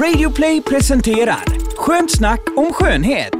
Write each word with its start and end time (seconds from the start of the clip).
Radioplay 0.00 0.62
presenterar 0.62 1.44
Skönt 1.76 2.10
snack 2.10 2.40
om 2.56 2.72
skönhet. 2.72 3.34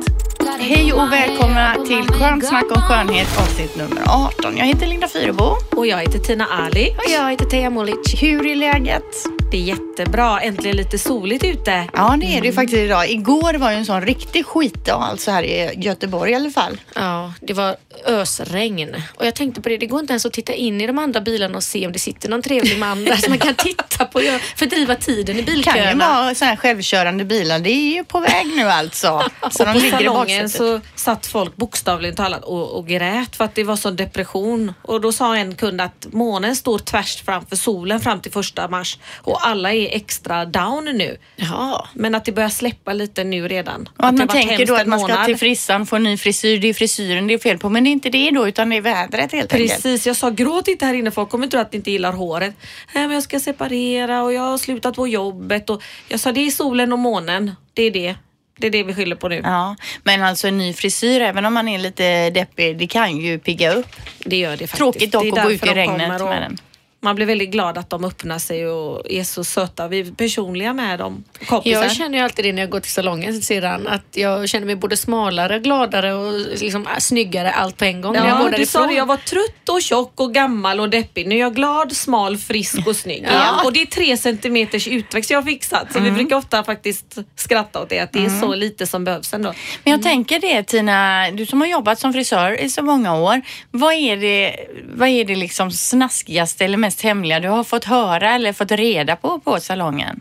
Hej 0.59 0.93
och 0.93 1.13
välkomna 1.13 1.75
till 1.87 2.09
Skönt 2.09 2.45
snack 2.47 2.65
om 2.77 2.83
skönhet 2.83 3.39
avsnitt 3.39 3.77
nummer 3.77 4.03
18. 4.09 4.57
Jag 4.57 4.67
heter 4.67 4.87
Linda 4.87 5.09
Fyrebo. 5.09 5.57
Och 5.77 5.87
jag 5.87 5.99
heter 5.99 6.19
Tina 6.19 6.47
Ali. 6.47 6.95
Och 6.99 7.11
jag 7.11 7.31
heter 7.31 7.45
Teija 7.45 7.71
Molic. 7.71 8.23
Hur 8.23 8.47
är 8.47 8.57
läget? 8.57 9.27
Det 9.55 9.59
är 9.59 9.63
jättebra. 9.63 10.41
Äntligen 10.41 10.77
lite 10.77 10.99
soligt 10.99 11.45
ute. 11.45 11.89
Ja, 11.93 12.17
det 12.21 12.27
är 12.27 12.41
det 12.41 12.47
ju 12.47 12.53
faktiskt 12.53 12.79
idag. 12.79 13.11
Igår 13.11 13.55
var 13.55 13.71
ju 13.71 13.77
en 13.77 13.87
sån 13.87 14.03
riktig 14.03 14.47
skitdag, 14.47 15.03
alltså 15.03 15.31
här 15.31 15.43
i 15.43 15.75
Göteborg 15.77 16.33
i 16.33 16.35
alla 16.35 16.51
fall. 16.51 16.81
Ja, 16.95 17.33
det 17.41 17.53
var 17.53 17.77
ösregn. 18.07 19.03
Och 19.15 19.27
jag 19.27 19.35
tänkte 19.35 19.61
på 19.61 19.69
det, 19.69 19.77
det 19.77 19.87
går 19.87 20.01
inte 20.01 20.13
ens 20.13 20.27
att 20.27 20.33
titta 20.33 20.53
in 20.53 20.81
i 20.81 20.87
de 20.87 20.99
andra 20.99 21.21
bilarna 21.21 21.57
och 21.57 21.63
se 21.63 21.87
om 21.87 21.93
det 21.93 21.99
sitter 21.99 22.29
någon 22.29 22.43
trevlig 22.43 22.79
man 22.79 23.05
där 23.05 23.17
som 23.17 23.31
man 23.31 23.39
kan 23.39 23.55
titta 23.55 24.05
på 24.05 24.19
och 24.19 24.41
fördriva 24.57 24.95
tiden 24.95 25.37
i 25.37 25.43
Det 25.43 25.47
kan 25.47 25.55
ju 25.55 25.63
bilköerna. 25.65 26.23
vara 26.23 26.35
så 26.35 26.45
här 26.45 26.57
självkörande 26.57 27.25
bilar. 27.25 27.59
Det 27.59 27.71
är 27.71 27.95
ju 27.95 28.05
på 28.05 28.21
väg 28.21 28.47
nu 28.47 28.63
alltså. 28.69 29.23
Så 29.51 29.63
och 29.63 29.67
de 29.67 29.73
på 29.73 29.79
ligger 29.79 29.99
salongen 29.99 30.51
så 30.51 30.81
satt 30.95 31.27
folk 31.27 31.57
bokstavligen 31.57 32.17
talat 32.17 32.45
och, 32.45 32.79
och 32.79 32.87
grät 32.87 33.37
för 33.37 33.45
att 33.45 33.55
det 33.55 33.65
var 33.65 33.77
sån 33.77 33.97
depression. 33.97 34.75
Och 34.83 35.01
då 35.01 35.13
sa 35.13 35.37
en 35.37 35.55
kund 35.55 35.81
att 35.81 36.07
månen 36.11 36.57
står 36.57 36.79
tvärs 36.79 37.23
framför 37.25 37.57
solen 37.57 38.01
fram 38.01 38.21
till 38.21 38.33
första 38.33 38.69
mars 38.69 38.99
och 39.17 39.44
alla 39.45 39.73
är 39.73 39.97
extra 39.97 40.45
down 40.45 40.85
nu. 40.85 41.17
Ja. 41.37 41.89
Men 41.95 42.15
att 42.15 42.25
det 42.25 42.33
börjar 42.33 42.49
släppa 42.49 42.93
lite 42.93 43.25
nu 43.25 43.49
redan. 43.49 43.89
Och 43.97 44.07
att 44.07 44.15
man 44.15 44.29
tänker 44.29 44.67
då 44.67 44.75
att 44.75 44.87
man 44.87 45.01
ska 45.01 45.25
till 45.25 45.37
frissan, 45.37 45.87
få 45.87 45.97
en 45.97 46.03
ny 46.03 46.17
frisyr. 46.17 46.59
Det 46.59 46.69
är 46.69 46.75
frisyren 46.75 47.27
det 47.27 47.35
är 47.35 47.39
fel 47.39 47.59
på. 47.59 47.69
Men 47.69 47.85
det 47.85 47.91
är 47.91 47.93
inte 47.93 48.11
det 48.11 48.31
då, 48.31 48.49
utan 48.49 48.71
det 48.71 48.77
är 48.77 48.81
vädret 48.81 49.33
helt 49.33 49.53
enkelt. 49.53 49.73
Precis, 49.73 50.07
jag 50.07 50.17
sa 50.17 50.31
gråt 50.31 50.69
inte 50.69 50.87
här 50.87 50.95
inne 50.95 51.11
folk 51.11 51.31
kommer 51.31 51.47
tro 51.47 51.61
att 51.61 51.73
ni 51.73 51.77
inte 51.77 51.91
gillar 51.91 52.13
håret. 52.13 52.55
Nej 52.95 53.07
men 53.07 53.15
jag 53.15 53.23
ska 53.23 53.41
separera 53.41 54.23
och 54.23 54.33
jag 54.33 54.43
har 54.43 54.59
slutat 54.59 54.97
på 54.97 55.09
jobbet 55.09 55.71
och 55.71 55.83
jag 56.09 56.21
sa 56.21 56.33
det 56.33 56.47
är 56.47 56.51
solen 56.51 56.93
och 56.93 56.99
månen. 56.99 57.53
Det 57.75 57.83
är 57.83 57.91
det. 57.91 58.15
Det 58.59 58.67
är 58.67 58.71
det 58.71 58.83
vi 58.83 58.95
skyller 58.95 59.17
på 59.17 59.29
nu. 59.29 59.41
Ja, 59.45 59.77
men 60.03 60.23
alltså 60.23 60.49
en 60.49 60.59
ny 60.59 60.73
frisyr, 60.73 61.21
även 61.21 61.45
om 61.45 61.55
man 61.55 61.69
är 61.69 61.79
lite 61.79 62.31
deppig, 62.31 62.79
det 62.79 62.87
kan 62.87 63.17
ju 63.17 63.39
pigga 63.39 63.75
upp. 63.75 63.97
Det 64.25 64.37
gör 64.37 64.51
det 64.51 64.57
faktiskt. 64.57 64.77
Tråkigt 64.77 65.13
dock 65.13 65.39
att 65.39 65.45
gå 65.45 65.53
ut 65.53 65.67
i 65.67 65.69
regnet 65.69 66.21
och 66.21 66.29
med 66.29 66.43
den. 66.43 66.59
Man 67.05 67.17
blir 67.17 67.27
väldigt 67.27 67.51
glad 67.51 67.79
att 67.79 67.91
de 67.91 68.05
öppnar 68.05 68.39
sig 68.39 68.67
och 68.67 69.11
är 69.11 69.25
så 69.25 69.45
söta. 69.45 69.89
Vi 69.89 70.01
är 70.01 70.05
personliga 70.05 70.73
med 70.73 70.99
dem. 70.99 71.25
Kompisar. 71.47 71.83
Jag 71.83 71.93
känner 71.93 72.19
ju 72.19 72.25
alltid 72.25 72.45
det 72.45 72.53
när 72.53 72.63
jag 72.63 72.71
går 72.71 72.81
till 72.81 72.93
salongen 72.93 73.43
sedan 73.43 73.87
att 73.87 74.05
jag 74.13 74.49
känner 74.49 74.67
mig 74.67 74.77
både 74.77 74.97
smalare, 74.97 75.59
gladare 75.59 76.15
och 76.15 76.33
liksom 76.61 76.87
snyggare 76.99 77.51
allt 77.51 77.77
på 77.77 77.85
en 77.85 78.01
gång. 78.01 78.15
jag 78.15 78.29
Ja, 78.29 78.43
går 78.43 78.51
du 78.51 78.67
sa 78.67 78.87
det. 78.87 78.95
Jag 78.95 79.07
var 79.07 79.17
trött 79.17 79.69
och 79.69 79.83
tjock 79.83 80.21
och 80.21 80.35
gammal 80.35 80.81
och 80.81 80.89
deppig. 80.89 81.27
Nu 81.27 81.35
är 81.35 81.39
jag 81.39 81.55
glad, 81.55 81.93
smal, 81.97 82.37
frisk 82.37 82.87
och 82.87 82.97
snygg 82.97 83.23
igen. 83.23 83.55
Och 83.65 83.73
det 83.73 83.83
är 83.83 83.87
tre 83.87 84.17
centimeters 84.17 84.89
utväxt 84.89 85.31
jag 85.31 85.39
har 85.39 85.43
fixat. 85.43 85.93
Så 85.93 86.01
vi 86.01 86.11
brukar 86.11 86.37
ofta 86.37 86.65
faktiskt 86.65 87.19
skratta 87.37 87.83
åt 87.83 87.89
det, 87.89 87.99
att 87.99 88.13
det 88.13 88.25
är 88.25 88.41
så 88.41 88.55
lite 88.55 88.87
som 88.87 89.05
behövs 89.05 89.35
ändå. 89.35 89.55
Men 89.85 89.91
jag 89.91 90.03
tänker 90.03 90.41
det 90.41 90.63
Tina, 90.63 91.31
du 91.31 91.47
som 91.47 91.61
har 91.61 91.69
jobbat 91.69 91.99
som 91.99 92.13
frisör 92.13 92.61
i 92.61 92.71
så 92.71 92.83
många 92.83 93.17
år. 93.17 93.43
Vad 93.71 93.93
är 93.93 94.17
det, 94.17 94.57
vad 94.95 95.09
är 95.09 95.25
det 95.25 95.37
liksom 95.37 95.71
snaskigaste 95.71 96.65
eller 96.65 96.79
mest 96.79 96.94
hemliga 97.03 97.41
du 97.41 97.49
har 97.49 97.65
fått 97.65 97.85
höra 97.85 98.31
eller 98.35 98.53
fått 98.53 98.71
reda 98.73 99.17
på 99.17 99.41
på 99.41 99.61
salongen? 99.61 100.21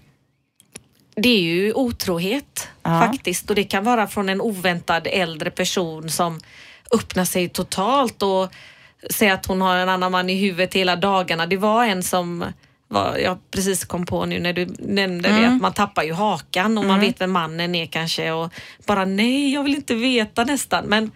Det 1.16 1.30
är 1.30 1.42
ju 1.42 1.74
otrohet 1.74 2.68
Ja. 2.84 3.02
faktiskt 3.02 3.50
och 3.50 3.56
det 3.56 3.64
kan 3.64 3.84
vara 3.84 4.08
från 4.08 4.30
en 4.30 4.42
oväntad 4.42 5.08
äldre 5.08 5.52
person 5.52 6.10
som 6.10 6.40
öppnar 6.92 7.26
sig 7.26 7.50
totalt 7.50 8.24
och 8.24 8.54
säger 9.10 9.34
att 9.34 9.46
hon 9.46 9.62
har 9.62 9.78
en 9.78 9.90
annan 9.90 10.12
man 10.12 10.30
i 10.30 10.36
huvudet 10.36 10.74
hela 10.74 10.96
dagarna. 10.96 11.46
Det 11.46 11.58
var 11.58 11.86
en 11.86 12.04
som 12.04 12.46
var, 12.88 13.18
jag 13.18 13.38
precis 13.52 13.86
kom 13.86 14.06
på 14.06 14.26
nu 14.26 14.40
när 14.40 14.54
du 14.54 14.66
nämnde 14.80 15.30
det 15.30 15.48
att 15.48 15.62
man 15.62 15.74
tappar 15.74 16.04
ju 16.04 16.14
hakan 16.14 16.78
och 16.78 16.86
man 16.86 17.00
vet 17.00 17.22
vem 17.22 17.32
mannen 17.32 17.76
är 17.76 17.86
kanske 17.86 18.32
och 18.32 18.54
bara 18.86 19.06
nej, 19.06 19.54
jag 19.54 19.64
vill 19.64 19.76
inte 19.76 19.96
veta 19.96 20.44
nästan. 20.44 20.86
Men 20.86 21.12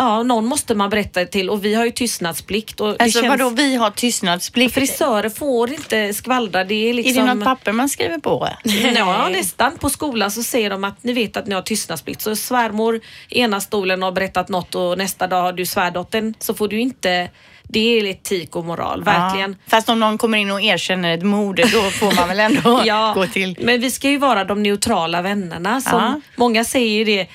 ja, 0.00 0.22
någon 0.22 0.46
måste 0.46 0.74
man 0.74 0.90
berätta 0.90 1.24
till 1.24 1.50
och 1.50 1.64
vi 1.64 1.74
har 1.74 1.84
ju 1.84 1.90
tystnadsplikt. 1.90 2.80
Och 2.80 3.02
Alltså 3.02 3.20
känns, 3.20 3.38
vadå, 3.40 3.50
vi 3.50 3.76
har 3.76 3.90
tystnadsplikt. 3.90 4.74
Frisörer 4.74 5.28
får 5.28 5.72
inte 5.72 6.14
skvallra. 6.14 6.64
Det 6.64 6.90
är 6.90 6.94
liksom... 6.94 7.22
Är 7.22 7.26
det 7.26 7.34
något 7.34 7.44
papper 7.44 7.72
man 7.72 7.88
skriver 7.88 8.18
på? 8.18 8.48
Ja, 8.94 9.28
nästan. 9.28 9.78
På 9.78 9.90
skolan 9.90 10.30
så 10.30 10.42
säger 10.42 10.70
de 10.70 10.84
att 10.84 11.04
ni 11.04 11.12
vet 11.12 11.36
att 11.36 11.46
ni 11.46 11.54
har 11.54 11.62
tystnadsplikt. 11.62 12.20
Så 12.20 12.36
svärmor 12.36 13.00
ena 13.28 13.60
stolen 13.60 14.02
har 14.02 14.12
berättat 14.12 14.48
något 14.48 14.74
och 14.74 14.98
nästa 14.98 15.26
dag 15.26 15.42
har 15.42 15.52
du 15.52 15.66
svärdottern 15.66 16.34
så 16.38 16.54
får 16.54 16.68
du 16.68 16.80
inte... 16.80 17.28
Det 17.72 17.98
är 17.98 18.04
etik 18.04 18.56
och 18.56 18.64
moral, 18.64 19.04
verkligen. 19.04 19.50
Ja. 19.50 19.70
Fast 19.70 19.88
om 19.88 20.00
någon 20.00 20.18
kommer 20.18 20.38
in 20.38 20.50
och 20.50 20.62
erkänner 20.62 21.14
ett 21.14 21.22
mord, 21.22 21.56
då 21.56 21.82
får 21.90 22.16
man 22.16 22.28
väl 22.28 22.40
ändå 22.40 22.82
Ja, 22.86 23.12
gå 23.14 23.26
till... 23.26 23.56
men 23.60 23.80
vi 23.80 23.90
ska 23.90 24.10
ju 24.10 24.18
vara 24.18 24.44
de 24.44 24.62
neutrala 24.62 25.22
vännerna. 25.22 25.80
Som 25.80 25.98
Ja. 25.98 26.20
Många 26.36 26.64
säger 26.64 26.98
ju 26.98 27.04
det. 27.04 27.26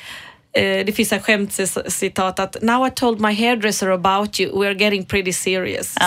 Eh, 0.56 0.86
Det 0.86 0.96
finns 0.96 1.12
en 1.12 1.22
skämtcitat 1.22 2.40
att 2.40 2.62
Now 2.62 2.88
I 2.88 2.92
told 2.92 3.22
my 3.22 3.34
hairdresser 3.34 3.90
about 3.90 4.40
you, 4.40 4.62
we 4.62 4.68
are 4.68 4.76
getting 4.76 5.06
pretty 5.06 5.34
serious. 5.34 5.94
Så 5.94 6.00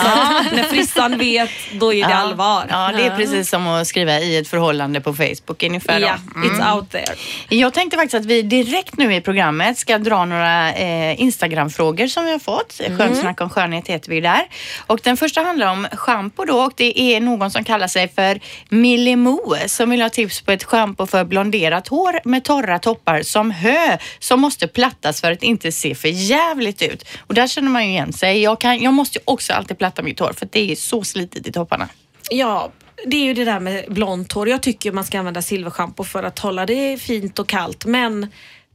när 0.57 0.63
frissan 0.63 1.19
vet, 1.19 1.51
då 1.73 1.95
är 1.95 2.09
det 2.09 2.15
allvar. 2.15 2.67
Ja, 2.71 2.93
det 2.97 3.07
är 3.07 3.17
precis 3.17 3.51
som 3.51 3.67
att 3.67 3.87
skriva 3.87 4.19
i 4.19 4.37
ett 4.37 4.49
förhållande 4.49 5.01
på 5.01 5.15
Facebook 5.15 5.63
ungefär. 5.63 6.01
Ja, 6.01 6.15
it's 6.35 6.75
out 6.75 6.91
there. 6.91 7.15
Jag 7.49 7.75
tänkte 7.75 7.97
faktiskt 7.97 8.15
att 8.15 8.27
vi 8.27 8.43
direkt 8.43 8.97
nu 8.97 9.15
i 9.15 9.21
programmet 9.21 9.79
ska 9.79 9.99
dra 9.99 10.25
några 10.25 10.75
eh, 10.75 11.21
Instagram-frågor 11.21 12.07
som 12.07 12.25
vi 12.25 12.33
har 12.33 12.39
fått. 12.39 12.81
Mm. 12.81 12.99
Skönsnack 12.99 13.41
om 13.41 13.51
skönhet 13.51 13.89
heter 13.89 14.11
vi 14.11 14.21
där. 14.21 14.43
Och 14.87 15.01
den 15.03 15.17
första 15.17 15.43
handlar 15.43 15.73
om 15.73 15.87
schampo 15.93 16.45
då 16.45 16.59
och 16.59 16.73
det 16.77 17.01
är 17.01 17.21
någon 17.21 17.51
som 17.51 17.65
kallar 17.65 17.87
sig 17.87 18.09
för 18.09 18.41
Millemo 18.69 19.57
som 19.67 19.91
vill 19.91 20.03
ha 20.03 20.09
tips 20.09 20.41
på 20.41 20.53
ett 20.53 20.65
schampo 20.65 21.07
för 21.07 21.25
blonderat 21.25 21.89
hår 21.89 22.21
med 22.25 22.45
torra 22.45 22.79
toppar 22.79 23.23
som 23.23 23.51
hö 23.51 23.99
som 24.19 24.38
måste 24.39 24.69
plattas 24.69 25.21
för 25.21 25.33
att 25.33 25.43
inte 25.43 25.73
se 25.73 25.95
för 25.95 26.09
jävligt 26.09 26.83
ut. 26.83 27.05
Och 27.27 27.35
där 27.35 27.47
känner 27.47 27.71
man 27.71 27.85
ju 27.85 27.91
igen 27.91 28.13
sig. 28.13 28.43
Jag, 28.43 28.61
kan, 28.61 28.83
jag 28.83 28.95
måste 28.95 29.19
ju 29.19 29.23
också 29.25 29.53
alltid 29.53 29.79
platta 29.79 30.03
mitt 30.03 30.21
hår 30.21 30.33
för 30.33 30.47
att 30.47 30.53
det 30.53 30.73
är 30.73 30.77
så 30.77 31.05
slitet 31.05 31.47
i 31.47 31.53
topparna. 31.53 31.89
Ja, 32.31 32.73
det 33.07 33.17
är 33.17 33.25
ju 33.25 33.35
det 33.35 33.45
där 33.45 33.61
med 33.61 33.85
blont 33.89 34.33
hår. 34.33 34.49
Jag 34.49 34.63
tycker 34.63 34.93
man 34.93 35.05
ska 35.05 35.19
använda 35.19 35.43
silverschampo 35.43 36.05
för 36.05 36.23
att 36.23 36.39
hålla 36.39 36.67
det 36.67 36.99
fint 36.99 37.39
och 37.39 37.49
kallt. 37.49 37.85
Men 37.85 38.27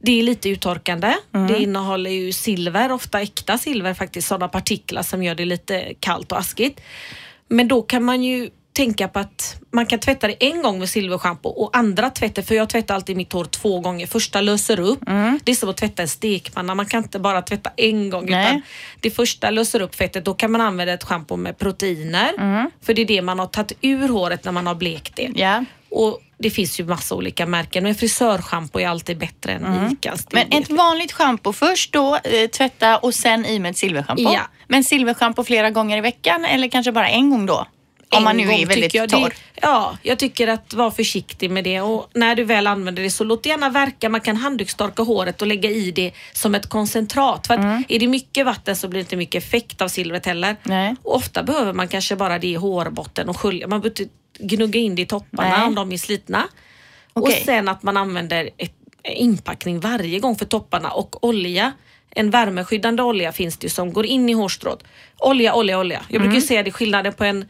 det 0.02 0.18
är 0.18 0.22
lite 0.22 0.48
uttorkande. 0.48 1.14
Det 1.48 1.58
innehåller 1.58 2.10
ju 2.10 2.32
silver, 2.32 2.92
ofta 2.92 3.20
äkta 3.20 3.58
silver 3.58 3.94
faktiskt, 3.94 4.28
sådana 4.28 4.48
partiklar 4.48 5.02
som 5.02 5.22
gör 5.22 5.34
det 5.34 5.44
lite 5.44 5.94
kallt 6.00 6.32
och 6.32 6.38
askigt. 6.38 6.80
Men 7.48 7.68
då 7.68 7.82
kan 7.82 8.04
man 8.04 8.22
ju 8.22 8.50
tänka 8.74 9.08
på 9.08 9.18
att 9.18 9.56
man 9.70 9.86
kan 9.86 9.98
tvätta 9.98 10.26
det 10.26 10.44
en 10.44 10.62
gång 10.62 10.78
med 10.78 10.88
silverschampo 10.88 11.48
och 11.48 11.76
andra 11.76 12.10
tvättar, 12.10 12.42
för 12.42 12.54
jag 12.54 12.68
tvättar 12.68 12.94
alltid 12.94 13.16
mitt 13.16 13.32
hår 13.32 13.44
två 13.44 13.80
gånger. 13.80 14.06
Första 14.06 14.40
löser 14.40 14.80
upp. 14.80 15.00
Det 15.44 15.52
är 15.52 15.54
som 15.54 15.68
att 15.68 15.76
tvätta 15.76 16.02
en 16.02 16.08
stekpanna. 16.08 16.74
Man 16.74 16.86
kan 16.86 17.02
inte 17.02 17.18
bara 17.18 17.42
tvätta 17.42 17.70
en 17.76 18.10
gång 18.10 18.26
Nej. 18.30 18.46
utan 18.46 18.62
det 19.00 19.10
första 19.10 19.50
löser 19.50 19.80
upp 19.80 19.94
fettet. 19.94 20.24
Då 20.24 20.34
kan 20.34 20.52
man 20.52 20.60
använda 20.60 20.92
ett 20.92 21.04
schampo 21.04 21.36
med 21.36 21.58
proteiner. 21.58 22.32
För 22.84 22.94
det 22.94 23.02
är 23.02 23.06
det 23.06 23.22
man 23.22 23.38
har 23.38 23.46
tagit 23.46 23.72
ur 23.80 24.08
håret 24.08 24.44
när 24.44 24.52
man 24.52 24.66
har 24.66 24.74
blekt 24.74 25.16
det. 25.16 25.30
Ja. 25.34 25.64
Och 25.90 26.20
det 26.38 26.50
finns 26.50 26.80
ju 26.80 26.84
massa 26.84 27.14
olika 27.14 27.46
märken 27.46 27.84
men 27.84 27.94
frisörschampo 27.94 28.80
är 28.80 28.88
alltid 28.88 29.18
bättre 29.18 29.52
än 29.52 29.92
Icas. 29.92 30.24
det 30.24 30.34
Men 30.34 30.62
ett 30.62 30.70
vanligt 30.70 31.12
schampo 31.12 31.52
först 31.52 31.92
då, 31.92 32.16
eh, 32.16 32.48
tvätta 32.50 32.98
och 32.98 33.14
sen 33.14 33.46
i 33.46 33.58
med 33.58 33.70
ett 33.70 33.76
silverschampo. 33.76 34.22
Ja. 34.22 34.40
Men 34.68 34.84
silverschampo 34.84 35.44
flera 35.44 35.70
gånger 35.70 35.98
i 35.98 36.00
veckan 36.00 36.44
eller 36.44 36.68
kanske 36.68 36.92
bara 36.92 37.08
en 37.08 37.30
gång 37.30 37.46
då? 37.46 37.66
Om 38.16 38.24
man 38.24 38.36
nu 38.36 38.46
gång 38.46 38.60
är 38.60 38.66
väldigt 38.66 38.94
jag 38.94 39.08
torr. 39.08 39.28
Det, 39.28 39.34
ja, 39.62 39.98
jag 40.02 40.18
tycker 40.18 40.48
att 40.48 40.74
vara 40.74 40.90
försiktig 40.90 41.50
med 41.50 41.64
det 41.64 41.80
och 41.80 42.10
när 42.14 42.34
du 42.34 42.44
väl 42.44 42.66
använder 42.66 43.02
det 43.02 43.10
så 43.10 43.24
låt 43.24 43.42
det 43.42 43.48
gärna 43.48 43.70
verka. 43.70 44.08
Man 44.08 44.20
kan 44.20 44.36
handdukstorka 44.36 45.02
håret 45.02 45.42
och 45.42 45.48
lägga 45.48 45.70
i 45.70 45.90
det 45.90 46.12
som 46.32 46.54
ett 46.54 46.68
koncentrat. 46.68 47.46
För 47.46 47.54
att 47.54 47.60
Mm. 47.60 47.84
är 47.88 47.98
det 47.98 48.08
mycket 48.08 48.46
vatten 48.46 48.76
så 48.76 48.88
blir 48.88 48.98
det 48.98 49.04
inte 49.04 49.16
mycket 49.16 49.44
effekt 49.44 49.80
av 49.82 49.88
silvret 49.88 50.26
heller. 50.26 50.56
Nej. 50.62 50.94
Och 51.02 51.16
ofta 51.16 51.42
behöver 51.42 51.72
man 51.72 51.88
kanske 51.88 52.16
bara 52.16 52.38
det 52.38 52.46
i 52.46 52.54
hårbotten 52.54 53.28
och 53.28 53.36
skölja. 53.40 53.66
Man 53.66 53.80
behöver 53.80 54.00
inte 54.00 54.14
gnugga 54.38 54.80
in 54.80 54.94
det 54.94 55.02
i 55.02 55.06
topparna 55.06 55.56
Nej. 55.58 55.66
om 55.66 55.74
de 55.74 55.92
är 55.92 55.96
slitna. 55.96 56.48
Och 57.12 57.22
Okej. 57.22 57.42
sen 57.46 57.68
att 57.68 57.82
man 57.82 57.96
använder 57.96 58.50
ett, 58.56 58.72
inpackning 59.16 59.80
varje 59.80 60.18
gång 60.18 60.36
för 60.36 60.44
topparna 60.44 60.90
och 60.90 61.24
olja. 61.24 61.72
En 62.10 62.30
värmeskyddande 62.30 63.02
olja 63.02 63.32
finns 63.32 63.56
det 63.56 63.70
som 63.70 63.92
går 63.92 64.06
in 64.06 64.28
i 64.28 64.32
hårstrået. 64.32 64.78
Olja, 65.18 65.54
olja, 65.54 65.78
olja. 65.78 66.00
Jag 66.08 66.20
brukar 66.20 66.24
Mm. 66.24 66.34
ju 66.34 66.40
säga 66.40 66.62
det 66.62 66.70
skillnaden 66.72 67.12
på 67.12 67.24
en 67.24 67.44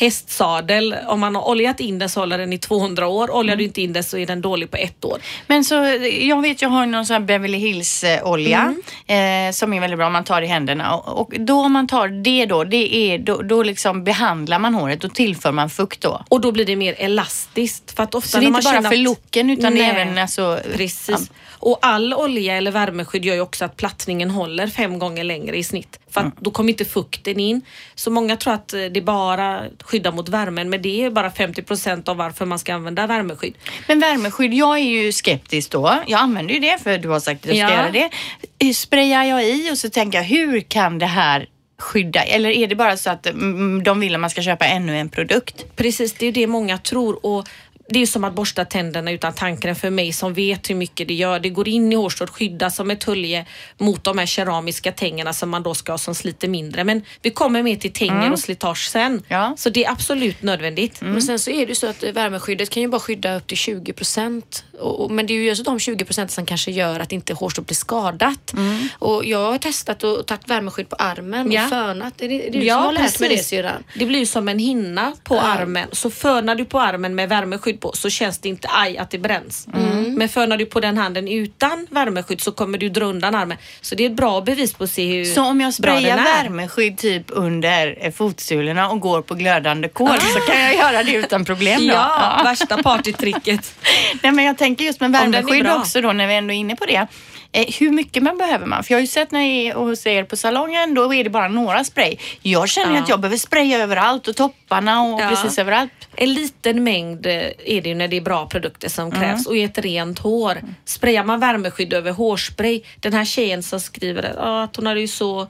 hästsadel. 0.00 0.96
Om 1.06 1.20
man 1.20 1.34
har 1.34 1.48
oljat 1.48 1.80
in 1.80 1.98
den 1.98 2.08
så 2.08 2.20
håller 2.20 2.38
den 2.38 2.52
i 2.52 2.58
200 2.58 3.06
år. 3.08 3.30
Oljar 3.34 3.52
Mm. 3.54 3.58
du 3.58 3.64
inte 3.64 3.82
in 3.82 3.92
den 3.92 4.04
så 4.04 4.18
är 4.18 4.26
den 4.26 4.40
dålig 4.40 4.70
på 4.70 4.76
ett 4.76 5.04
år. 5.04 5.18
Men 5.46 5.64
så, 5.64 5.74
jag 6.20 6.42
vet, 6.42 6.62
jag 6.62 6.68
har 6.68 6.86
någon 6.86 7.06
sån 7.06 7.14
här 7.14 7.20
Beverly 7.20 7.58
Hills 7.58 8.04
eh, 8.04 8.26
olja 8.26 8.74
Mm. 9.06 9.48
eh, 9.48 9.52
som 9.52 9.72
är 9.72 9.80
väldigt 9.80 9.98
bra 9.98 10.06
om 10.06 10.12
man 10.12 10.24
tar 10.24 10.42
i 10.42 10.46
händerna. 10.46 10.94
Och, 10.96 11.20
och 11.20 11.40
då 11.40 11.60
om 11.60 11.72
man 11.72 11.86
tar 11.86 12.08
det 12.08 12.46
då, 12.46 12.64
det 12.64 12.94
är, 12.96 13.18
då, 13.18 13.42
då 13.42 13.62
liksom 13.62 14.04
behandlar 14.04 14.58
man 14.58 14.74
håret 14.74 15.04
och 15.04 15.14
tillför 15.14 15.52
man 15.52 15.70
fukt 15.70 16.00
då. 16.00 16.24
Och 16.28 16.40
då 16.40 16.52
blir 16.52 16.64
det 16.64 16.76
mer 16.76 16.94
elastiskt. 16.98 17.96
För 17.96 18.02
att 18.02 18.14
ofta 18.14 18.28
Så 18.30 18.38
det 18.38 18.44
är 18.44 18.46
inte 18.46 18.62
bara 18.62 18.82
för 18.82 18.96
looken 18.96 19.50
utan 19.50 19.74
Nej. 19.74 19.82
även 19.82 20.18
alltså... 20.18 20.60
Precis. 20.76 21.30
Och 21.62 21.78
all 21.82 22.14
olja 22.14 22.56
eller 22.56 22.70
värmeskydd 22.70 23.24
gör 23.24 23.34
ju 23.34 23.40
också 23.40 23.64
att 23.64 23.76
plattningen 23.76 24.30
håller 24.30 24.66
fem 24.66 24.98
gånger 24.98 25.24
längre 25.24 25.56
i 25.56 25.64
snitt. 25.64 26.00
För 26.10 26.20
att 26.20 26.24
Mm. 26.26 26.36
då 26.40 26.50
kommer 26.50 26.70
inte 26.70 26.84
fukten 26.84 27.40
in. 27.40 27.60
Så 27.94 28.10
många 28.10 28.36
tror 28.36 28.54
att 28.54 28.72
eh, 28.72 28.80
det 28.84 29.00
bara 29.02 29.62
skyddar 29.84 30.12
mot 30.12 30.28
värmen 30.28 30.70
men 30.70 30.82
det 30.82 31.04
är 31.04 31.10
bara 31.10 31.30
50 31.30 31.62
procent 31.62 32.08
av 32.08 32.16
varför 32.16 32.46
man 32.46 32.58
ska 32.58 32.74
använda 32.74 33.06
värmeskydd. 33.06 33.54
Men 33.88 34.00
värmeskydd, 34.00 34.54
jag 34.54 34.78
är 34.78 34.82
ju 34.84 35.12
skeptisk 35.12 35.70
då. 35.70 36.02
Jag 36.06 36.20
använder 36.20 36.54
ju 36.54 36.60
det 36.60 36.78
för 36.82 36.98
du 36.98 37.08
har 37.08 37.20
sagt 37.20 37.40
att 37.46 37.56
jag 37.56 37.68
ska 37.68 37.76
Ja. 37.76 37.82
göra 37.82 37.90
det. 37.90 38.10
Eh, 38.58 38.72
Sprayar 38.72 39.24
jag 39.24 39.44
i 39.48 39.70
och 39.72 39.78
så 39.78 39.90
tänker 39.90 40.18
jag, 40.18 40.24
hur 40.24 40.60
kan 40.60 40.98
det 40.98 41.06
här 41.06 41.46
skydda? 41.78 42.20
Eller 42.22 42.50
är 42.50 42.66
det 42.66 42.74
bara 42.76 42.96
så 42.96 43.10
att 43.10 43.26
mm, 43.26 43.82
de 43.82 44.00
vill 44.00 44.14
att 44.14 44.20
man 44.20 44.30
ska 44.30 44.42
köpa 44.42 44.66
ännu 44.66 44.98
en 44.98 45.08
produkt? 45.08 45.64
Precis, 45.76 46.12
det 46.12 46.26
är 46.26 46.32
det 46.32 46.46
många 46.46 46.78
tror. 46.78 47.26
Och 47.26 47.48
det 47.92 48.02
är 48.02 48.06
som 48.06 48.24
att 48.24 48.34
borsta 48.34 48.64
tänderna 48.64 49.10
utan 49.10 49.32
tandkräm 49.32 49.76
för 49.76 49.90
mig 49.90 50.12
som 50.12 50.34
vet 50.34 50.70
hur 50.70 50.74
mycket 50.74 51.08
det 51.08 51.14
gör. 51.14 51.40
Det 51.40 51.48
går 51.48 51.68
in 51.68 51.92
i 51.92 51.96
hårstrået, 51.96 52.30
skyddas 52.30 52.76
som 52.76 52.90
ett 52.90 53.04
hölje 53.04 53.46
mot 53.78 54.04
de 54.04 54.18
här 54.18 54.26
keramiska 54.26 54.92
tängerna 54.92 55.32
som 55.32 55.50
man 55.50 55.62
då 55.62 55.74
ska 55.74 55.92
ha 55.92 55.98
som 55.98 56.14
sliter 56.14 56.48
mindre. 56.48 56.84
Men 56.84 57.02
vi 57.22 57.30
kommer 57.30 57.62
mer 57.62 57.76
till 57.76 57.92
tänger 57.92 58.32
och 58.32 58.38
slitage 58.38 58.88
sen. 58.90 59.22
Ja. 59.28 59.54
Så 59.56 59.70
det 59.70 59.84
är 59.84 59.90
absolut 59.90 60.42
nödvändigt. 60.42 61.00
Men 61.00 61.22
sen 61.22 61.38
så 61.38 61.50
är 61.50 61.66
det 61.66 61.68
ju 61.68 61.74
så 61.74 61.86
att 61.86 62.02
värmeskyddet 62.02 62.70
kan 62.70 62.82
ju 62.82 62.88
bara 62.88 63.00
skydda 63.00 63.36
upp 63.36 63.46
till 63.46 63.56
20 63.56 63.92
procent. 63.92 64.64
Men 65.10 65.26
det 65.26 65.32
är 65.32 65.34
ju 65.34 65.44
just 65.44 65.64
de 65.64 65.78
20 65.78 66.04
procent 66.04 66.30
som 66.30 66.46
kanske 66.46 66.70
gör 66.70 67.00
att 67.00 67.12
inte 67.12 67.34
hårstrået 67.34 67.66
blir 67.66 67.74
skadat. 67.76 68.54
Och 68.98 69.24
jag 69.24 69.50
har 69.50 69.58
testat 69.58 70.04
och 70.04 70.26
tagit 70.26 70.48
värmeskydd 70.48 70.88
på 70.88 70.96
armen 70.98 71.52
Ja. 71.52 71.64
och 71.64 71.70
fönat. 71.70 72.14
Det 72.16 72.24
är, 72.24 72.28
det 72.28 72.46
är 72.48 72.52
du 72.60 72.68
som 72.68 72.78
har 72.82 72.92
lärt 72.92 73.20
mig 73.20 73.28
det 73.28 73.38
syrran. 73.38 73.84
Det 73.94 74.06
blir 74.06 74.18
ju 74.18 74.26
som 74.26 74.48
en 74.48 74.58
hinna 74.58 75.12
på 75.24 75.34
Ja. 75.34 75.40
armen. 75.42 75.88
Så 75.92 76.10
fönar 76.10 76.54
du 76.54 76.64
på 76.64 76.80
armen 76.80 77.14
med 77.14 77.28
värmeskydd 77.28 77.80
på 77.80 77.92
så 77.94 78.10
känns 78.10 78.38
det 78.38 78.48
inte 78.48 78.68
aj 78.70 78.98
att 78.98 79.10
det 79.10 79.18
bränns. 79.18 79.66
Mm. 79.74 80.14
Men 80.14 80.28
fönar 80.28 80.56
du 80.56 80.66
på 80.66 80.80
den 80.80 80.98
handen 80.98 81.28
utan 81.28 81.86
värmeskydd 81.90 82.40
så 82.40 82.52
kommer 82.52 82.78
du 82.78 82.88
dra 82.88 83.04
undan 83.04 83.34
armen. 83.34 83.58
Så 83.80 83.94
det 83.94 84.04
är 84.06 84.10
ett 84.10 84.16
bra 84.16 84.40
bevis 84.40 84.74
på 84.74 84.84
att 84.84 84.90
se 84.90 85.06
hur 85.16 85.24
Så 85.24 85.42
om 85.44 85.60
jag 85.60 85.74
sprayar 85.74 86.18
är. 86.18 86.22
värmeskydd 86.42 86.98
typ 86.98 87.24
under 87.28 87.98
eh, 88.00 88.12
fotsulorna 88.12 88.90
och 88.90 89.00
går 89.00 89.22
på 89.22 89.34
glödande 89.34 89.88
kol 89.88 90.20
så 90.20 90.40
kan 90.40 90.60
jag 90.60 90.74
göra 90.74 91.02
det 91.02 91.12
utan 91.12 91.44
problem 91.44 91.80
då? 91.80 91.94
Ja, 91.94 92.40
värsta 92.44 92.82
partytricket. 92.82 93.74
Nej, 94.22 94.32
men 94.32 94.44
jag 94.44 94.58
tänker 94.58 94.69
just 94.78 95.00
med 95.00 95.12
värmeskydd 95.12 95.70
också 95.70 96.00
då 96.00 96.12
när 96.12 96.26
vi 96.26 96.34
ändå 96.34 96.52
är 96.54 96.58
inne 96.58 96.76
på 96.76 96.86
det. 96.86 97.06
Eh, 97.52 97.66
hur 97.78 97.90
mycket 97.90 98.22
man 98.22 98.38
behöver 98.38 98.66
man? 98.66 98.84
För 98.84 98.92
jag 98.92 98.96
har 98.96 99.00
ju 99.00 99.06
sett 99.06 99.30
när 99.30 99.40
jag 99.40 99.48
är 99.66 99.74
hos 99.74 100.06
er 100.06 100.24
på 100.24 100.36
salongen, 100.36 100.94
då 100.94 101.14
är 101.14 101.24
det 101.24 101.30
bara 101.30 101.48
några 101.48 101.84
spray. 101.84 102.16
Jag 102.42 102.68
känner 102.68 102.94
Ja. 102.96 103.02
att 103.02 103.08
jag 103.08 103.20
behöver 103.20 103.36
spraya 103.36 103.78
överallt 103.78 104.28
och 104.28 104.36
topparna 104.36 105.02
och 105.02 105.20
Ja. 105.20 105.28
precis 105.28 105.58
överallt. 105.58 105.90
En 106.16 106.34
liten 106.34 106.84
mängd 106.84 107.26
eh, 107.26 107.32
är 107.64 107.80
det 107.82 107.88
ju 107.88 107.94
när 107.94 108.08
det 108.08 108.16
är 108.16 108.20
bra 108.20 108.46
produkter 108.46 108.88
som 108.88 109.06
Mm. 109.06 109.20
krävs 109.20 109.46
och 109.46 109.56
i 109.56 109.62
ett 109.62 109.78
rent 109.78 110.18
hår. 110.18 110.58
Sprayar 110.84 111.24
man 111.24 111.40
värmeskydd 111.40 111.92
över 111.92 112.10
hårspray, 112.12 112.82
den 113.00 113.12
här 113.12 113.24
tjejen 113.24 113.62
som 113.62 113.80
skriver 113.80 114.34
ah, 114.38 114.62
att 114.64 114.76
hon 114.76 114.86
hade 114.86 115.00
ju 115.00 115.08
så, 115.08 115.48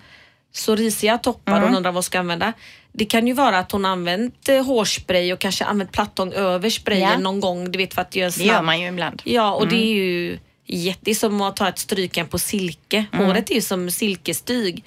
så 0.53 0.77
risiga 0.77 1.19
toppar 1.19 1.53
Mm. 1.53 1.63
och 1.63 1.69
hon 1.69 1.77
undrar 1.77 1.91
vad 1.91 1.97
hon 1.97 2.03
ska 2.03 2.19
använda. 2.19 2.53
Det 2.93 3.05
kan 3.05 3.27
ju 3.27 3.33
vara 3.33 3.59
att 3.59 3.73
hon 3.73 3.85
använt 3.85 4.49
eh, 4.49 4.65
hårspray 4.67 5.33
och 5.33 5.39
kanske 5.39 5.65
använt 5.65 5.93
plattång 5.93 6.33
över 6.33 6.71
sprayen 6.71 7.11
Ja. 7.13 7.19
någon 7.19 7.41
gång, 7.41 7.73
du 7.73 7.79
vet 7.79 7.95
för 7.95 8.03
att 8.03 8.17
göra 8.17 8.27
en 8.27 8.33
Det 8.33 8.39
snabb 8.45 8.47
gör 8.55 8.63
man 8.63 8.81
ju 8.81 8.89
ibland. 8.89 9.23
Ja, 9.25 9.53
och 9.55 9.69
det 9.69 9.77
Mm. 9.77 9.89
är 9.89 9.93
ju 9.93 10.39
jätte, 10.77 11.01
det 11.03 11.11
är 11.11 11.15
som 11.15 11.41
att 11.41 11.57
ta 11.57 11.69
ett 11.69 11.79
stryken 11.79 12.27
på 12.29 12.39
silke. 12.39 13.05
Mm. 13.13 13.27
Håret 13.27 13.51
är 13.51 13.55
ju 13.55 13.61
som 13.61 13.91
silkestyg. 13.91 14.85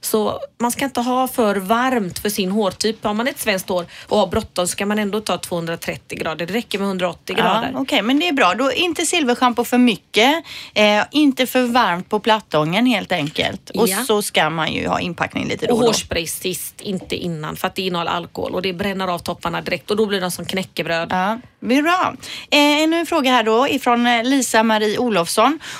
Så 0.00 0.40
man 0.60 0.70
ska 0.72 0.84
inte 0.84 1.00
ha 1.00 1.28
för 1.28 1.56
varmt 1.56 2.18
för 2.18 2.28
sin 2.28 2.50
hårtyp. 2.50 3.04
Har 3.04 3.14
man 3.14 3.28
ett 3.28 3.38
svenskt 3.40 3.68
hår 3.68 3.86
och 4.08 4.18
har 4.18 4.26
bråttom 4.26 4.66
så 4.68 4.76
kan 4.76 4.88
man 4.88 4.98
ändå 4.98 5.20
ta 5.20 5.38
230 5.38 6.18
grader. 6.18 6.46
Det 6.46 6.52
räcker 6.54 6.78
med 6.78 6.86
180 6.88 7.34
Ja, 7.38 7.42
grader. 7.44 7.72
Okej, 7.74 8.02
men 8.02 8.18
det 8.18 8.28
är 8.28 8.32
bra. 8.32 8.54
Då 8.54 8.72
inte 8.72 9.06
silverschampo 9.06 9.64
för 9.64 9.78
mycket, 9.78 10.44
eh, 10.74 11.02
inte 11.10 11.46
för 11.46 11.62
varmt 11.62 12.08
på 12.10 12.20
plattången 12.20 12.86
helt 12.86 13.12
enkelt. 13.12 13.70
Och 13.70 13.88
Ja. 13.88 14.04
så 14.04 14.22
ska 14.22 14.50
man 14.50 14.72
ju 14.72 14.88
ha 14.88 15.00
inpackning 15.00 15.48
lite 15.48 15.66
då 15.66 15.72
Och 15.72 15.78
och 15.78 15.82
då. 15.82 15.86
hårspray 15.88 16.26
sist, 16.26 16.80
inte 16.80 17.16
innan 17.16 17.56
för 17.56 17.66
att 17.66 17.74
det 17.74 17.82
innehåller 17.82 18.10
alkohol 18.10 18.54
och 18.54 18.62
det 18.62 18.72
bränner 18.72 19.08
av 19.08 19.18
topparna 19.18 19.60
direkt 19.60 19.90
och 19.90 19.96
då 19.96 20.06
blir 20.06 20.20
de 20.20 20.30
som 20.30 20.44
knäckebröd. 20.44 21.08
Ja, 21.10 21.38
bra. 21.60 22.14
Eh, 22.50 22.58
ännu 22.82 22.96
en 22.96 23.06
fråga 23.06 23.30
här 23.30 23.42
då 23.42 23.68
ifrån 23.68 24.06
eh, 24.06 24.24
Lisa-Marie 24.24 24.98
Olofsson. 24.98 25.23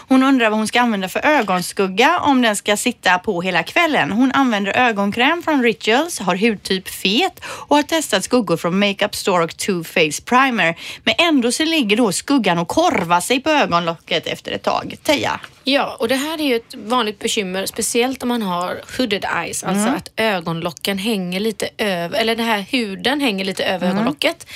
Hon 0.08 0.22
undrar 0.22 0.50
vad 0.50 0.58
hon 0.58 0.68
ska 0.68 0.80
använda 0.80 1.08
för 1.08 1.26
ögonskugga 1.26 2.18
om 2.18 2.42
den 2.42 2.56
ska 2.56 2.76
sitta 2.76 3.18
på 3.18 3.42
hela 3.42 3.62
kvällen. 3.62 4.12
Hon 4.12 4.32
använder 4.32 4.72
ögonkräm 4.72 5.42
från 5.42 5.62
Rituals, 5.62 6.18
har 6.18 6.36
hudtyp 6.36 6.88
fet 6.88 7.40
och 7.44 7.76
har 7.76 7.82
testat 7.82 8.24
skuggor 8.24 8.56
från 8.56 8.78
Makeup 8.78 9.14
Store 9.14 9.44
och 9.44 9.56
Too 9.56 9.84
Faced 9.84 10.24
Primer. 10.24 10.78
Men 11.04 11.14
ändå 11.18 11.52
så 11.52 11.64
ligger 11.64 11.96
då 11.96 12.12
skuggan 12.12 12.58
och 12.58 12.68
korvar 12.68 13.20
sig 13.20 13.40
på 13.40 13.50
ögonlocket 13.50 14.26
efter 14.26 14.52
ett 14.52 14.62
tag. 14.62 14.94
Teija? 15.02 15.40
Ja, 15.64 15.96
och 16.00 16.08
det 16.08 16.14
här 16.14 16.40
är 16.40 16.44
ju 16.44 16.56
ett 16.56 16.74
vanligt 16.74 17.18
bekymmer, 17.18 17.66
speciellt 17.66 18.22
om 18.22 18.28
man 18.28 18.42
har 18.42 18.80
hooded 18.98 19.24
eyes, 19.36 19.64
alltså 19.64 19.88
att 19.88 20.10
ögonlocken 20.16 20.98
hänger 20.98 21.40
lite 21.40 21.68
över, 21.78 22.18
eller 22.18 22.36
den 22.36 22.46
här 22.46 22.64
huden 22.70 23.20
hänger 23.20 23.44
lite 23.44 23.64
över 23.64 23.88
ögonlocket. 23.88 24.46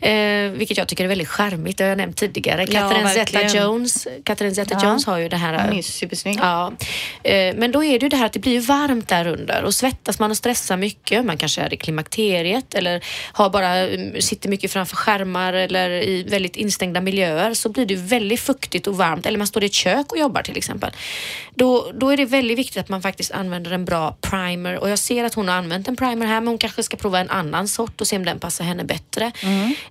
Eh, 0.00 0.50
vilket 0.50 0.78
jag 0.78 0.88
tycker 0.88 1.04
är 1.04 1.08
väldigt 1.08 1.28
charmigt, 1.28 1.78
det 1.78 1.84
har 1.84 1.88
jag 1.88 1.98
nämnt 1.98 2.16
tidigare. 2.16 2.66
Catherine 2.66 3.04
verkligen. 3.04 3.48
Zeta-Jones 3.48 4.06
Catherine 4.24 4.54
Zeta-Jones 4.54 5.06
har 5.06 5.18
ju 5.18 5.28
det 5.28 5.36
här. 5.36 5.68
Hon 5.68 5.78
är 5.78 5.82
supersnygg. 5.82 6.38
Ja, 6.42 6.72
eh, 7.22 7.54
men 7.56 7.72
då 7.72 7.84
är 7.84 7.98
det 7.98 8.04
ju 8.04 8.08
det 8.08 8.16
här 8.16 8.26
att 8.26 8.32
det 8.32 8.38
blir 8.38 8.60
varmt 8.60 9.08
där 9.08 9.26
under 9.26 9.62
och 9.64 9.74
svettas 9.74 10.18
man 10.18 10.30
och 10.30 10.36
stressar 10.36 10.76
mycket, 10.76 11.24
man 11.24 11.36
kanske 11.36 11.60
är 11.60 11.74
i 11.74 11.76
klimakteriet 11.76 12.74
eller 12.74 13.04
har 13.32 13.50
bara, 13.50 13.76
mm, 13.76 14.20
sitter 14.22 14.48
mycket 14.48 14.72
framför 14.72 14.96
skärmar 14.96 15.52
eller 15.52 15.90
i 15.90 16.22
väldigt 16.22 16.56
instängda 16.56 17.00
miljöer 17.00 17.54
så 17.54 17.68
blir 17.68 17.86
det 17.86 17.96
väldigt 17.96 18.40
fuktigt 18.40 18.86
och 18.86 18.96
varmt 18.96 19.26
eller 19.26 19.38
man 19.38 19.46
står 19.46 19.62
i 19.62 19.66
ett 19.66 19.74
kök 19.74 20.12
och 20.12 20.18
jobbar 20.18 20.42
till 20.48 20.56
exempel. 20.56 20.90
Då, 21.54 21.92
då 21.94 22.10
är 22.10 22.16
det 22.16 22.24
väldigt 22.24 22.58
viktigt 22.58 22.76
att 22.76 22.88
man 22.88 23.02
faktiskt 23.02 23.32
använder 23.32 23.70
en 23.70 23.84
bra 23.84 24.16
primer 24.20 24.78
och 24.78 24.90
jag 24.90 24.98
ser 24.98 25.24
att 25.24 25.34
hon 25.34 25.48
har 25.48 25.54
använt 25.54 25.88
en 25.88 25.96
primer 25.96 26.26
här 26.26 26.40
men 26.40 26.48
hon 26.48 26.58
kanske 26.58 26.82
ska 26.82 26.96
prova 26.96 27.18
en 27.20 27.30
annan 27.30 27.68
sort 27.68 28.00
och 28.00 28.06
se 28.06 28.16
om 28.16 28.24
den 28.24 28.38
passar 28.38 28.64
henne 28.64 28.84
bättre. 28.84 29.32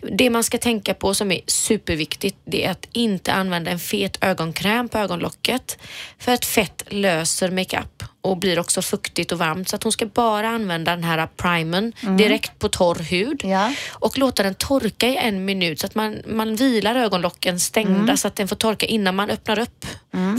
Det 0.01 0.29
man 0.29 0.43
ska 0.43 0.57
tänka 0.57 0.93
på 0.93 1.13
som 1.13 1.31
är 1.31 1.41
superviktigt 1.47 2.37
det 2.45 2.65
är 2.65 2.71
att 2.71 2.87
inte 2.91 3.33
använda 3.33 3.71
en 3.71 3.79
fet 3.79 4.23
ögonkräm 4.23 4.89
på 4.89 4.97
ögonlocket 4.97 5.77
för 6.19 6.31
att 6.31 6.45
fett 6.45 6.83
löser 6.87 7.51
makeup 7.51 8.03
och 8.29 8.37
blir 8.37 8.59
också 8.59 8.81
fuktigt 8.81 9.31
och 9.31 9.37
varmt 9.39 9.69
så 9.69 9.75
att 9.75 9.83
hon 9.83 9.91
ska 9.91 10.05
bara 10.05 10.49
använda 10.49 10.91
den 10.95 11.03
här 11.03 11.27
primern 11.37 11.93
direkt 12.17 12.59
på 12.59 12.69
torr 12.69 12.95
hud 12.95 13.41
Ja. 13.43 13.73
och 13.89 14.17
låta 14.17 14.43
den 14.43 14.55
torka 14.55 15.07
i 15.07 15.15
en 15.17 15.45
minut 15.45 15.79
så 15.79 15.85
att 15.85 15.95
man, 15.95 16.17
man 16.27 16.55
vilar 16.55 16.95
ögonlocken 16.95 17.59
stängda 17.59 18.17
så 18.17 18.27
att 18.27 18.35
den 18.35 18.47
får 18.47 18.55
torka 18.55 18.85
innan 18.85 19.15
man 19.15 19.29
öppnar 19.29 19.59
upp. 19.59 19.85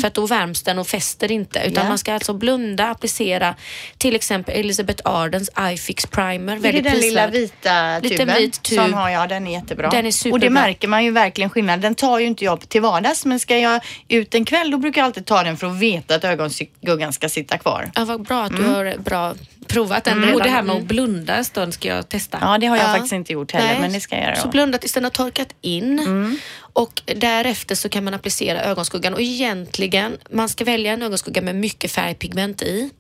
För 0.01 0.07
att 0.09 0.15
då 0.15 0.27
värms 0.27 0.63
den 0.63 0.79
och 0.79 0.87
fäster 0.89 1.33
inte. 1.33 1.59
Utan 1.59 1.83
Ja. 1.85 1.89
man 1.89 1.99
ska 1.99 2.15
alltså 2.15 2.33
blunda, 2.33 2.87
applicera 2.89 3.55
till 3.99 4.15
exempel 4.17 4.55
Elizabeth 4.61 5.03
Ardens 5.05 5.51
iFix 5.73 6.07
Primer. 6.07 6.53
Det 6.57 6.59
är 6.69 6.73
Väldigt 6.73 6.85
den 6.85 7.01
lilla 7.01 7.29
prisvärd. 7.29 7.33
vita 7.33 7.99
Liten 7.99 8.19
tuben. 8.19 8.37
vit 8.37 8.63
tub. 8.63 8.79
Sån 8.79 8.95
har 8.95 9.09
jag, 9.11 9.29
den 9.29 9.47
är 9.47 9.53
jättebra. 9.53 9.91
Den 9.91 10.05
är 10.05 10.09
Och 10.09 10.15
superbra. 10.15 10.39
det 10.49 10.51
märker 10.51 10.89
man 10.89 11.05
ju 11.05 11.11
verkligen 11.11 11.51
skillnad. 11.51 11.81
Den 11.81 11.95
tar 11.95 12.19
ju 12.19 12.27
inte 12.27 12.45
jag 12.45 12.69
till 12.69 12.81
vardags 12.81 13.25
men 13.25 13.41
ska 13.41 13.59
jag 13.59 13.81
ut 14.09 14.35
en 14.35 14.45
kväll 14.45 14.71
då 14.71 14.79
brukar 14.79 15.01
jag 15.01 15.07
alltid 15.07 15.27
ta 15.27 15.43
den 15.43 15.57
för 15.57 15.67
att 15.67 15.79
veta 15.79 16.15
att 16.15 16.25
ögonskuggan 16.25 17.13
ska 17.13 17.29
sitta 17.29 17.59
kvar. 17.59 17.78
Ja, 17.95 18.05
vad 18.05 18.23
bra 18.23 18.45
att 18.45 18.57
du 18.57 18.65
har 18.65 18.99
bra 18.99 19.35
provat 19.69 20.05
den 20.05 20.19
redan. 20.21 20.35
Och 20.35 20.43
det 20.43 20.49
här 20.51 20.63
med 20.63 20.71
Mm. 20.71 20.83
att 20.83 20.89
blunda 20.89 21.35
en 21.37 21.45
stund 21.45 21.75
ska 21.75 21.89
jag 21.89 22.09
testa. 22.09 22.39
Ja, 22.41 22.59
det 22.59 22.67
har 22.67 22.77
jag 22.77 22.89
Ja. 22.89 22.93
faktiskt 22.93 23.13
inte 23.13 23.33
gjort 23.33 23.53
heller 23.53 23.67
Nej. 23.69 23.81
men 23.81 23.93
det 23.93 24.01
ska 24.01 24.15
jag 24.17 24.25
göra. 24.25 24.37
Så 24.37 24.49
blunda 24.49 24.79
tills 24.79 24.93
den 24.93 25.05
har 25.05 25.11
torkat 25.11 25.49
in 25.61 26.39
och 26.73 27.03
därefter 27.17 27.75
så 27.75 27.89
kan 27.89 28.05
man 28.05 28.15
applicera 28.15 28.63
ögonskuggan 28.63 29.15
och 29.15 29.21
egentligen 29.21 30.17
man 30.31 30.49
ska 30.49 30.65
välja 30.65 30.93
en 30.93 31.03
ögonskugga 31.03 31.43
med 31.43 31.55
mycket 31.55 31.93
färgpigment 31.93 32.63
i 32.63 32.91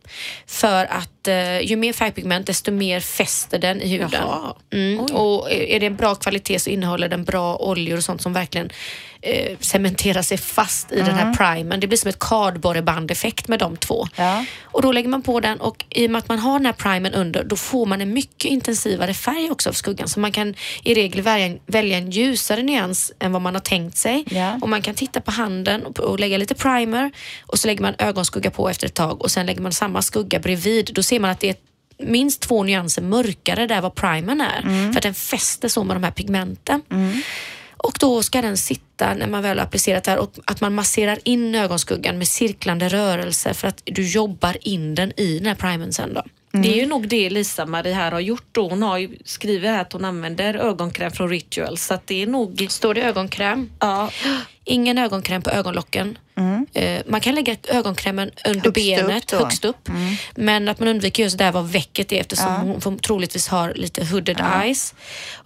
för 0.46 0.84
att 0.84 1.28
eh, 1.28 1.60
ju 1.60 1.76
mer 1.76 1.92
färgpigment 1.92 2.46
desto 2.46 2.72
mer 2.72 3.00
fäster 3.00 3.58
den 3.58 3.80
i 3.82 3.88
huden. 3.88 4.22
Mm. 4.72 5.00
Och 5.00 5.50
är 5.52 5.80
det 5.80 5.86
en 5.86 5.96
bra 5.96 6.14
kvalitet 6.14 6.58
så 6.58 6.70
innehåller 6.70 7.08
den 7.08 7.24
bra 7.24 7.56
oljor 7.56 7.96
och 7.96 8.04
sånt 8.04 8.22
som 8.22 8.32
verkligen 8.32 8.70
eh, 9.22 9.56
cementerar 9.60 10.22
sig 10.22 10.38
fast 10.38 10.92
i 10.92 10.96
den 10.96 11.14
här 11.14 11.34
primern. 11.34 11.80
Det 11.80 11.86
blir 11.86 11.98
som 11.98 12.08
ett 12.08 12.18
kardborreband-effekt 12.18 13.48
med 13.48 13.58
de 13.58 13.76
två. 13.76 14.06
Ja. 14.16 14.44
Och 14.64 14.82
då 14.82 14.92
lägger 14.92 15.08
man 15.08 15.22
på 15.22 15.40
den 15.40 15.60
och 15.60 15.84
i 15.90 16.06
och 16.06 16.10
med 16.10 16.18
att 16.18 16.28
man 16.28 16.38
har 16.38 16.57
den 16.58 16.66
här 16.66 16.72
primern 16.72 17.12
under 17.14 17.44
då 17.44 17.56
får 17.56 17.86
man 17.86 18.00
en 18.00 18.12
mycket 18.12 18.44
intensivare 18.44 19.14
färg 19.14 19.50
också 19.50 19.68
av 19.68 19.72
skuggan. 19.72 20.08
Så 20.08 20.20
man 20.20 20.32
kan 20.32 20.54
i 20.82 20.94
regel 20.94 21.22
välja 21.22 21.46
en, 21.46 21.58
välja 21.66 21.98
en 21.98 22.10
ljusare 22.10 22.62
nyans 22.62 23.12
än 23.18 23.32
vad 23.32 23.42
man 23.42 23.54
har 23.54 23.60
tänkt 23.60 23.96
sig. 23.96 24.24
Ja. 24.30 24.58
Och 24.62 24.68
man 24.68 24.82
kan 24.82 24.94
titta 24.94 25.20
på 25.20 25.30
handen 25.30 25.86
och, 25.86 25.98
och 25.98 26.20
lägga 26.20 26.38
lite 26.38 26.54
primer 26.54 27.10
och 27.46 27.58
så 27.58 27.66
lägger 27.66 27.82
man 27.82 27.94
ögonskugga 27.98 28.50
på 28.50 28.68
efter 28.68 28.86
ett 28.86 28.94
tag 28.94 29.22
och 29.22 29.30
sen 29.30 29.46
lägger 29.46 29.60
man 29.60 29.72
samma 29.72 30.02
skugga 30.02 30.38
bredvid. 30.38 30.90
Då 30.94 31.02
ser 31.02 31.20
man 31.20 31.30
att 31.30 31.40
det 31.40 31.48
är 31.48 31.56
minst 31.98 32.40
två 32.40 32.62
nyanser 32.62 33.02
mörkare 33.02 33.66
där 33.66 33.80
vad 33.80 33.94
primern 33.94 34.40
är. 34.40 34.62
För 34.92 34.98
att 34.98 35.02
den 35.02 35.14
fäster 35.14 35.68
så 35.68 35.84
med 35.84 35.96
de 35.96 36.04
här 36.04 36.10
pigmenten. 36.10 36.82
Och 37.76 37.96
då 38.00 38.22
ska 38.22 38.42
den 38.42 38.56
sitta 38.56 39.14
när 39.14 39.26
man 39.26 39.42
väl 39.42 39.58
har 39.58 39.64
applicerat 39.64 40.04
det 40.04 40.10
här 40.10 40.18
och 40.18 40.32
att 40.44 40.60
man 40.60 40.74
masserar 40.74 41.18
in 41.24 41.54
ögonskuggan 41.54 42.18
med 42.18 42.28
cirklande 42.28 42.88
rörelser 42.88 43.52
för 43.52 43.68
att 43.68 43.82
du 43.84 44.08
jobbar 44.08 44.56
in 44.60 44.94
den 44.94 45.20
i 45.20 45.38
den 45.38 45.46
här 45.46 45.54
primern 45.54 45.92
sen 45.92 46.14
då. 46.14 46.22
Det 46.50 46.72
är 46.72 46.76
ju 46.76 46.86
nog 46.86 47.08
det 47.08 47.30
Lisa-Marie 47.30 47.94
här 47.94 48.12
har 48.12 48.20
gjort 48.20 48.48
då. 48.52 48.68
Hon 48.68 48.82
har 48.82 48.98
ju 48.98 49.18
skrivit 49.24 49.70
här 49.70 49.80
att 49.80 49.92
hon 49.92 50.04
använder 50.04 50.54
ögonkräm 50.54 51.10
från 51.10 51.28
Rituals 51.28 51.86
så 51.86 51.94
att 51.94 52.06
det 52.06 52.22
är 52.22 52.26
nog... 52.26 52.66
Står 52.70 52.94
det 52.94 53.02
ögonkräm? 53.02 53.70
Ja, 53.78 54.10
Ingen 54.64 54.98
ögonkräm 54.98 55.42
på 55.42 55.50
ögonlocken. 55.50 56.18
Eh, 56.72 57.02
man 57.06 57.20
kan 57.20 57.34
lägga 57.34 57.56
ögonkrämen 57.68 58.30
under 58.46 58.60
Högst 58.60 58.74
benet, 58.74 59.32
upp 59.32 59.40
högst 59.42 59.64
upp. 59.64 59.88
Men 60.36 60.68
att 60.68 60.78
man 60.78 60.88
undviker 60.88 61.22
just 61.22 61.38
där 61.38 61.52
var 61.52 61.62
väcket 61.62 62.12
är 62.12 62.20
eftersom 62.20 62.54
hon 62.54 62.80
får- 62.80 62.96
troligtvis 62.96 63.48
har 63.48 63.72
lite 63.74 64.04
hooded 64.04 64.40
eyes. 64.62 64.94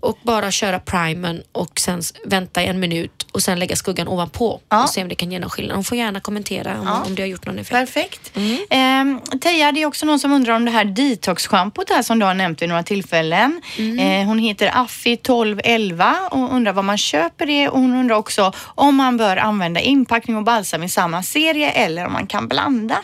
Och 0.00 0.18
bara 0.22 0.50
köra 0.50 0.78
primern 0.78 1.42
och 1.52 1.80
sen 1.80 2.02
vänta 2.24 2.62
en 2.62 2.80
minut 2.80 3.26
och 3.32 3.42
sen 3.42 3.58
lägga 3.58 3.76
skuggan 3.76 4.08
ovanpå 4.08 4.60
Ja. 4.68 4.82
och 4.82 4.88
se 4.90 5.02
om 5.02 5.08
det 5.08 5.14
kan 5.14 5.32
ge 5.32 5.38
någon 5.38 5.50
skillnad. 5.50 5.74
Hon 5.76 5.84
får 5.84 5.98
gärna 5.98 6.20
kommentera 6.20 6.80
om, 6.80 7.02
om 7.06 7.14
det 7.14 7.22
har 7.22 7.26
gjort 7.28 7.46
någon 7.46 7.58
effekt. 7.58 7.70
Perfekt. 7.72 8.32
Eh, 8.70 9.38
Teija, 9.40 9.72
det 9.72 9.82
är 9.82 9.86
också 9.86 10.06
någon 10.06 10.18
som 10.20 10.32
undrar 10.32 10.54
om 10.54 10.64
det 10.64 10.70
här 10.70 10.84
detox-schampot 10.84 11.88
här 11.90 12.02
som 12.02 12.18
du 12.18 12.26
har 12.26 12.34
nämnt 12.34 12.62
vid 12.62 12.68
några 12.68 12.82
tillfällen. 12.82 13.60
Eh, 14.00 14.26
hon 14.26 14.38
heter 14.38 14.70
Affi 14.74 15.16
1211 15.16 16.16
och 16.30 16.54
undrar 16.54 16.72
var 16.72 16.82
man 16.82 16.98
köper 16.98 17.46
det 17.46 17.68
och 17.68 17.80
hon 17.80 17.94
undrar 17.96 18.16
också 18.16 18.52
om 18.58 18.94
man 18.96 19.16
bör 19.16 19.36
använda 19.36 19.80
inpackning 19.80 20.36
och 20.36 20.44
balsam 20.44 20.81
i 20.84 20.88
samma 20.88 21.22
serie 21.22 21.70
eller 21.70 22.06
om 22.06 22.12
man 22.12 22.26
kan 22.26 22.48
blanda. 22.48 22.96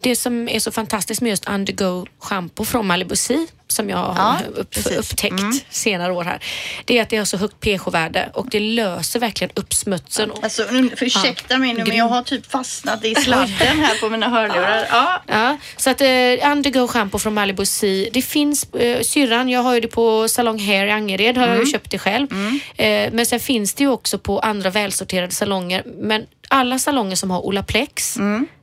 Det 0.00 0.16
som 0.16 0.48
är 0.48 0.60
så 0.60 0.72
fantastiskt 0.72 1.20
med 1.22 1.30
just 1.30 1.48
Undergo 1.48 2.06
shampoo 2.20 2.64
från 2.64 2.86
Malibu 2.86 3.16
Sea 3.16 3.46
som 3.70 3.90
jag 3.90 3.96
har 3.96 4.14
Ja, 4.16 4.38
upp, 4.60 4.70
precis. 4.70 4.86
Mm. 4.86 4.98
upptäckt 5.00 5.66
senare 5.74 6.12
år 6.12 6.24
här. 6.24 6.40
Det 6.84 6.98
är 6.98 7.02
att 7.02 7.08
det 7.10 7.16
har 7.16 7.24
så 7.24 7.36
högt 7.36 7.60
pH-värde 7.60 8.30
och 8.34 8.46
det 8.50 8.60
löser 8.60 9.20
verkligen 9.20 9.50
upp 9.54 9.74
smutsen. 9.74 10.32
Alltså, 10.42 10.64
nu- 10.70 10.90
ursäkta 11.00 11.58
mig 11.58 11.74
nu 11.74 11.84
men 11.84 11.96
jag 11.96 12.04
har 12.04 12.22
typ 12.22 12.50
fastnat 12.50 13.04
i 13.04 13.14
sladden 13.14 13.78
här 13.80 14.00
på 14.00 14.08
mina 14.08 14.28
hörlurar. 14.28 14.86
Ja. 14.90 15.22
Ja, 15.26 15.56
så 15.76 15.90
att 15.90 16.00
eh, 16.00 16.50
Undergo 16.52 16.88
shampoo 16.88 17.18
från 17.18 17.34
Malibu 17.34 17.66
Sea. 17.66 18.08
Det 18.12 18.22
finns 18.22 18.72
eh, 18.74 19.00
syrran, 19.02 19.48
jag 19.48 19.62
har 19.62 19.74
ju 19.74 19.80
det 19.80 19.88
på 19.88 20.28
Salong 20.28 20.58
Hair 20.58 20.86
i 20.86 20.90
Angered, 20.90 21.36
har 21.36 21.44
Mm. 21.44 21.56
jag 21.56 21.64
ju 21.66 21.72
köpt 21.72 21.90
det 21.90 21.98
själv. 21.98 22.28
Eh, 22.76 23.12
men 23.12 23.26
sen 23.26 23.40
finns 23.40 23.74
det 23.74 23.84
ju 23.84 23.90
också 23.90 24.18
på 24.18 24.38
andra 24.38 24.70
välsorterade 24.70 25.32
salonger. 25.34 25.82
Men 25.98 26.26
alla 26.48 26.78
salonger 26.78 27.16
som 27.16 27.30
har 27.30 27.46
Olaplex 27.46 28.18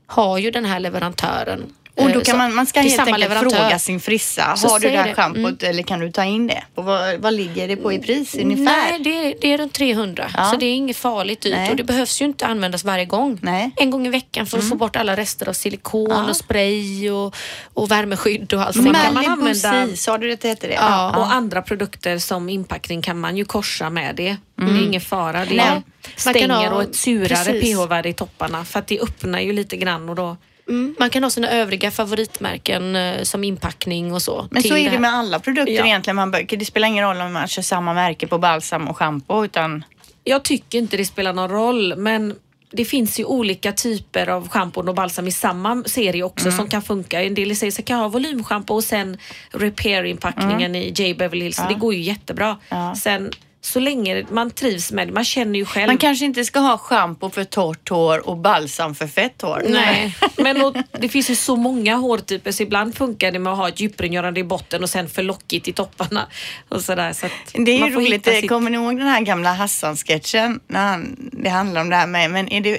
har 0.07 0.37
ju 0.37 0.51
den 0.51 0.65
här 0.65 0.79
leverantören. 0.79 1.73
Mm. 1.97 2.07
Och 2.07 2.13
då 2.13 2.19
Eh, 2.19 2.23
kan 2.25 2.33
så 2.33 2.37
man, 2.37 2.55
man 2.55 2.65
ska 2.65 2.79
helt 2.79 2.99
enkelt 2.99 3.19
leverantör. 3.19 3.49
fråga 3.57 3.79
sin 3.79 3.99
frissa. 3.99 4.55
Så 4.57 4.67
har 4.67 4.79
du 4.79 4.89
det 4.89 4.97
här 4.97 5.03
det. 5.03 5.09
Mm. 5.11 5.15
schampot 5.43 5.63
eller 5.63 5.83
kan 5.83 5.99
du 5.99 6.11
ta 6.11 6.23
in 6.23 6.47
det? 6.47 6.63
Och 6.75 6.85
vad, 6.85 7.19
vad 7.19 7.33
ligger 7.33 7.67
det 7.67 7.75
på 7.75 7.93
i 7.93 7.99
pris 7.99 8.35
ungefär? 8.35 8.63
Nej, 8.63 8.99
det 8.99 9.09
är, 9.09 9.35
det 9.41 9.53
är 9.53 9.57
runt 9.57 9.73
300. 9.73 10.31
Ja. 10.37 10.43
Så 10.45 10.55
det 10.57 10.65
är 10.65 10.73
inget 10.73 10.97
farligt 10.97 11.41
dyrt 11.41 11.53
Nej. 11.55 11.69
och 11.69 11.75
det 11.75 11.83
behövs 11.83 12.21
ju 12.21 12.25
inte 12.25 12.45
användas 12.47 12.83
varje 12.83 13.05
gång. 13.05 13.39
Nej. 13.41 13.61
Mm. 13.61 13.71
En 13.75 13.89
gång 13.89 14.07
i 14.07 14.09
veckan 14.09 14.45
för 14.45 14.57
att 14.57 14.69
få 14.69 14.75
bort 14.75 14.95
alla 14.95 15.15
rester 15.17 15.49
av 15.49 15.53
silikon 15.53 16.29
och 16.29 16.35
spray 16.35 17.09
och, 17.11 17.35
och 17.73 17.91
värmeskydd 17.91 18.53
och 18.53 18.61
allt. 18.61 18.75
Kan 18.75 18.91
man 18.91 19.17
använda- 19.25 19.53
Sea, 19.53 19.87
sa 19.95 20.17
du 20.17 20.27
det 20.35 20.43
heter 20.47 20.67
det? 20.67 20.73
Ja. 20.73 21.17
Och 21.17 21.33
andra 21.33 21.61
produkter 21.61 22.17
som 22.17 22.49
inpackning 22.49 23.01
kan 23.01 23.19
man 23.19 23.37
ju 23.37 23.45
korsa 23.45 23.89
med 23.89 24.15
det. 24.15 24.37
Det 24.57 24.63
är 24.63 24.83
ingen 24.87 25.01
fara. 25.01 25.45
Det 25.45 25.55
Nej. 25.55 25.59
är 25.65 25.71
Man 25.73 25.83
kan 26.03 26.33
stänger 26.33 26.47
ha- 26.69 26.69
och 26.75 26.81
ett 26.83 26.95
surare 26.95 27.61
pH-värde 27.61 28.09
i 28.09 28.13
topparna 28.13 28.65
för 28.65 28.79
att 28.79 28.87
det 28.87 28.99
öppnar 28.99 29.39
ju 29.39 29.53
lite 29.53 29.77
grann 29.77 30.09
och 30.09 30.15
då 30.15 30.37
Mm, 30.69 30.95
man 30.99 31.09
kan 31.09 31.23
ha 31.23 31.29
sina 31.29 31.49
övriga 31.51 31.91
favoritmärken 31.91 32.95
eh, 32.95 33.21
som 33.23 33.43
inpackning 33.43 34.13
och 34.13 34.21
så. 34.21 34.47
Men 34.51 34.63
så 34.63 34.77
är 34.77 34.83
det 34.83 34.89
här. 34.89 34.99
med 34.99 35.13
alla 35.13 35.39
produkter 35.39 35.73
Ja. 35.73 35.85
egentligen. 35.85 36.15
Man 36.15 36.31
bör, 36.31 36.57
det 36.57 36.65
spelar 36.65 36.87
ingen 36.87 37.05
roll 37.05 37.21
om 37.21 37.33
man 37.33 37.47
kör 37.47 37.61
samma 37.61 37.93
märke 37.93 38.27
på 38.27 38.37
balsam 38.37 38.87
och 38.87 38.97
schampo 38.97 39.45
utan 39.45 39.83
Jag 40.23 40.43
tycker 40.43 40.77
inte 40.77 40.97
det 40.97 41.05
spelar 41.05 41.33
någon 41.33 41.49
roll 41.49 41.95
men 41.97 42.35
det 42.71 42.85
finns 42.85 43.19
ju 43.19 43.25
olika 43.25 43.71
typer 43.71 44.29
av 44.29 44.49
schampon 44.49 44.89
och 44.89 44.95
balsam 44.95 45.27
i 45.27 45.31
samma 45.31 45.83
serie 45.83 46.23
också 46.23 46.51
som 46.51 46.69
kan 46.69 46.81
funka. 46.81 47.23
En 47.23 47.33
del 47.33 47.55
säger 47.55 47.71
så 47.71 47.81
kan 47.81 47.95
jag 47.95 48.01
ha 48.03 48.09
volymschampo 48.09 48.73
och 48.75 48.83
sen 48.83 49.17
repair-inpackningen 49.51 50.75
i 50.75 50.93
J. 50.95 51.13
Beverly 51.13 51.43
Hills. 51.43 51.61
Det 51.69 51.73
går 51.75 51.93
ju 51.93 52.01
jättebra. 52.01 52.57
Ja. 52.69 52.95
Sen 52.95 53.31
så 53.65 53.79
länge 53.79 54.25
man 54.29 54.51
trivs 54.51 54.91
med 54.91 55.07
det, 55.07 55.13
man 55.13 55.25
känner 55.25 55.59
ju 55.59 55.65
själv. 55.65 55.87
man 55.87 55.97
kanske 55.97 56.25
inte 56.25 56.45
ska 56.45 56.59
ha 56.59 56.77
schampo 56.77 57.29
för 57.29 57.43
torrt 57.43 57.89
hår 57.89 58.29
och 58.29 58.37
balsam 58.37 58.95
för 58.95 59.07
fett 59.07 59.41
hår. 59.41 59.63
Nej, 59.69 60.15
men 60.37 60.61
och, 60.61 60.75
det 60.99 61.09
finns 61.09 61.29
ju 61.29 61.35
så 61.35 61.55
många 61.55 61.95
hårtyper 61.95 62.51
så 62.51 62.63
ibland 62.63 62.95
funkar 62.97 63.31
det 63.31 63.39
med 63.39 63.53
att 63.53 63.59
ha 63.59 63.67
ett 63.67 63.79
djuprengörande 63.79 64.39
i 64.39 64.43
botten 64.43 64.83
och 64.83 64.89
sen 64.89 65.09
för 65.09 65.23
lockigt 65.23 65.67
i 65.67 65.73
topparna. 65.73 66.27
Och 66.69 66.81
sådär, 66.81 67.13
så 67.13 67.27
Det 67.53 67.71
är 67.71 67.87
ju 67.87 67.95
roligt. 67.95 68.25
Sitt... 68.25 68.49
Kommer 68.49 68.69
ni 68.69 68.77
ihåg 68.77 68.97
den 68.97 69.07
här 69.07 69.21
gamla 69.21 69.53
Hassan-sketchen? 69.53 70.59
När 70.67 70.87
han, 70.87 71.15
det 71.31 71.49
handlar 71.49 71.81
om 71.81 71.89
det 71.89 71.95
här 71.95 72.07
med, 72.07 72.31
men 72.31 72.49
är 72.51 72.61
det 72.61 72.77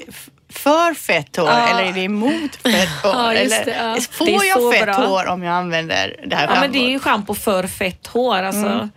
för 0.48 0.94
fett 0.94 1.36
hår 1.36 1.46
Ja. 1.48 1.68
eller 1.68 1.82
är 1.82 1.92
det 1.92 2.00
emot 2.00 2.56
fett 2.62 2.88
hår? 3.02 3.12
Ja, 3.12 3.32
eller, 3.32 3.64
det, 3.64 3.76
ja. 3.78 3.96
Får 4.10 4.26
Det 4.26 4.32
jag 4.32 4.74
fett 4.74 4.84
bra. 4.84 4.94
hår 5.06 5.26
om 5.26 5.42
jag 5.42 5.54
använder 5.54 6.16
det 6.26 6.36
här 6.36 6.48
Ja 6.54 6.60
men 6.60 6.72
det 6.72 6.78
är 6.78 6.88
ju 6.90 6.98
schampo 6.98 7.34
för 7.34 7.66
fett 7.66 8.06
hår 8.06 8.42
alltså. 8.42 8.88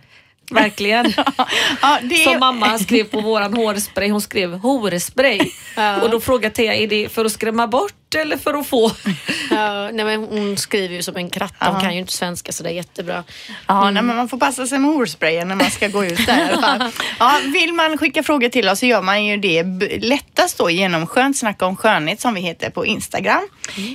Verkligen. 0.50 1.12
ja, 1.82 1.98
det. 2.02 2.24
Som 2.24 2.38
mamma 2.38 2.78
skrev 2.78 3.04
på 3.04 3.20
våran 3.20 3.54
hårspray, 3.54 4.10
hon 4.10 4.20
skrev 4.20 4.52
hårspray. 4.52 5.40
Och 6.02 6.10
då 6.10 6.20
frågade 6.20 6.54
Thea, 6.54 6.74
är 6.74 6.86
det 6.86 7.08
för 7.08 7.24
att 7.24 7.32
skrämma 7.32 7.66
bort 7.66 7.99
eller 8.18 8.36
för 8.36 8.54
att 8.54 8.66
få? 8.66 8.90
Ja, 9.52 9.90
nej, 9.92 10.04
men 10.04 10.24
hon 10.24 10.56
skriver 10.56 10.94
ju 10.94 11.02
som 11.02 11.16
en 11.16 11.30
kratta. 11.30 11.70
Hon 11.70 11.80
kan 11.80 11.92
ju 11.94 12.00
inte 12.00 12.12
svenska 12.12 12.52
så 12.52 12.62
det 12.62 12.68
är 12.68 12.72
jättebra. 12.72 13.24
Ja, 13.66 13.90
nej, 13.90 14.02
men 14.02 14.16
man 14.16 14.28
får 14.28 14.38
passa 14.38 14.66
sig 14.66 14.78
med 14.78 14.90
hårsprayen 14.90 15.48
när 15.48 15.56
man 15.56 15.70
ska 15.70 15.88
gå 15.88 16.04
ut 16.04 16.26
där. 16.26 16.50
Ja, 17.18 17.38
vill 17.52 17.72
man 17.72 17.98
skicka 17.98 18.22
frågor 18.22 18.48
till 18.48 18.68
oss 18.68 18.78
så 18.78 18.86
gör 18.86 19.02
man 19.02 19.24
ju 19.24 19.36
det 19.36 19.62
lättast 20.02 20.58
då 20.58 20.70
genom 20.70 21.06
Skönt 21.06 21.38
snacka 21.38 21.66
om 21.66 21.76
skönhet 21.76 22.20
som 22.20 22.34
vi 22.34 22.40
heter 22.40 22.70
på 22.70 22.86
Instagram. 22.86 23.48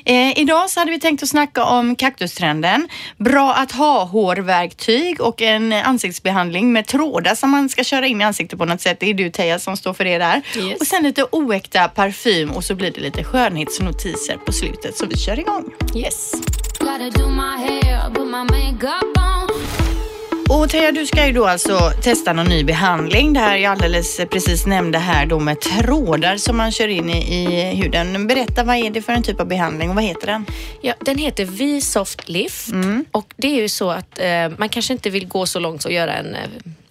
Eh, 0.06 0.40
idag 0.40 0.70
så 0.70 0.80
hade 0.80 0.92
vi 0.92 1.00
tänkt 1.00 1.24
att 1.24 1.30
snacka 1.30 1.66
om 1.66 1.96
kaktustrenden. 1.96 2.88
Bra 3.18 3.54
att 3.54 3.72
ha 3.72 4.04
hårverktyg 4.04 5.22
och 5.22 5.42
en 5.42 5.74
ansiktsbehandling 5.74 6.74
med 6.74 6.88
trådar 6.88 7.36
som 7.36 7.50
man 7.50 7.70
ska 7.70 7.84
köra 7.84 8.08
in 8.08 8.22
i 8.22 8.24
ansiktet 8.24 8.60
på 8.60 8.66
något 8.66 8.82
sätt. 8.82 9.00
Det 9.00 9.10
är 9.10 9.14
du 9.14 9.30
Teija 9.30 9.60
som 9.60 9.78
står 9.78 9.94
för 9.94 10.04
det 10.04 10.18
där. 10.18 10.42
Yes. 10.58 10.80
Och 10.80 10.88
sen 10.88 11.04
lite 11.04 11.24
oäkta 11.32 11.88
parfym 11.88 12.52
och 12.52 12.64
så 12.64 12.76
blir 12.76 12.92
det 12.92 13.02
lite 13.02 13.24
skönhetsnotiser 14.06 14.38
på 14.46 14.52
slutet 14.52 14.98
så 14.98 15.06
vi 15.06 15.18
kör 15.18 15.40
igång. 15.40 15.66
Yes. 15.96 16.32
Och 20.50 20.70
Teija, 20.70 20.92
du 20.92 21.06
ska 21.06 21.28
ju 21.28 21.34
då 21.34 21.46
alltså 21.46 21.92
testa 22.02 22.34
någon 22.34 22.46
ny 22.46 22.64
behandling. 22.64 23.34
Det 23.34 23.40
här 23.40 23.58
jag 23.58 23.72
alldeles 23.72 24.18
precis 24.18 24.66
nämnde 24.66 24.98
här 24.98 25.26
då 25.26 25.40
med 25.40 25.62
trådar 25.62 26.38
som 26.38 26.58
man 26.58 26.72
kör 26.72 26.88
in 26.88 27.10
i, 27.10 27.44
i 27.46 27.76
huden. 27.76 28.28
Berätta, 28.28 28.64
vad 28.64 28.76
är 28.76 28.90
det 28.90 29.02
för 29.02 29.14
en 29.14 29.24
typ 29.24 29.40
av 29.40 29.48
behandling 29.48 29.90
och 29.90 29.96
vad 29.96 30.04
heter 30.04 30.28
den? 30.28 30.46
Ja, 30.82 30.94
den 31.00 31.18
heter 31.18 31.46
V-Soft 31.46 32.30
Lift 32.30 32.68
och 33.12 33.34
det 33.38 33.48
är 33.48 33.62
ju 33.62 33.70
så 33.70 33.92
att 33.92 34.20
eh, 34.20 34.50
man 34.58 34.70
kanske 34.70 34.94
inte 34.94 35.10
vill 35.10 35.28
gå 35.28 35.46
så 35.46 35.60
långt 35.60 35.86
och 35.86 35.92
göra 35.92 36.14
en 36.14 36.36
eh, 36.36 36.42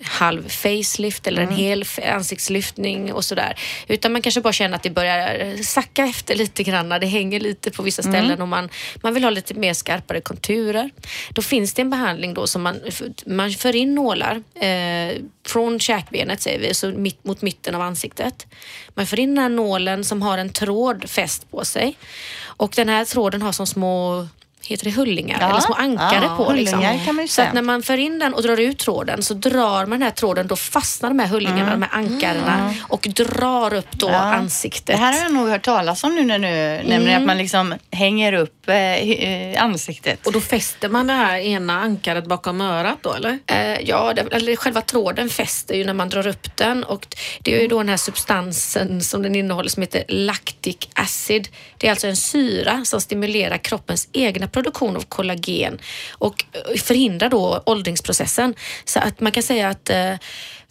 halv 0.04 0.48
facelift 0.48 1.26
eller 1.26 1.42
en 1.42 1.56
hel 1.56 1.82
f- 1.82 1.98
ansiktslyftning 2.12 3.12
och 3.12 3.24
sådär. 3.24 3.58
Utan 3.88 4.12
man 4.12 4.22
kanske 4.22 4.40
bara 4.40 4.52
känner 4.52 4.76
att 4.76 4.82
det 4.82 4.90
börjar 4.90 5.62
sacka 5.62 6.04
efter 6.04 6.34
lite 6.34 6.62
grann. 6.62 6.88
Det 6.88 7.06
hänger 7.06 7.40
lite 7.40 7.70
på 7.70 7.82
vissa 7.82 8.02
ställen 8.02 8.42
och 8.42 8.48
man, 8.48 8.68
man 9.02 9.14
vill 9.14 9.24
ha 9.24 9.30
lite 9.30 9.54
mer 9.54 9.74
skarpare 9.74 10.20
konturer. 10.20 10.90
Då 11.30 11.42
finns 11.42 11.74
det 11.74 11.82
en 11.82 11.90
behandling 11.90 12.34
då 12.34 12.46
som 12.46 12.62
man, 12.62 12.80
man 13.26 13.50
för 13.50 13.76
in 13.76 13.94
nålar 13.94 14.42
eh, 14.54 15.16
från 15.46 15.80
käkbenet 15.80 16.40
säger 16.42 16.60
vi, 16.60 16.74
så 16.74 16.86
mitt, 16.90 17.24
mot 17.24 17.42
mitten 17.42 17.74
av 17.74 17.80
ansiktet. 17.80 18.46
Man 18.94 19.06
för 19.06 19.20
in 19.20 19.34
den 19.34 19.42
här 19.42 19.48
nålen 19.48 20.04
som 20.04 20.22
har 20.22 20.38
en 20.38 20.50
tråd 20.50 21.10
fäst 21.10 21.50
på 21.50 21.64
sig 21.64 21.96
och 22.42 22.72
den 22.76 22.88
här 22.88 23.04
tråden 23.04 23.42
har 23.42 23.52
som 23.52 23.66
små 23.66 24.28
Heter 24.66 24.84
det 24.84 24.90
hullingar? 24.90 25.38
Ja, 25.40 25.48
Eller 25.50 25.60
små 25.60 25.74
ankare 25.74 26.24
ja, 26.24 26.36
på. 26.36 26.52
Liksom. 26.52 26.78
hullingar 26.78 27.04
kan 27.04 27.14
man 27.14 27.24
ju 27.24 27.28
Så 27.28 27.42
att 27.42 27.52
när 27.52 27.62
man 27.62 27.82
för 27.82 27.98
in 27.98 28.18
den 28.18 28.34
och 28.34 28.42
drar 28.42 28.60
ut 28.60 28.78
tråden 28.78 29.22
så 29.22 29.34
drar 29.34 29.80
man 29.86 29.90
den 29.90 30.02
här 30.02 30.10
tråden, 30.10 30.46
då 30.46 30.56
fastnar 30.56 31.10
de 31.10 31.18
här 31.18 31.26
hullingarna, 31.26 31.70
de 31.70 31.82
här 31.82 31.90
ankarna 31.98 32.74
och 32.88 33.06
drar 33.16 33.74
upp 33.74 33.90
då 33.92 34.08
Mm. 34.08 34.20
Ja. 34.20 34.34
ansiktet. 34.34 34.86
Det 34.86 34.96
här 34.96 35.12
har 35.12 35.20
jag 35.20 35.32
nog 35.32 35.48
hört 35.48 35.62
talas 35.64 36.04
om 36.04 36.14
nu 36.14 36.24
när 36.24 36.38
du 36.38 36.88
nämner 36.88 37.16
att 37.16 37.22
man 37.26 37.38
liksom 37.38 37.74
hänger 37.90 38.32
upp 38.32 38.68
eh, 38.68 38.74
eh, 38.76 39.62
ansiktet. 39.64 40.26
Och 40.26 40.32
då 40.32 40.40
fäster 40.40 40.88
man 40.88 41.06
det 41.06 41.12
här 41.12 41.38
ena 41.38 41.80
ankaret 41.80 42.26
bakom 42.26 42.60
örat 42.60 42.98
då 43.00 43.12
eller? 43.12 43.38
Eh, 43.46 43.80
ja, 43.80 44.12
det, 44.14 44.22
eller 44.32 44.56
själva 44.56 44.80
tråden 44.80 45.28
fäster 45.28 45.74
ju 45.74 45.84
när 45.84 45.94
man 45.94 46.08
drar 46.08 46.26
upp 46.26 46.56
den 46.56 46.84
och 46.84 47.06
det 47.42 47.56
är 47.56 47.60
ju 47.62 47.68
då 47.68 47.78
den 47.78 47.88
här 47.88 47.96
substansen 47.96 49.00
som 49.00 49.22
den 49.22 49.34
innehåller 49.34 49.68
som 49.68 49.82
heter 49.82 50.04
lactic 50.08 50.76
acid. 50.92 51.48
Det 51.78 51.86
är 51.86 51.90
alltså 51.90 52.06
en 52.06 52.16
syra 52.16 52.84
som 52.84 53.00
stimulerar 53.00 53.58
kroppens 53.58 54.08
egna 54.12 54.48
produktion 54.54 54.96
av 54.96 55.00
kollagen 55.00 55.78
och 56.12 56.44
förhindrar 56.76 57.28
då 57.28 57.62
åldringsprocessen. 57.66 58.54
Så 58.84 58.98
att 58.98 59.20
man 59.20 59.32
kan 59.32 59.42
säga 59.42 59.68
att 59.68 59.90
eh, 59.90 60.14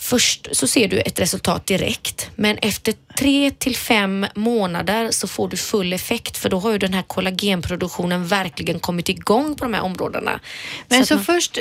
först 0.03 0.48
så 0.51 0.67
ser 0.67 0.88
du 0.88 1.00
ett 1.00 1.19
resultat 1.19 1.65
direkt 1.65 2.29
men 2.36 2.57
efter 2.57 2.93
tre 3.17 3.51
till 3.51 3.75
fem 3.75 4.25
månader 4.36 5.12
så 5.12 5.27
får 5.27 5.48
du 5.48 5.57
full 5.57 5.93
effekt 5.93 6.38
för 6.38 6.50
då 6.50 6.60
har 6.60 6.72
ju 6.72 6.77
den 6.77 6.93
här 6.93 7.01
kollagenproduktionen 7.01 8.27
verkligen 8.27 8.79
kommit 8.79 9.10
igång 9.10 9.55
på 9.55 9.65
de 9.65 9.74
här 9.74 9.81
områdena. 9.81 10.39
Men 10.88 11.01
att 11.01 11.07
så, 11.07 11.15
man- 11.15 11.24
först 11.24 11.57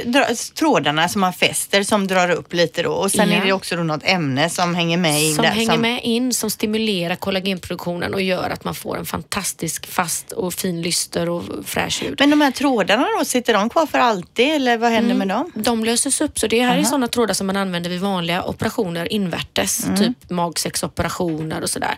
trådarna 0.55 1.09
som 1.09 1.21
man 1.21 1.33
fäster 1.33 1.83
som 1.83 2.07
drar 2.07 2.31
upp 2.31 2.53
lite 2.53 2.83
då 2.83 2.91
och 2.93 3.11
sen 3.11 3.31
Ja. 3.31 3.37
är 3.37 3.45
det 3.47 3.53
också 3.53 3.77
då 3.77 3.83
något 3.83 4.05
ämne 4.05 4.51
som 4.51 4.75
hänger 4.75 4.97
med 4.99 5.23
in 5.23 5.35
som 5.35 5.43
där. 5.45 5.51
hänger 5.51 5.79
med 5.79 6.01
in, 6.03 6.33
som 6.35 6.51
stimulerar 6.51 7.17
kollagenproduktionen 7.17 8.15
och 8.15 8.23
gör 8.23 8.51
att 8.51 8.65
man 8.65 8.75
får 8.75 8.99
en 8.99 9.07
fantastisk 9.07 9.87
fast 9.87 10.33
och 10.33 10.55
fin 10.55 10.83
lyster 10.83 11.29
och 11.29 11.43
fräsch 11.67 12.03
hud. 12.03 12.17
Men 12.21 12.31
de 12.31 12.41
här 12.41 12.51
trådarna 12.51 13.07
då, 13.19 13.25
sitter 13.25 13.55
de 13.55 13.71
kvar 13.71 13.87
för 13.87 13.99
alltid 13.99 14.49
eller 14.49 14.79
vad 14.79 14.91
händer 14.93 15.15
med 15.15 15.29
dem? 15.29 15.51
De 15.55 15.85
löses 15.85 16.21
upp, 16.21 16.39
så 16.39 16.47
det 16.47 16.61
här 16.63 16.79
är 16.79 16.83
sådana 16.85 17.09
trådar 17.09 17.35
som 17.35 17.47
man 17.47 17.57
använder 17.57 17.91
vid 17.91 18.01
vanliga 18.01 18.32
operationer 18.41 19.13
invärtes, 19.13 19.85
Mm. 19.85 19.97
typ 19.99 20.31
magsäcksoperation 20.31 21.39
tonar 21.43 21.61
och 21.63 21.71
sådär. 21.71 21.95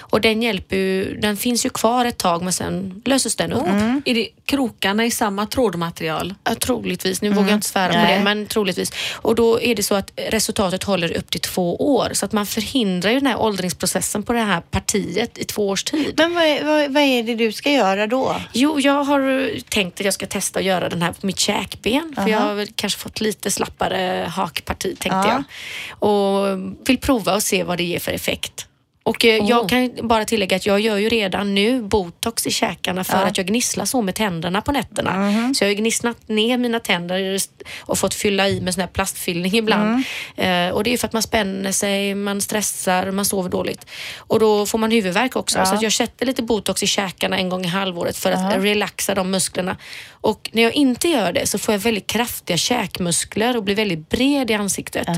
Och 0.00 0.20
den 0.20 0.42
hjälper 0.42 0.76
ju, 0.76 1.16
den 1.20 1.36
finns 1.36 1.66
ju 1.66 1.70
kvar 1.70 2.04
ett 2.04 2.18
tag 2.18 2.42
men 2.42 2.52
sen 2.52 3.02
löses 3.04 3.36
den 3.36 3.52
upp. 3.52 3.66
Är 4.04 4.14
det 4.14 4.28
krokarna 4.44 5.04
i 5.04 5.10
samma 5.10 5.46
trådmaterial? 5.46 6.34
Ja, 6.44 6.54
troligtvis, 6.54 7.22
nu 7.22 7.28
vågar 7.28 7.48
jag 7.48 7.56
inte 7.56 7.68
svära 7.68 7.92
på 7.92 7.98
det, 8.12 8.20
men 8.24 8.46
troligtvis. 8.46 8.92
Och 9.14 9.34
då 9.34 9.60
är 9.60 9.74
det 9.74 9.82
så 9.82 9.94
att 9.94 10.10
resultatet 10.16 10.84
håller 10.84 11.16
upp 11.16 11.30
till 11.30 11.40
två 11.40 11.94
år. 11.96 12.10
Så 12.12 12.24
att 12.26 12.32
man 12.32 12.46
förhindrar 12.46 13.10
ju 13.10 13.18
den 13.18 13.26
här 13.26 13.36
åldringsprocessen 13.40 14.22
på 14.22 14.32
det 14.32 14.40
här 14.40 14.60
partiet 14.60 15.38
i 15.38 15.44
två 15.44 15.68
års 15.68 15.84
tid. 15.84 16.14
Men 16.16 16.34
vad, 16.34 16.44
är- 16.44 16.64
vad, 16.64 16.92
vad 16.92 17.02
är 17.02 17.22
det 17.22 17.34
du 17.34 17.52
ska 17.52 17.70
göra 17.70 18.06
då? 18.06 18.36
Jo, 18.52 18.80
jag 18.80 19.04
har 19.04 19.50
tänkt 19.70 20.00
att 20.00 20.04
jag 20.04 20.14
ska 20.14 20.26
testa 20.26 20.58
att 20.58 20.64
göra 20.64 20.88
den 20.88 21.02
här 21.02 21.12
på 21.12 21.26
mitt 21.26 21.38
käkben. 21.38 22.12
För 22.16 22.28
jag 22.28 22.40
har 22.40 22.66
kanske 22.74 22.98
fått 23.00 23.20
lite 23.20 23.50
slappare 23.50 24.26
hakparti 24.34 24.82
tänkte 24.98 25.08
Ja. 25.08 25.28
jag. 25.28 25.44
Och 25.90 26.46
vill 26.86 26.98
prova 26.98 27.34
och 27.34 27.42
se 27.42 27.64
vad 27.64 27.78
det 27.78 27.84
ger 27.84 27.98
för 27.98 28.12
effekt. 28.12 28.66
Och 29.08 29.24
eh, 29.24 29.44
jag 29.48 29.68
kan 29.68 29.90
bara 30.02 30.24
tillägga 30.24 30.56
att 30.56 30.66
jag 30.66 30.80
gör 30.80 30.96
ju 30.96 31.08
redan 31.08 31.54
nu 31.54 31.82
botox 31.82 32.46
i 32.46 32.50
käkarna 32.50 33.04
för 33.04 33.12
att 33.28 33.36
jag 33.36 33.46
gnisslar 33.46 33.84
så 33.84 34.02
med 34.02 34.14
tänderna 34.14 34.60
på 34.62 34.72
nätterna. 34.72 35.10
Så 35.54 35.64
jag 35.64 35.68
har 35.68 35.74
gnisslat 35.74 36.28
ner 36.28 36.58
mina 36.58 36.80
tänder 36.80 37.38
och 37.80 37.98
fått 37.98 38.14
fylla 38.14 38.48
i 38.48 38.60
med 38.60 38.74
sån 38.74 38.80
här 38.80 38.88
plastfyllning 38.88 39.54
ibland. 39.54 40.04
Eh, 40.36 40.68
och 40.68 40.84
det 40.84 40.92
är 40.92 40.98
för 40.98 41.06
att 41.06 41.12
man 41.12 41.22
spänner 41.22 41.72
sig, 41.72 42.14
man 42.14 42.40
stressar, 42.40 43.10
man 43.10 43.24
sover 43.24 43.50
dåligt. 43.50 43.86
Och 44.18 44.40
då 44.40 44.66
får 44.66 44.78
man 44.78 44.90
huvudvärk 44.90 45.36
också. 45.36 45.58
Så 45.66 45.74
att 45.74 45.82
jag 45.82 45.92
sätter 45.92 46.26
lite 46.26 46.42
botox 46.42 46.82
i 46.82 46.86
käkarna 46.86 47.36
en 47.38 47.48
gång 47.48 47.64
i 47.64 47.68
halvåret 47.68 48.16
för 48.16 48.32
att 48.32 48.54
relaxa 48.64 49.14
de 49.14 49.30
musklerna. 49.30 49.76
Och 50.20 50.50
när 50.52 50.62
jag 50.62 50.72
inte 50.72 51.08
gör 51.08 51.32
det 51.32 51.46
så 51.46 51.58
får 51.58 51.74
jag 51.74 51.78
väldigt 51.78 52.06
kraftiga 52.06 52.56
käkmuskler 52.56 53.56
och 53.56 53.62
blir 53.62 53.74
väldigt 53.74 54.08
bred 54.08 54.50
i 54.50 54.54
ansiktet. 54.54 55.08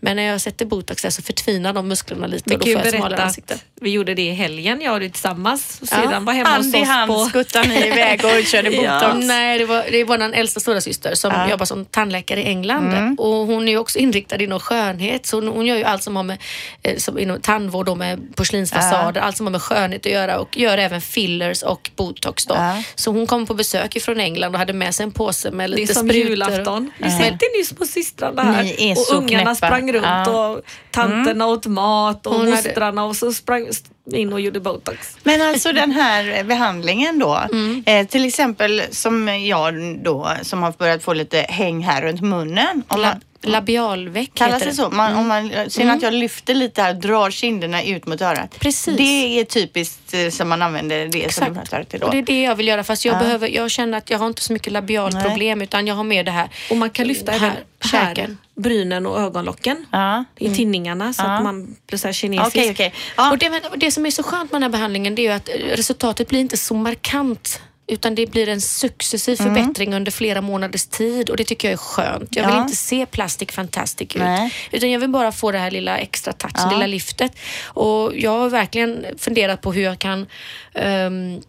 Men 0.00 0.16
när 0.16 0.22
jag 0.22 0.40
sätter 0.40 0.66
botox 0.66 1.02
där 1.02 1.10
så 1.10 1.22
förtvinar 1.22 1.72
de 1.72 1.88
musklerna 1.88 2.26
lite 2.26 2.54
och 2.54 2.60
då 2.60 2.66
får 2.66 2.72
jag 2.72 2.94
smalare 2.94 3.25
ansikte. 3.26 3.58
vi 3.80 3.90
gjorde 3.90 4.14
det 4.14 4.22
i 4.22 4.32
helgen, 4.32 4.80
jag 4.80 4.94
och 4.94 5.00
du 5.00 5.08
tillsammans. 5.08 5.78
Och 5.82 5.88
Ja, 5.90 5.96
sedan 6.02 6.24
var 6.24 6.32
hemma 6.32 6.56
hos 6.56 6.64
Hand 6.64 6.76
i 6.76 6.82
oss 6.82 6.88
hand 6.88 7.12
på... 7.12 7.24
skuttar 7.24 7.64
ni 7.64 7.86
iväg 7.86 8.24
och 8.24 8.44
körde 8.46 8.70
Ja. 8.74 9.00
botox. 9.00 9.26
Nej, 9.26 9.58
det 9.58 9.64
var, 9.64 9.84
det 9.90 10.04
var 10.04 10.18
den 10.18 10.34
äldsta 10.34 10.60
stora 10.60 10.80
syster 10.80 11.14
som 11.14 11.32
jobbar 11.50 11.64
som 11.66 11.84
tandläkare 11.84 12.40
i 12.42 12.46
England. 12.46 13.20
Och 13.20 13.28
hon 13.34 13.68
är 13.68 13.72
ju 13.72 13.78
också 13.78 13.98
inriktad 13.98 14.36
inom 14.42 14.60
skönhet. 14.60 15.26
Så 15.26 15.36
hon, 15.36 15.48
hon 15.48 15.66
gör 15.66 15.76
ju 15.76 15.84
allt 15.84 16.02
som 16.02 16.16
har 16.16 16.22
med 16.22 16.38
eh, 16.82 16.96
som 16.96 17.18
inom 17.18 17.40
tandvård 17.40 17.88
och 17.88 17.98
med 17.98 18.36
porslinsfasader, 18.36 19.20
allt 19.20 19.36
som 19.36 19.46
har 19.46 19.50
med 19.50 19.62
skönhet 19.62 20.06
att 20.06 20.12
göra 20.12 20.38
och 20.38 20.58
gör 20.58 20.78
även 20.78 21.00
fillers 21.00 21.62
och 21.62 21.90
botox 21.96 22.46
då. 22.46 22.54
Ja. 22.54 22.82
Så 22.94 23.10
hon 23.12 23.26
kom 23.26 23.46
på 23.46 23.54
besök 23.54 24.02
från 24.02 24.20
England 24.20 24.52
och 24.54 24.58
hade 24.58 24.72
med 24.72 24.94
sig 24.94 25.04
en 25.04 25.12
påse 25.12 25.50
med 25.50 25.70
Det 25.70 25.74
är 25.74 25.76
lite 25.80 25.94
som 25.94 26.08
sprutor. 26.08 26.30
julafton. 26.30 26.90
Vi 26.98 27.10
sätter 27.10 27.58
nyss 27.58 27.72
på 27.72 27.84
systrarna 27.84 28.42
här. 28.42 28.62
Ni 28.62 28.76
är 28.78 28.92
och 28.92 28.98
så 28.98 29.14
ungarna 29.14 29.42
knäppa. 29.42 29.54
sprang 29.54 29.92
runt 29.92 30.04
Ja. 30.06 30.48
och 30.48 30.60
tanterna 30.90 31.46
åt 31.46 31.66
mat 31.66 32.26
och 32.26 32.34
Hon 32.34 32.50
mostrarna 32.50 33.04
och 33.04 33.15
så 33.16 33.32
sprang 33.32 33.68
in 34.12 34.32
och 34.32 34.40
gjorde 34.40 34.60
botox. 34.60 35.16
Men 35.22 35.42
alltså 35.42 35.72
den 35.72 35.90
här 35.92 36.44
behandlingen 36.44 37.18
då, 37.18 37.40
eh, 37.86 38.06
till 38.06 38.24
exempel 38.24 38.82
som 38.90 39.28
jag 39.28 39.98
då 40.04 40.30
som 40.42 40.62
har 40.62 40.72
börjat 40.72 41.02
få 41.02 41.12
lite 41.12 41.38
häng 41.38 41.82
här 41.82 42.02
runt 42.02 42.20
munnen. 42.20 42.82
Om 42.88 43.00
man, 43.00 43.20
labialveck 43.48 44.30
kallas 44.34 44.54
heter 44.54 44.66
det 44.66 44.72
så? 44.76 44.90
Man, 44.90 45.14
Om 45.16 45.28
man 45.28 45.50
ser 45.70 45.90
att 45.90 46.02
jag 46.02 46.14
lyfter 46.14 46.54
lite 46.54 46.82
här, 46.82 46.94
drar 46.94 47.30
kinderna 47.30 47.82
ut 47.84 48.06
mot 48.06 48.20
örat. 48.20 48.58
Precis. 48.58 48.96
Det 48.96 49.40
är 49.40 49.44
typiskt 49.44 50.14
eh, 50.14 50.28
som 50.30 50.48
man 50.48 50.62
använder 50.62 50.96
det 50.96 51.10
som 51.12 51.20
du 51.20 51.24
Exakt. 51.26 51.54
pratar 51.54 51.84
till 51.84 52.02
Och 52.02 52.06
då. 52.10 52.12
det 52.12 52.18
är 52.18 52.22
det 52.22 52.42
jag 52.42 52.54
vill 52.56 52.68
göra 52.68 52.84
fast 52.84 53.04
jag, 53.04 53.18
behöver, 53.18 53.48
jag 53.48 53.70
känner 53.70 53.98
att 53.98 54.10
jag 54.10 54.18
har 54.18 54.26
inte 54.26 54.42
så 54.42 54.52
mycket 54.52 54.72
labialproblem 54.72 55.62
utan 55.62 55.86
jag 55.86 55.94
har 55.94 56.04
mer 56.04 56.24
det 56.24 56.30
här 56.30 56.48
Och 56.70 56.76
man 56.76 56.90
kan 56.90 57.06
lyfta 57.06 57.32
här, 57.32 57.38
även 57.38 57.50
här, 57.92 58.14
käken. 58.14 58.38
brynen 58.56 59.06
och 59.06 59.20
ögonlocken. 59.20 59.86
Ja. 59.90 60.24
I 60.38 60.54
tinningarna 60.54 61.12
så 61.12 61.22
att 61.22 61.42
man 61.42 61.76
blir 61.86 61.98
så 61.98 62.08
här 62.08 62.12
kinesiskt. 62.12 62.56
Okej, 62.56 62.70
okej. 62.70 62.92
Ja. 63.16 63.30
Och 63.30 63.38
det, 63.38 63.62
det 63.76 63.90
som 63.90 64.06
är 64.06 64.10
så 64.10 64.22
skönt 64.22 64.52
med 64.52 64.56
den 64.56 64.62
här 64.62 64.70
behandlingen 64.78 65.14
det 65.14 65.22
är 65.22 65.24
ju 65.30 65.32
att 65.32 65.48
eh, 65.48 65.52
resultatet 65.76 66.28
blir 66.28 66.40
inte 66.40 66.56
så 66.56 66.74
markant 66.74 67.60
utan 67.88 68.14
det 68.14 68.26
blir 68.26 68.48
en 68.48 68.60
successiv 68.60 69.40
Mm. 69.40 69.54
förbättring 69.54 69.94
under 69.94 70.12
flera 70.12 70.40
månaders 70.40 70.86
tid 70.86 71.30
och 71.30 71.36
det 71.36 71.44
tycker 71.44 71.68
jag 71.68 71.72
är 71.72 71.76
skönt. 71.76 72.36
Jag 72.36 72.46
vill 72.46 72.54
Ja. 72.54 72.62
inte 72.62 72.76
se 72.76 73.06
plastic 73.06 73.50
fantastic 73.52 74.08
ut 74.16 74.22
Nej. 74.22 74.54
utan 74.72 74.90
jag 74.90 75.00
vill 75.00 75.08
bara 75.10 75.32
få 75.32 75.52
det 75.52 75.58
här 75.58 75.70
lilla 75.70 75.98
extra 75.98 76.32
touchen, 76.32 76.68
lilla 76.70 76.86
lyftet. 76.86 77.32
Och 77.64 78.12
jag 78.16 78.30
har 78.30 78.48
verkligen 78.50 79.06
funderat 79.18 79.60
på 79.60 79.72
hur 79.72 79.82
jag 79.82 79.98
kan 79.98 80.26
ehm, 80.74 81.40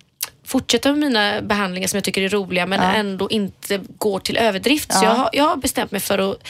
fortsätta 0.46 0.90
med 0.92 1.00
mina 1.00 1.42
behandlingar 1.42 1.88
som 1.88 1.98
jag 1.98 2.04
tycker 2.04 2.22
är 2.22 2.30
roliga 2.30 2.66
men 2.66 2.80
ändå 2.82 3.30
inte 3.30 3.82
går 3.98 4.20
till 4.20 4.38
överdrift. 4.38 4.94
Så 4.94 5.06
jag 5.06 5.12
har, 5.12 5.30
jag 5.34 5.44
har 5.44 5.58
bestämt 5.58 5.92
mig 5.92 6.02
för 6.02 6.32
att 6.32 6.48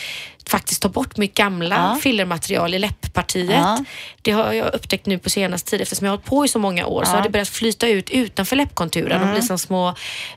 faktiskt 0.50 0.82
ta 0.82 0.90
bort 0.90 1.18
mitt 1.18 1.34
gamla 1.34 2.00
fillermaterial 2.04 2.74
i 2.74 2.80
läpppartiet. 2.80 3.52
Ja. 3.52 3.78
Det 4.22 4.32
har 4.32 4.54
jag 4.54 4.74
upptäckt 4.74 5.06
nu 5.06 5.18
på 5.20 5.30
senaste 5.30 5.70
tid 5.70 5.82
eftersom 5.82 6.06
jag 6.06 6.12
har 6.12 6.18
hållit 6.18 6.26
på 6.30 6.46
i 6.46 6.48
så 6.48 6.60
många 6.60 6.86
år 6.86 7.04
så 7.04 7.12
har 7.12 7.22
det 7.24 7.30
börjat 7.30 7.48
flyta 7.50 7.88
ut 7.88 8.10
utanför 8.10 8.56
läppkonturen 8.56 9.22
och 9.22 9.34
bli 9.34 9.42
som 9.42 9.60
små 9.60 9.88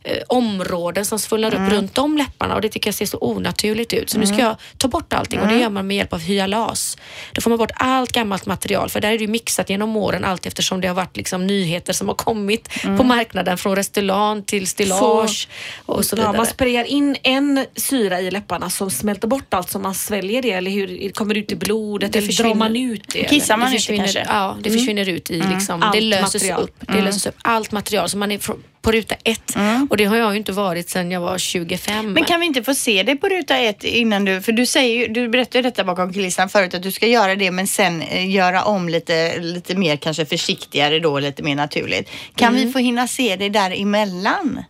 eh, 0.04 0.16
områden 0.28 1.04
som 1.04 1.18
svullnar 1.18 1.54
upp 1.54 1.72
runt 1.72 1.98
om 1.98 2.16
läpparna 2.18 2.54
och 2.54 2.60
det 2.60 2.68
tycker 2.68 2.88
jag 2.88 2.94
ser 2.94 3.06
så 3.06 3.18
onaturligt 3.20 3.92
ut. 3.92 4.10
Så 4.10 4.18
nu 4.18 4.26
ska 4.26 4.36
jag 4.38 4.56
ta 4.78 4.88
bort 4.88 5.12
allting 5.12 5.40
och 5.40 5.48
det 5.48 5.58
gör 5.58 5.70
man 5.70 5.86
med 5.86 5.96
hjälp 5.96 6.12
av 6.12 6.20
hyalas. 6.20 6.96
Då 7.32 7.40
får 7.40 7.50
man 7.50 7.58
bort 7.58 7.70
allt 7.74 8.12
gammalt 8.12 8.46
material 8.46 8.88
för 8.90 9.00
där 9.00 9.12
är 9.12 9.18
det 9.18 9.26
mixat 9.26 9.70
genom 9.70 9.96
åren 9.96 10.24
allt 10.24 10.46
eftersom 10.46 10.80
det 10.80 10.88
har 10.88 10.94
varit 10.94 11.16
liksom 11.16 11.46
nyheter 11.46 11.92
som 11.92 12.08
har 12.08 12.14
kommit 12.14 12.68
på 12.82 13.04
marknaden 13.04 13.58
från 13.58 13.76
Restylane 13.76 14.42
till 14.42 14.66
Stillage 14.66 15.48
och 15.86 16.04
så 16.04 16.16
Ja, 16.16 16.20
vidare. 16.20 16.36
man 16.36 16.46
sprayar 16.46 16.84
in 16.84 17.16
en 17.22 17.66
syra 17.76 18.20
i 18.20 18.30
läpparna 18.30 18.70
som 18.70 18.90
smälter 18.90 19.28
bort 19.28 19.54
allt 19.54 19.70
som 19.70 19.82
man 19.82 19.94
sväljer 20.00 20.42
det 20.42 20.50
eller 20.50 20.70
hur 20.70 21.10
kommer 21.10 21.34
det 21.34 21.40
ut 21.40 21.52
i 21.52 21.56
blodet 21.56 22.12
Det 22.12 22.18
eller 22.18 22.26
drar 22.26 22.32
försvinner. 22.32 22.54
man 22.54 22.76
ut 22.76 23.08
det? 23.12 23.24
Kissar 23.24 23.56
man 23.56 23.70
det 23.70 23.76
ut 23.76 23.78
det 23.78 23.78
försvinner, 23.80 24.04
kanske? 24.04 24.24
Ja, 24.28 24.56
det 24.62 24.70
försvinner 24.70 25.08
ut 25.08 25.30
i 25.30 25.42
liksom, 25.54 25.80
det 25.80 25.86
Allt 25.86 26.02
löses 26.02 26.34
material. 26.42 26.62
upp. 26.62 26.74
Det 26.80 27.02
löses 27.02 27.26
upp. 27.26 27.34
Allt 27.42 27.72
material. 27.72 28.08
Så 28.08 28.18
man 28.18 28.32
är 28.32 28.38
på 28.82 28.92
ruta 28.92 29.14
ett. 29.24 29.56
Och 29.90 29.96
det 29.96 30.04
har 30.04 30.16
jag 30.16 30.32
ju 30.32 30.36
inte 30.38 30.52
varit 30.52 30.90
sedan 30.90 31.10
jag 31.10 31.20
var 31.20 31.38
25. 31.38 32.12
Men 32.12 32.24
kan 32.24 32.40
vi 32.40 32.46
inte 32.46 32.62
få 32.62 32.74
se 32.74 33.02
det 33.02 33.16
på 33.16 33.28
ruta 33.28 33.56
ett 33.58 33.84
innan 33.84 34.24
du, 34.24 34.40
för 34.42 34.52
du 34.52 34.66
säger 34.66 34.96
ju, 35.00 35.12
du 35.12 35.28
berättade 35.28 35.58
ju 35.58 35.62
detta 35.62 35.84
bakom 35.84 36.12
kulisserna 36.12 36.48
förut 36.48 36.74
att 36.74 36.82
du 36.82 36.90
ska 36.92 37.06
göra 37.06 37.34
det 37.36 37.50
men 37.50 37.66
sen 37.66 38.02
eh, 38.02 38.30
göra 38.30 38.64
om 38.64 38.88
lite, 38.88 39.38
lite 39.40 39.74
mer 39.74 39.96
kanske 39.96 40.26
försiktigare 40.26 40.98
då, 40.98 41.18
lite 41.18 41.42
mer 41.42 41.54
naturligt. 41.54 42.10
Kan 42.36 42.54
vi 42.54 42.72
få 42.72 42.78
hinna 42.78 43.08
se 43.08 43.36
det 43.36 43.48
däremellan? 43.48 44.64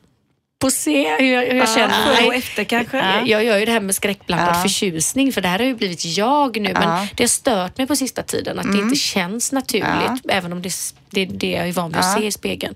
Få 0.62 0.70
se 0.70 1.16
hur 1.18 1.33
jag, 1.33 1.40
hur 1.42 1.49
jag 1.49 1.57
Ja, 1.68 1.75
känner 1.75 2.05
före 2.05 2.23
och 2.25 2.29
mig. 2.29 2.38
efter 2.38 2.64
kanske? 2.64 2.96
Jag, 2.99 3.29
jag 3.29 3.44
gör 3.44 3.59
ju 3.59 3.64
det 3.64 3.73
här 3.73 3.81
med 3.81 3.94
skräckblandad 3.94 4.57
Ja. 4.57 4.62
förtjusning 4.62 5.33
för 5.33 5.40
det 5.40 5.49
här 5.49 5.59
har 5.59 5.66
ju 5.66 5.75
blivit 5.75 6.05
jag 6.16 6.61
nu 6.61 6.73
men 6.73 6.83
Ja. 6.83 7.07
det 7.16 7.23
har 7.23 7.29
stört 7.29 7.79
mig 7.79 7.87
på 7.87 7.96
sista 7.96 8.23
tiden 8.23 8.59
att 8.59 8.73
det 8.73 8.79
inte 8.79 8.96
känns 8.96 9.53
naturligt 9.53 10.23
även 10.29 10.53
om 10.53 10.62
det, 10.62 10.73
det 11.11 11.20
är 11.20 11.27
det 11.27 11.51
jag 11.51 11.68
är 11.68 11.73
van 11.73 11.90
vid 11.90 11.99
att 11.99 12.18
se 12.18 12.27
i 12.27 12.33
spegeln. 12.33 12.75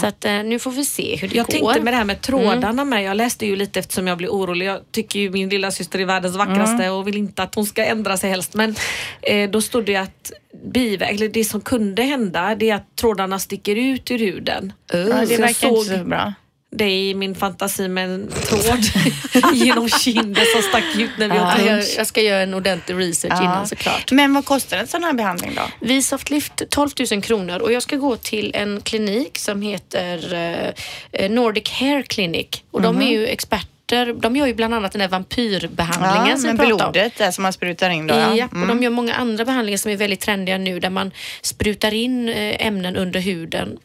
Så 0.00 0.06
att 0.06 0.24
eh, 0.24 0.32
nu 0.32 0.58
får 0.58 0.70
vi 0.70 0.84
se 0.84 1.16
hur 1.16 1.28
det 1.28 1.36
Jag 1.36 1.46
går. 1.46 1.52
tänkte 1.52 1.80
med 1.82 1.92
det 1.92 1.96
här 1.96 2.04
med 2.04 2.20
trådarna 2.20 2.84
med. 2.84 3.02
Jag 3.04 3.16
läste 3.16 3.46
ju 3.46 3.56
lite 3.56 3.78
eftersom 3.80 4.06
jag 4.06 4.18
blev 4.18 4.30
orolig. 4.30 4.66
Jag 4.66 4.80
tycker 4.92 5.18
ju 5.20 5.30
min 5.30 5.48
lilla 5.48 5.70
syster 5.70 5.98
är 5.98 6.04
världens 6.04 6.36
vackraste 6.36 6.90
och 6.90 7.08
vill 7.08 7.16
inte 7.16 7.42
att 7.42 7.54
hon 7.54 7.66
ska 7.66 7.84
ändra 7.84 8.16
sig 8.16 8.30
helst. 8.30 8.54
Men 8.54 8.74
eh, 9.22 9.50
då 9.50 9.62
stod 9.62 9.84
det 9.86 9.92
ju 9.92 9.98
att 9.98 10.32
biväg, 10.72 11.14
eller 11.14 11.28
det 11.28 11.44
som 11.44 11.60
kunde 11.60 12.02
hända 12.02 12.54
det 12.54 12.70
är 12.70 12.74
att 12.74 12.96
trådarna 12.96 13.38
sticker 13.38 13.76
ut 13.76 14.10
ur 14.10 14.18
huden. 14.18 14.72
Så 14.90 14.96
det 14.96 15.02
jag 15.02 15.08
verkar 15.08 15.48
inte 15.48 15.54
såg 15.60 15.84
så 15.84 16.04
bra. 16.04 16.34
Det 16.76 16.90
i 17.08 17.14
min 17.14 17.34
fantasi 17.34 17.88
med 17.88 18.10
en 18.10 18.28
tråd 18.28 18.78
genom 19.54 19.88
kinden 19.88 20.44
som 20.54 20.62
stack 20.62 20.84
ut 20.96 21.10
när 21.18 21.28
vi 21.28 21.34
åt 21.34 21.38
Ja, 21.40 21.58
jag, 21.58 21.66
lunch. 21.76 21.94
jag 21.96 22.06
ska 22.06 22.20
göra 22.20 22.40
en 22.42 22.54
ordentlig 22.54 22.94
research 22.98 23.34
Ja. 23.36 23.44
innan 23.44 23.66
såklart. 23.68 24.12
Men 24.12 24.34
vad 24.34 24.44
kostar 24.44 24.76
en 24.76 24.86
sån 24.86 25.04
här 25.04 25.12
behandling 25.12 25.52
då? 25.56 25.62
Vi 25.80 26.02
Softlift 26.02 26.62
12 26.70 26.90
000 27.12 27.22
kronor 27.22 27.58
och 27.58 27.72
jag 27.72 27.82
ska 27.82 27.96
gå 27.96 28.16
till 28.16 28.50
en 28.54 28.80
klinik 28.80 29.38
som 29.38 29.62
heter 29.62 30.34
eh, 31.12 31.30
Nordic 31.30 31.70
Hair 31.70 32.02
Clinic 32.02 32.48
och 32.70 32.82
de 32.82 33.02
är 33.02 33.10
ju 33.10 33.26
experter. 33.26 34.12
De 34.20 34.36
gör 34.36 34.46
ju 34.46 34.54
bland 34.54 34.74
annat 34.74 34.92
den 34.92 35.00
där 35.00 35.08
vampyrbehandlingen 35.08 36.26
Ja, 36.30 36.36
som 36.36 36.42
med 36.42 36.52
vi 36.52 36.58
pratade 36.58 36.84
om. 36.84 36.92
blodet 36.92 37.12
där 37.18 37.30
som 37.30 37.42
man 37.42 37.52
sprutar 37.52 37.90
in 37.90 38.06
då. 38.06 38.14
Ja, 38.14 38.48
och 38.62 38.66
de 38.66 38.82
gör 38.82 38.90
många 38.90 39.14
andra 39.14 39.44
behandlingar 39.44 39.78
som 39.78 39.90
är 39.90 39.96
väldigt 39.96 40.20
trendiga 40.20 40.58
nu 40.58 40.80
där 40.80 40.90
man 40.90 41.10
sprutar 41.42 41.94
in 41.94 42.28
eh, 42.28 42.66
ämnen 42.66 42.96
under 42.96 43.20
huden 43.20 43.76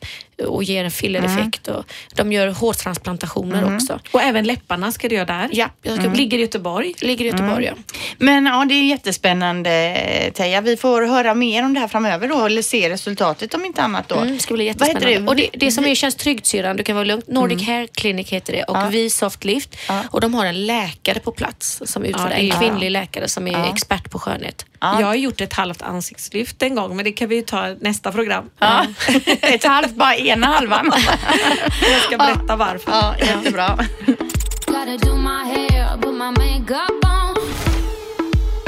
och 0.45 0.63
ger 0.63 0.84
en 0.86 0.91
fillereffekt. 0.91 1.67
Och 1.67 1.86
de 2.15 2.32
gör 2.34 2.47
hårtransplantationer 2.47 3.75
också. 3.75 3.99
Och 4.12 4.21
även 4.21 4.45
läpparna 4.45 4.91
ska 4.91 5.10
du 5.10 5.15
göra 5.15 5.25
där. 5.25 5.49
Ja, 5.51 5.69
jag 5.82 5.99
ska, 6.01 6.10
Ligger 6.13 6.38
i 6.38 6.41
Göteborg. 6.41 6.93
ligger 7.01 7.25
i 7.25 7.27
Göteborg. 7.27 7.65
Ja. 7.65 7.73
Men 8.17 8.45
ja, 8.45 8.65
det 8.69 8.73
är 8.75 8.84
jättespännande 8.84 10.32
Teija. 10.34 10.62
Vi 10.62 10.77
får 10.77 11.01
höra 11.01 11.34
mer 11.34 11.65
om 11.65 11.73
det 11.73 11.80
här 11.80 11.88
framöver 11.88 12.27
då, 12.27 12.45
eller 12.45 12.62
se 12.62 12.89
resultatet 12.89 13.54
om 13.54 13.65
inte 13.65 13.82
annat 13.82 14.08
då. 14.10 14.15
Mm, 14.15 14.34
det 14.34 14.39
ska 14.39 14.54
bli 14.54 14.73
Vad 14.77 14.88
heter 14.88 14.88
jättespännande. 14.88 15.25
det? 15.25 15.27
Och 15.30 15.36
det, 15.54 15.65
det 15.65 15.71
som 15.71 15.86
är, 15.86 15.95
känns 15.95 16.15
tryggt 16.15 16.45
syrran, 16.45 16.77
du 16.77 16.84
kan 16.84 16.95
vara 16.95 17.06
lugn. 17.06 17.21
Nordic 17.27 17.67
Hair 17.67 17.88
Clinic 17.88 18.30
heter 18.30 18.54
det 18.54 18.63
och 18.63 18.77
Ja. 18.77 18.88
vi 18.91 19.10
Softlift. 19.10 19.75
Ja. 19.88 20.01
Och 20.12 20.21
de 20.21 20.34
har 20.34 20.45
en 20.45 20.65
läkare 20.65 21.19
på 21.19 21.32
plats 21.32 21.82
som 21.86 22.04
utför 22.06 22.30
Ja, 22.30 22.36
En 22.36 22.51
kvinnlig 22.51 22.91
läkare 22.91 23.27
som 23.27 23.47
är 23.47 23.51
Ja. 23.51 23.71
expert 23.73 24.12
på 24.12 24.19
skönhet. 24.19 24.65
Ja. 24.80 24.99
Jag 24.99 25.08
har 25.08 25.15
gjort 25.15 25.41
ett 25.41 25.54
halvt 25.54 25.82
ansiktslyft 25.82 26.63
en 26.63 26.75
gång 26.75 26.95
men 26.95 27.06
det 27.06 27.12
kan 27.12 27.30
vi 27.30 27.36
ju 27.36 27.41
ta 27.41 27.67
nästa 27.80 28.12
program. 28.12 28.49
Ja. 28.60 28.86
Ett 29.41 29.63
halvt, 29.63 29.91
bara 29.95 30.15
ena 30.32 30.48
halvan. 30.48 30.91
Jag 31.82 32.02
ska 32.02 32.17
berätta 32.17 32.56
varför. 32.56 32.91
ja, 32.91 33.15
jättebra. 33.20 33.78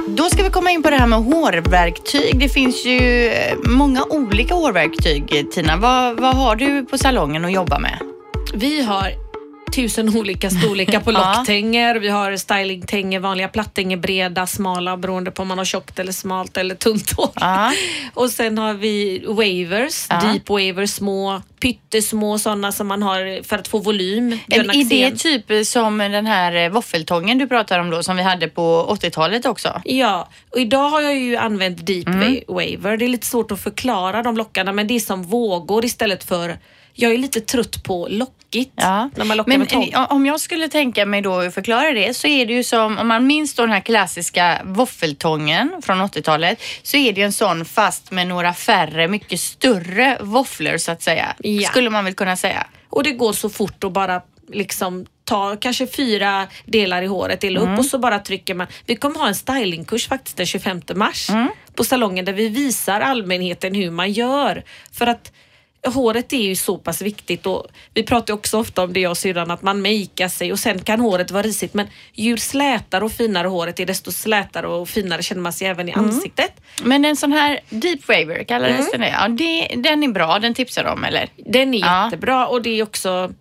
Då 0.08 0.30
ska 0.30 0.44
vi 0.44 0.50
komma 0.50 0.72
in 0.72 0.84
på 0.84 0.90
det 0.90 0.96
här 0.96 1.08
med 1.08 1.20
hårverktyg. 1.20 2.40
Det 2.40 2.50
finns 2.50 2.86
ju 2.86 3.28
eh, 3.28 3.58
många 3.64 4.04
olika 4.04 4.54
hårverktyg. 4.54 5.52
Tina, 5.52 5.78
vad, 5.78 6.20
vad 6.20 6.36
har 6.36 6.56
du 6.56 6.86
på 6.86 6.98
salongen 6.98 7.46
att 7.46 7.52
jobba 7.52 7.80
med? 7.80 8.00
Vi 8.54 8.84
har 8.84 9.23
tusen 9.76 10.18
olika 10.18 10.50
storlekar 10.50 11.00
på 11.00 11.12
locktänger. 11.38 11.96
Vi 11.96 12.10
har 12.10 12.38
stylingtänger, 12.38 13.20
vanliga 13.20 13.48
plattänger, 13.48 13.98
breda, 13.98 14.48
smala 14.48 14.98
beroende 14.98 15.32
på 15.32 15.42
om 15.42 15.48
man 15.48 15.58
har 15.58 15.66
tjockt 15.66 16.00
eller 16.00 16.12
smalt 16.12 16.58
eller 16.58 16.76
tunt 16.76 17.12
hår. 17.12 17.32
Och 18.14 18.30
sen 18.30 18.58
har 18.58 18.74
vi 18.74 19.24
wavers, 19.28 20.08
deep 20.08 20.50
wavers, 20.50 20.90
små, 20.90 21.42
pyttesmå 21.62 22.40
sådana 22.40 22.72
som 22.72 22.88
man 22.88 23.04
har 23.04 23.44
för 23.44 23.58
att 23.58 23.68
få 23.68 23.80
volym. 23.80 24.40
Björn 24.48 24.70
Är 24.70 25.10
det 25.12 25.18
typ 25.18 25.68
som 25.68 25.98
den 25.98 26.26
här 26.26 26.56
eh, 26.66 26.70
våffeltången 26.70 27.38
du 27.38 27.48
pratar 27.48 27.80
om 27.80 27.90
då, 27.90 28.04
som 28.04 28.16
vi 28.18 28.24
hade 28.24 28.48
på 28.48 28.96
80-talet 29.02 29.46
också? 29.46 29.82
Ja, 29.86 30.30
och 30.52 30.60
idag 30.60 30.90
har 30.90 31.02
jag 31.02 31.16
ju 31.18 31.36
använt 31.36 31.86
deep 31.86 32.08
Mm. 32.08 32.22
wa- 32.34 32.44
waver. 32.48 32.98
Det 32.98 33.06
är 33.06 33.10
lite 33.10 33.28
svårt 33.28 33.52
att 33.52 33.64
förklara 33.64 34.24
de 34.24 34.38
lockarna 34.38 34.72
men 34.72 34.88
det 34.88 34.94
är 34.96 35.00
som 35.00 35.24
vågor 35.24 35.86
istället 35.86 36.24
för 36.24 36.58
jag 36.94 37.14
är 37.14 37.18
lite 37.18 37.42
trött 37.42 37.84
på 37.84 38.08
lockigt 38.12 38.72
Ja. 38.76 39.10
när 39.16 39.26
man 39.26 39.38
lockar 39.38 39.50
Men 39.50 39.60
med 39.60 39.70
tång. 39.70 39.92
om 40.10 40.26
jag 40.26 40.40
skulle 40.40 40.68
tänka 40.70 41.06
mig 41.06 41.22
då 41.22 41.34
att 41.40 41.54
förklara 41.54 41.92
det 41.92 42.14
så 42.14 42.28
är 42.28 42.46
det 42.46 42.54
ju 42.54 42.64
som 42.64 42.98
om 42.98 43.08
man 43.08 43.28
minns 43.28 43.54
då 43.56 43.64
den 43.64 43.72
här 43.72 43.80
klassiska 43.80 44.62
våffeltången 44.64 45.72
från 45.82 46.02
80-talet 46.02 46.62
så 46.84 46.98
är 46.98 47.14
det 47.14 47.22
en 47.22 47.34
sån 47.34 47.66
fast 47.66 48.12
med 48.12 48.28
några 48.28 48.54
färre, 48.54 49.08
mycket 49.08 49.40
större 49.40 50.18
våfflor 50.22 50.78
så 50.78 50.92
att 50.92 51.02
säga. 51.02 51.36
Ja. 51.40 51.70
Skulle 51.70 51.90
man 51.90 52.06
väl 52.06 52.14
kunna 52.14 52.36
säga. 52.36 52.68
Och 52.90 53.04
det 53.04 53.12
går 53.12 53.34
så 53.34 53.50
fort 53.50 53.84
att 53.84 53.92
bara 53.92 54.22
liksom 54.52 55.06
ta 55.26 55.56
kanske 55.56 55.88
fyra 55.88 56.48
delar 56.66 57.02
i 57.02 57.06
håret, 57.06 57.42
dela 57.42 57.60
Mm. 57.62 57.74
upp 57.74 57.80
och 57.80 57.86
så 57.86 57.98
bara 57.98 58.20
trycker 58.20 58.54
man. 58.56 58.68
Vi 58.86 58.96
kommer 58.96 59.20
ha 59.20 59.28
en 59.28 59.36
stylingkurs 59.36 60.08
faktiskt 60.08 60.38
den 60.38 60.46
25 60.46 60.82
mars 60.96 61.30
Mm. 61.30 61.48
på 61.76 61.84
salongen 61.84 62.26
där 62.26 62.34
vi 62.34 62.50
visar 62.50 63.02
allmänheten 63.02 63.76
hur 63.76 63.92
man 63.92 64.12
gör. 64.12 64.64
För 64.92 65.08
att 65.08 65.32
håret 65.88 66.34
är 66.34 66.38
ju 66.38 66.56
så 66.56 66.78
pass 66.78 67.02
viktigt 67.02 67.46
och 67.46 67.68
vi 67.94 68.04
pratar 68.04 68.34
ju 68.34 68.38
också 68.38 68.58
ofta 68.60 68.84
om 68.84 68.94
det 68.94 69.00
jag 69.00 69.10
och 69.10 69.18
syrran 69.18 69.52
att 69.52 69.62
man 69.62 69.82
makear 69.82 70.28
sig 70.28 70.52
och 70.52 70.60
sen 70.60 70.80
kan 70.82 71.00
håret 71.00 71.32
vara 71.32 71.44
risigt 71.44 71.74
men 71.74 71.88
ju 72.14 72.38
slätare 72.38 73.06
och 73.06 73.12
finare 73.12 73.48
håret 73.48 73.80
är 73.80 73.86
desto 73.86 74.12
slätare 74.12 74.68
och 74.68 74.90
finare 74.90 75.24
känner 75.24 75.42
man 75.42 75.54
sig 75.54 75.68
även 75.68 75.90
i 75.90 75.92
Mm. 75.92 76.06
ansiktet. 76.06 76.52
Men 76.84 77.06
en 77.06 77.16
sån 77.16 77.32
här 77.32 77.60
deep 77.70 78.08
waver 78.08 78.44
kallades 78.44 78.92
den 78.92 79.02
det? 79.02 79.10
Ja, 79.10 79.28
det, 79.28 79.68
den 79.90 80.04
är 80.04 80.08
bra, 80.08 80.40
den 80.40 80.54
tipsar 80.54 80.84
de 80.84 81.04
eller? 81.04 81.30
Den 81.38 81.74
är 81.74 81.80
Ja. 81.80 82.06
jättebra 82.06 82.48
och 82.48 82.62
det 82.62 82.80
är 82.80 82.84
också 82.84 83.32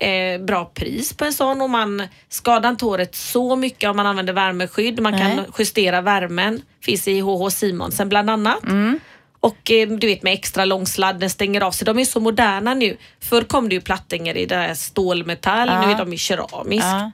eh, 0.00 0.40
bra 0.44 0.64
pris 0.64 1.12
på 1.16 1.24
en 1.24 1.32
sån 1.32 1.60
och 1.60 1.70
man 1.70 2.02
skadar 2.28 2.70
inte 2.70 2.84
håret 2.84 3.14
så 3.14 3.56
mycket 3.56 3.90
om 3.90 3.96
man 3.96 4.06
använder 4.06 4.32
värmeskydd. 4.32 5.00
Man 5.00 5.18
kan 5.18 5.36
Nej. 5.36 5.44
justera 5.58 6.00
värmen. 6.00 6.62
Finns 6.84 7.08
i 7.08 7.20
HH 7.20 7.48
Simonsen 7.50 8.08
bland 8.08 8.30
annat. 8.30 8.62
Mm. 8.64 9.00
Och 9.42 9.70
eh, 9.70 9.88
du 9.88 10.06
vet 10.06 10.22
med 10.22 10.32
extra 10.32 10.64
lång 10.64 10.86
sladd, 10.86 11.20
den 11.20 11.30
stänger 11.30 11.60
av 11.60 11.70
sig. 11.72 11.84
De 11.84 11.98
är 11.98 12.04
så 12.04 12.20
moderna 12.20 12.74
nu. 12.74 12.96
Förr 13.20 13.42
kom 13.42 13.68
det 13.68 13.74
ju 13.74 13.80
plattänger 13.80 14.36
i 14.36 14.46
det 14.46 14.56
här 14.56 14.74
stålmetall, 14.74 15.68
Ja. 15.68 15.86
nu 15.86 15.92
är 15.92 15.98
de 15.98 16.12
i 16.12 16.18
keramiskt. 16.18 16.86
Ja. 16.86 17.12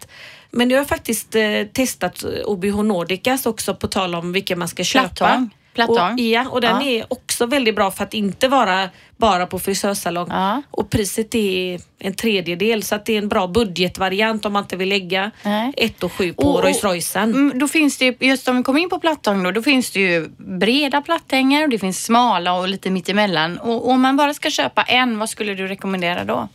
Men 0.51 0.71
jag 0.71 0.79
har 0.79 0.85
faktiskt 0.85 1.35
eh, 1.35 1.63
testat 1.73 2.25
OBH 2.45 2.83
Nordicas 2.83 3.47
också 3.47 3.75
på 3.75 3.89
tal 3.89 4.15
om 4.15 4.33
vilken 4.33 4.59
man 4.59 4.69
ska 4.69 4.85
köpa. 4.85 5.09
Plattång. 5.09 5.51
Plattång. 5.87 6.13
Och, 6.13 6.21
ja, 6.21 6.47
och 6.51 6.61
den 6.61 6.77
Ja. 6.81 6.87
är 6.87 7.05
också 7.13 7.47
väldigt 7.47 7.75
bra 7.77 7.91
för 7.91 8.05
att 8.05 8.15
inte 8.15 8.49
vara 8.49 8.89
bara 9.17 9.47
på 9.47 9.59
frisörsalong. 9.59 10.27
Ja. 10.31 10.63
Och 10.71 10.91
priset 10.91 11.35
är 11.35 11.81
en 11.99 12.15
tredjedel 12.15 12.83
så 12.83 12.95
att 12.95 13.05
det 13.07 13.15
är 13.15 13.19
en 13.19 13.29
bra 13.29 13.47
budgetvariant 13.47 14.45
om 14.47 14.53
man 14.53 14.63
inte 14.65 14.77
vill 14.77 14.89
lägga 14.89 15.31
Nej. 15.43 15.73
ett 15.77 16.03
och 16.03 16.13
sju 16.13 16.33
på 16.33 16.61
Rolls 16.63 16.85
Roycen. 16.85 17.35
Mm, 17.35 17.59
Då 17.59 17.69
finns 17.69 17.99
det 17.99 18.05
ju, 18.05 18.15
just 18.21 18.49
om 18.49 18.57
vi 18.57 18.63
kommer 18.63 18.81
in 18.81 18.89
på 18.89 18.99
plattång 18.99 19.43
då, 19.43 19.51
då 19.51 19.63
finns 19.63 19.91
det 19.91 20.01
ju 20.01 20.29
breda 20.37 21.01
plattänger 21.01 21.63
och 21.63 21.69
det 21.69 21.79
finns 21.79 22.05
smala 22.05 22.53
och 22.53 22.69
lite 22.69 22.91
mittemellan. 22.91 23.59
Och 23.59 23.75
och 23.79 23.91
om 23.91 24.01
man 24.01 24.17
bara 24.17 24.35
ska 24.35 24.51
köpa 24.51 24.83
en, 24.83 25.19
vad 25.19 25.29
skulle 25.31 25.55
du 25.55 25.67
rekommendera 25.67 26.25
då? 26.25 26.49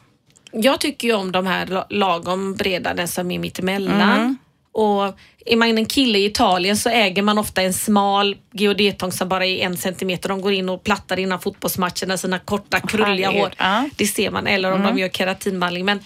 Jag 0.51 0.79
tycker 0.79 1.07
ju 1.07 1.13
om 1.13 1.31
de 1.31 1.45
här 1.47 1.65
la- 1.65 1.85
lagom 1.89 2.55
breda, 2.55 2.93
den 2.93 3.07
som 3.07 3.31
är 3.31 3.39
mittemellan. 3.39 4.01
Mm. 4.01 4.37
Och 4.73 5.17
är 5.45 5.55
man 5.55 5.77
en 5.77 5.85
kille 5.85 6.19
i 6.19 6.25
Italien 6.25 6.77
så 6.77 6.89
äger 6.89 7.21
man 7.21 7.37
ofta 7.37 7.61
en 7.61 7.73
smal 7.73 8.35
geodetång 8.51 9.11
som 9.11 9.29
bara 9.29 9.45
är 9.45 9.57
en 9.57 9.77
centimeter. 9.77 10.29
De 10.29 10.41
går 10.41 10.53
in 10.53 10.69
och 10.69 10.83
plattar 10.83 11.19
innan 11.19 11.39
fotbollsmatcherna 11.39 12.17
sina 12.17 12.39
korta 12.39 12.79
krulliga 12.79 13.31
hår. 13.31 13.53
Mm. 13.57 13.89
Det 13.95 14.07
ser 14.07 14.31
man. 14.31 14.47
Eller 14.47 14.71
om 14.71 14.83
de 14.83 14.97
gör 14.97 15.09
keratinbehandling. 15.09 15.85
Men 15.85 15.99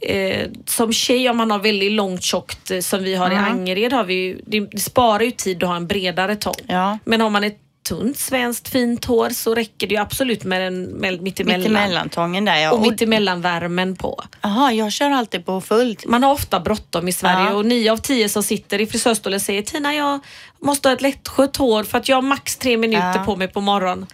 eh, 0.00 0.46
som 0.66 0.92
tjej 0.92 1.28
om 1.30 1.36
man 1.36 1.50
har 1.50 1.58
väldigt 1.58 1.92
långt 1.92 2.22
tjockt 2.22 2.70
eh, 2.70 2.80
som 2.80 3.02
vi 3.02 3.14
har 3.14 3.30
Mm. 3.30 3.44
i 3.44 3.50
Angered 3.50 3.92
har 3.92 4.04
vi 4.04 4.14
ju, 4.14 4.40
det 4.46 4.80
sparar 4.80 5.22
ju 5.22 5.30
tid 5.30 5.62
att 5.62 5.68
ha 5.68 5.76
en 5.76 5.86
bredare 5.86 6.36
tång. 6.36 6.54
Ja. 6.66 6.98
Men 7.04 7.20
har 7.20 7.30
man 7.30 7.44
ett 7.44 7.58
tunt 7.88 8.18
svenskt 8.18 8.68
fint 8.68 9.04
hår 9.04 9.30
så 9.30 9.54
räcker 9.54 9.86
det 9.86 9.94
ju 9.94 10.00
absolut 10.00 10.44
med 10.44 10.66
en 10.66 10.82
med 10.84 11.22
mittemellan. 11.22 11.60
Mittemellantången 11.60 12.44
där 12.44 12.56
ja. 12.56 12.70
Och 12.72 12.78
Och, 12.78 12.82
mittemellanvärmen 12.90 13.96
på. 13.96 14.24
aha, 14.40 14.72
jag 14.72 14.92
kör 14.92 15.10
alltid 15.10 15.46
på 15.46 15.60
fullt. 15.60 16.06
Man 16.06 16.22
har 16.22 16.32
ofta 16.32 16.60
bråttom 16.60 17.08
i 17.08 17.12
Sverige 17.12 17.46
Ja. 17.50 17.54
och 17.54 17.66
nio 17.66 17.92
av 17.92 17.96
tio 17.96 18.28
som 18.28 18.42
sitter 18.42 18.80
i 18.80 18.86
frisörstolen 18.86 19.40
säger 19.40 19.62
Tina 19.62 19.94
jag 19.94 20.20
måste 20.62 20.88
ha 20.88 20.94
ett 20.94 21.02
lättskött 21.02 21.56
hår 21.56 21.84
för 21.84 21.98
att 21.98 22.08
jag 22.08 22.16
har 22.16 22.22
max 22.22 22.56
tre 22.56 22.76
minuter 22.76 23.06
Ja. 23.06 23.12
Mm. 23.12 23.24
på 23.26 23.36
mig 23.36 23.48
på 23.48 23.60
morgonen. 23.60 24.06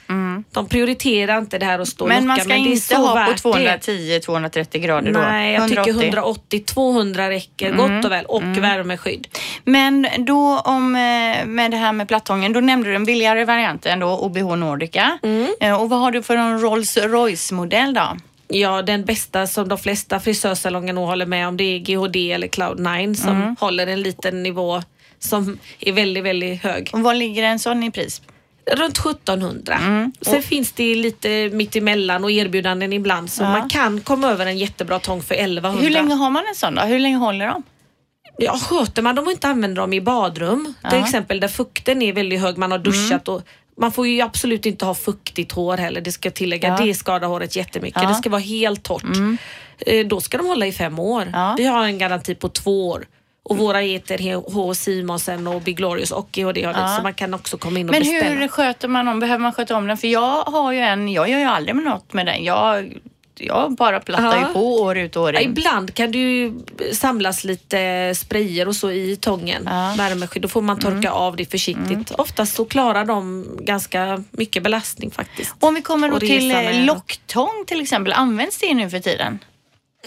De 0.53 0.69
prioriterar 0.69 1.39
inte 1.39 1.59
det 1.59 1.67
här 1.67 1.79
att 1.79 1.89
stå 1.89 2.05
och 2.05 2.09
Men 2.09 2.27
man 2.27 2.37
locka, 2.37 2.45
ska 2.45 2.49
men 2.63 2.73
inte 2.73 2.97
ha 2.97 3.09
på 3.43 3.53
värt 3.53 3.81
det. 3.81 4.21
210-230 4.21 4.79
grader 4.79 5.13
då? 5.13 5.21
Nej, 5.21 5.55
jag 5.55 5.69
tycker 5.69 5.93
180-200 5.93 7.29
räcker 7.29 7.69
Mm. 7.73 7.77
gott 7.97 8.05
och 8.05 8.13
väl 8.13 8.25
och 8.25 8.43
värmeskydd. 8.43 9.29
Men 9.65 10.07
då 10.19 10.59
om, 10.59 10.95
eh, 10.97 11.47
med 11.47 11.71
det 11.71 11.77
här 11.77 11.93
med 11.93 12.09
plattången, 12.09 12.53
då 12.53 12.61
nämnde 12.61 12.89
du 12.89 12.93
den 12.93 13.05
billigare 13.05 13.45
varianten 13.45 14.01
då, 14.01 14.19
OBH 14.19 14.57
Nordica. 14.57 15.19
Mm. 15.23 15.49
Eh, 15.61 15.81
Och 15.83 15.91
vad 15.91 16.01
har 16.01 16.11
du 16.11 16.23
för 16.23 16.37
en 16.37 16.61
Rolls 16.61 16.97
Royce-modell 16.97 17.95
då? 17.95 18.17
Ja, 18.49 18.83
den 18.83 19.05
bästa 19.05 19.47
som 19.47 19.69
de 19.69 19.79
flesta 19.79 20.21
frisörsalonger 20.21 20.93
nog 20.93 21.07
håller 21.07 21.27
med 21.27 21.49
om 21.49 21.57
det 21.57 21.65
är 21.65 21.79
GHD 21.79 22.33
eller 22.33 22.47
Cloud9 22.49 23.15
som 23.15 23.37
Mm. 23.43 23.57
håller 23.61 23.87
en 23.87 24.03
liten 24.03 24.43
nivå 24.43 24.83
som 25.19 25.59
är 25.81 25.93
väldigt, 25.93 26.25
väldigt 26.25 26.63
hög. 26.63 26.91
Och 26.93 27.01
vad 27.01 27.17
ligger 27.17 27.43
en 27.43 27.59
sån 27.59 27.83
i 27.83 27.91
pris? 27.91 28.23
Runt 28.73 28.99
1700. 28.99 29.75
Mm. 29.75 30.13
Sen 30.21 30.43
finns 30.43 30.73
det 30.73 30.95
lite 30.95 31.51
mittemellan 31.53 32.25
och 32.25 32.31
erbjudanden 32.31 32.93
ibland 32.93 33.31
så 33.31 33.43
Ja. 33.43 33.51
man 33.51 33.69
kan 33.69 34.01
komma 34.01 34.29
över 34.31 34.47
en 34.47 34.59
jättebra 34.59 34.99
tång 34.99 35.23
för 35.23 35.35
1100. 35.35 35.83
Hur 35.83 35.91
länge 35.91 36.15
har 36.15 36.31
man 36.31 36.45
en 36.49 36.55
sån 36.55 36.75
då? 36.75 36.83
Hur 36.83 36.99
länge 36.99 37.17
håller 37.17 37.47
de? 37.47 37.63
Ja, 38.39 38.59
sköter 38.59 39.03
man 39.03 39.15
dem 39.15 39.25
och 39.27 39.33
inte 39.33 39.49
använder 39.49 39.83
dem 39.83 39.93
i 39.93 40.01
badrum, 40.01 40.65
till 40.65 40.75
Ja. 40.83 40.89
Mm. 40.91 41.05
exempel 41.05 41.41
där 41.41 41.49
fukten 41.49 42.03
är 42.03 42.13
väldigt 42.13 42.41
hög, 42.41 42.59
man 42.59 42.71
har 42.73 42.79
duschat 42.79 43.29
och 43.29 43.43
man 43.81 43.93
får 43.93 44.07
ju 44.09 44.21
absolut 44.21 44.67
inte 44.67 44.85
ha 44.85 44.95
fuktigt 44.95 45.53
hår 45.53 45.77
heller, 45.77 46.01
det 46.01 46.13
ska 46.13 46.27
jag 46.27 46.35
tillägga. 46.35 46.69
Ja. 46.69 46.85
Det 46.85 46.95
skadar 46.95 47.29
håret 47.29 47.57
jättemycket. 47.57 48.03
Ja. 48.03 48.09
Det 48.09 48.15
ska 48.15 48.31
vara 48.31 48.41
helt 48.41 48.83
torrt. 48.83 49.05
Eh, 49.87 50.07
Då 50.07 50.21
ska 50.21 50.39
de 50.39 50.47
hålla 50.47 50.67
i 50.67 50.73
fem 50.73 50.99
år. 50.99 51.31
Ja. 51.33 51.55
Vi 51.59 51.65
har 51.65 51.85
en 51.85 51.99
garanti 51.99 52.35
på 52.35 52.49
två 52.49 52.89
år. 52.89 53.07
Och 53.49 53.57
våra 53.59 53.79
heter 53.79 54.35
H. 54.53 54.75
Simonsen 54.75 55.47
och 55.47 55.63
Big 55.63 55.77
Glorious 55.77 56.11
och 56.11 56.29
GHD 56.33 56.65
har 56.65 56.73
Ja. 56.73 56.97
så 56.97 57.03
man 57.03 57.15
kan 57.15 57.35
också 57.35 57.59
komma 57.59 57.79
in 57.79 57.87
och 57.89 57.93
Men 57.93 58.01
beställa. 58.03 58.31
hur 58.41 58.49
sköter 58.49 58.89
man 58.89 59.09
om? 59.09 59.21
Behöver 59.21 59.43
man 59.43 59.53
sköta 59.53 59.77
om 59.77 59.87
den? 59.87 59.97
För 59.99 60.09
jag 60.09 60.43
har 60.43 60.73
ju 60.73 60.79
en, 60.79 61.09
jag 61.09 61.29
gör 61.31 61.39
ju 61.39 61.45
aldrig 61.45 61.77
något 61.77 62.13
med 62.13 62.27
den. 62.27 62.45
Jag, 62.45 62.93
jag 63.39 63.73
bara 63.77 64.01
plattar 64.01 64.37
Ja. 64.37 64.49
ju 64.49 64.53
på 64.55 64.81
år 64.83 64.99
ut 64.99 65.17
och 65.17 65.23
år 65.23 65.35
Ja, 65.35 65.41
in. 65.41 65.51
ibland 65.51 65.95
kan 65.95 66.13
det 66.13 66.19
ju 66.19 66.53
samlas 66.93 67.45
lite 67.45 68.13
sprayer 68.17 68.69
och 68.69 68.77
så 68.77 68.91
i 68.91 69.17
tången, 69.17 69.63
Ja. 69.67 69.85
Mm. 69.85 69.97
värmeskydd. 69.97 70.43
Då 70.43 70.49
får 70.49 70.63
man 70.63 70.79
torka 70.79 71.11
av 71.11 71.37
det 71.37 71.51
försiktigt. 71.51 72.11
Oftast 72.11 72.57
så 72.57 72.65
klarar 72.65 73.05
de 73.05 73.47
ganska 73.61 74.25
mycket 74.31 74.63
belastning 74.63 75.11
faktiskt. 75.11 75.55
Om 75.61 75.75
vi 75.75 75.83
kommer 75.83 76.09
då 76.09 76.21
till 76.21 76.85
locktång 76.87 77.65
till 77.67 77.81
exempel, 77.81 78.13
används 78.13 78.59
det 78.59 78.75
nu 78.75 78.91
för 78.91 78.99
tiden? 79.01 79.39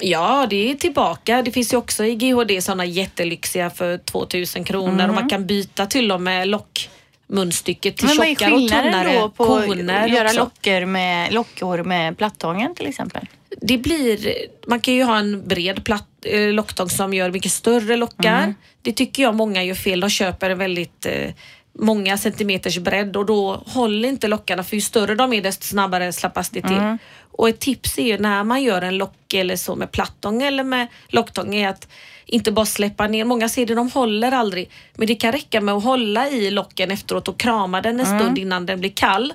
Ja, 0.01 0.47
det 0.49 0.71
är 0.71 0.75
tillbaka. 0.75 1.41
Det 1.41 1.51
finns 1.51 1.73
ju 1.73 1.77
också 1.77 2.05
i 2.05 2.15
GHD 2.15 2.61
sådana 2.61 2.85
jättelyxiga 2.85 3.69
för 3.69 3.97
2000 3.97 4.63
kronor 4.63 5.07
och 5.07 5.15
man 5.15 5.29
kan 5.29 5.47
byta 5.47 5.85
till 5.85 6.11
och 6.11 6.21
med 6.21 6.47
lockmunstycket 6.47 7.97
till 7.97 8.07
Men 8.07 8.17
vad 8.17 8.27
är 8.27 8.35
tjockare 8.35 8.51
och 8.51 8.57
skillnaden 8.59 8.91
tunnare 8.91 9.19
då 9.19 9.29
på 9.29 9.45
koner 9.45 10.03
att 10.03 10.11
göra 10.11 10.27
också. 10.27 10.39
lockor 10.39 10.85
med, 10.85 11.33
lockhår 11.33 11.83
med 11.83 12.17
plattången 12.17 12.75
till 12.75 12.87
exempel? 12.87 13.27
Det 13.61 13.77
blir, 13.77 14.33
man 14.67 14.79
kan 14.79 14.93
ju 14.93 15.03
ha 15.03 15.17
en 15.17 15.47
bred 15.47 15.83
platt, 15.83 16.07
eh, 16.25 16.53
locktång 16.53 16.89
som 16.89 17.13
gör 17.13 17.31
mycket 17.31 17.51
större 17.51 17.95
lockar. 17.95 18.37
Mm. 18.37 18.55
Det 18.81 18.91
tycker 18.91 19.23
jag 19.23 19.35
många 19.35 19.63
gör 19.63 19.75
fel. 19.75 19.99
De 19.99 20.09
köper 20.09 20.49
en 20.49 20.57
väldigt 20.57 21.05
eh, 21.05 21.29
många 21.81 22.17
centimeters 22.17 22.77
bredd 22.77 23.15
och 23.17 23.25
då 23.25 23.63
håller 23.65 24.09
inte 24.09 24.27
lockarna 24.27 24.63
för 24.63 24.75
ju 24.75 24.81
större 24.81 25.15
de 25.15 25.33
är 25.33 25.41
desto 25.41 25.63
snabbare 25.65 26.13
slappas 26.13 26.49
det 26.49 26.61
till. 26.61 26.71
Mm. 26.77 26.97
Och 27.31 27.49
ett 27.49 27.59
tips 27.59 27.97
är 27.97 28.03
ju 28.03 28.17
när 28.17 28.43
man 28.43 28.63
gör 28.63 28.81
en 28.81 28.97
lock 28.97 29.33
eller 29.33 29.55
så 29.55 29.75
med 29.75 29.91
plattång 29.91 30.41
eller 30.43 30.63
med 30.63 30.87
locktång 31.07 31.55
är 31.55 31.69
att 31.69 31.87
inte 32.25 32.51
bara 32.51 32.65
släppa 32.65 33.07
ner. 33.07 33.25
Många 33.25 33.49
ser 33.49 33.65
det, 33.65 33.75
de 33.75 33.91
håller 33.91 34.31
aldrig. 34.31 34.69
Men 34.95 35.07
det 35.07 35.15
kan 35.15 35.31
räcka 35.31 35.61
med 35.61 35.75
att 35.75 35.83
hålla 35.83 36.29
i 36.29 36.51
locken 36.51 36.91
efteråt 36.91 37.27
och 37.27 37.39
krama 37.39 37.81
den 37.81 37.99
en 37.99 38.05
Mm. 38.05 38.19
stund 38.19 38.37
innan 38.37 38.65
den 38.65 38.79
blir 38.79 38.89
kall. 38.89 39.33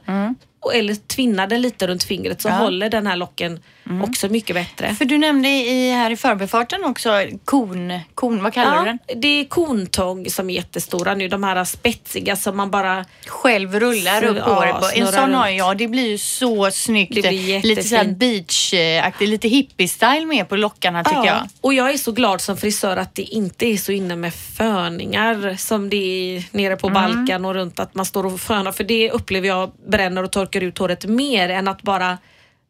och, 0.60 0.74
eller 0.74 0.94
tvinna 0.94 1.46
den 1.46 1.62
lite 1.62 1.86
runt 1.86 2.04
fingret 2.04 2.40
så 2.40 2.48
Ja. 2.48 2.54
håller 2.54 2.90
den 2.90 3.06
här 3.06 3.16
locken 3.16 3.60
också 4.04 4.28
mycket 4.28 4.56
bättre. 4.56 4.94
För 4.94 5.04
du 5.04 5.18
nämnde 5.18 5.48
i, 5.48 5.90
här 5.92 6.10
i 6.10 6.16
förbifarten 6.16 6.84
också 6.84 7.10
kon, 7.44 8.00
kon 8.14 8.42
vad 8.42 8.52
kallar 8.54 8.70
du 8.70 8.76
Ja, 8.78 8.84
den? 8.84 9.20
det 9.20 9.28
är 9.40 9.44
kontång 9.44 10.30
som 10.30 10.50
är 10.50 10.54
jättestora 10.54 11.14
nu. 11.14 11.28
De 11.28 11.42
här 11.44 11.64
spetsiga 11.64 12.36
som 12.36 12.56
man 12.56 12.70
bara... 12.70 13.04
Själv 13.26 13.80
rullar 13.80 14.20
Så- 14.20 14.26
upp 14.26 14.36
ja, 14.46 14.78
på. 14.80 15.00
En 15.00 15.12
sån 15.12 15.34
har 15.34 15.48
jag. 15.48 15.78
Det 15.78 15.88
blir 15.88 16.08
ju 16.08 16.18
så 16.18 16.70
snyggt. 16.70 17.14
Det 17.14 17.20
blir 17.28 17.62
lite 17.62 17.68
jättefint. 17.80 18.18
beachaktigt, 18.18 19.28
lite 19.30 19.48
hippie-style 19.48 20.26
med 20.26 20.48
på 20.48 20.56
lockarna 20.56 21.04
tycker 21.04 21.24
jag. 21.24 21.48
Och 21.60 21.74
jag 21.74 21.90
är 21.90 21.96
så 21.98 22.12
glad 22.12 22.40
som 22.40 22.56
frisör 22.56 22.96
att 22.96 23.14
det 23.14 23.22
inte 23.22 23.66
är 23.66 23.76
så 23.76 23.92
inne 23.92 24.16
med 24.16 24.34
föningar 24.34 25.56
som 25.58 25.88
det 25.90 25.96
är 26.36 26.44
nere 26.50 26.66
Mm. 26.66 26.78
på 26.78 26.88
Balkan 26.88 27.44
och 27.44 27.54
runt 27.54 27.80
att 27.80 27.94
man 27.94 28.06
står 28.06 28.26
och 28.26 28.40
fönar. 28.40 28.72
För 28.72 28.84
det 28.84 29.10
upplever 29.10 29.48
jag 29.48 29.72
bränner 29.88 30.22
och 30.22 30.30
torkar 30.32 30.60
ut 30.60 30.78
håret 30.78 31.04
mer 31.04 31.48
än 31.48 31.68
att 31.68 31.82
bara 31.82 32.18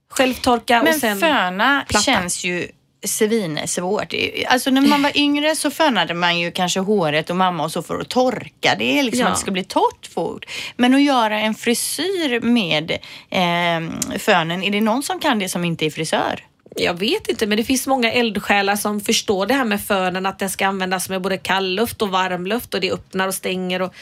självtorka 0.09 0.79
och 0.79 0.85
Men 0.85 1.01
sen... 1.01 1.19
föna 1.21 1.85
platta. 1.88 2.03
känns 2.05 2.45
ju 2.45 2.69
svinsvårt. 3.05 4.14
Alltså 4.47 4.71
när 4.71 4.81
man 4.81 5.03
var 5.03 5.16
yngre 5.19 5.57
så 5.57 5.71
fönade 5.71 6.14
man 6.14 6.38
ju 6.38 6.51
kanske 6.53 6.81
håret 6.81 7.31
och 7.31 7.37
mamma 7.37 7.64
och 7.64 7.73
så 7.73 7.83
för 7.83 7.99
att 8.01 8.09
torka 8.09 8.75
det, 8.79 9.03
liksom 9.03 9.21
Ja. 9.21 9.27
att 9.29 9.35
det 9.35 9.40
ska 9.40 9.51
bli 9.51 9.64
torrt 9.64 10.07
fort. 10.14 10.47
Men 10.77 10.95
att 10.95 11.03
göra 11.03 11.40
en 11.40 11.55
frisyr 11.55 12.40
med 12.40 12.90
eh, 13.31 14.19
fönen, 14.19 14.62
är 14.62 14.71
det 14.71 14.81
någon 14.81 15.03
som 15.03 15.21
kan 15.21 15.38
det 15.38 15.49
som 15.49 15.64
inte 15.64 15.87
är 15.87 15.90
frisör? 15.90 16.45
Jag 16.77 16.95
vet 16.95 17.29
inte 17.29 17.47
men 17.47 17.57
det 17.59 17.64
finns 17.64 17.87
många 17.87 18.12
eldsjälar 18.12 18.77
som 18.77 19.01
förstår 19.01 19.47
det 19.47 19.55
här 19.55 19.64
med 19.64 19.81
fönen 19.83 20.27
att 20.27 20.38
den 20.38 20.51
ska 20.51 20.66
användas 20.66 21.09
med 21.09 21.23
både 21.23 21.38
kallluft 21.38 22.03
och 22.03 22.09
varmluft 22.09 22.75
och 22.75 22.81
det 22.81 22.92
öppnar 22.92 23.29
och 23.29 23.35
stänger. 23.35 23.83
Och 23.83 23.95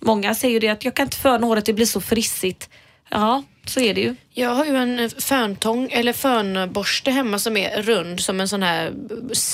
många 0.00 0.34
säger 0.34 0.52
ju 0.54 0.58
det 0.60 0.68
att 0.68 0.84
jag 0.84 0.94
kan 0.94 1.06
inte 1.06 1.16
föna 1.16 1.46
håret, 1.46 1.66
det 1.66 1.72
blir 1.72 1.86
så 1.86 2.00
frissigt. 2.00 2.70
Ja, 3.10 3.42
så 3.66 3.80
är 3.80 3.94
det 3.94 4.00
ju. 4.00 4.14
Jag 4.34 4.50
har 4.50 4.64
ju 4.64 4.76
en 4.76 5.10
föntång 5.10 5.88
eller 5.90 6.12
fönborste 6.12 7.10
hemma 7.10 7.38
som 7.38 7.56
är 7.56 7.82
rund 7.82 8.20
som 8.20 8.40
en 8.40 8.48
sån 8.48 8.62
här 8.62 8.92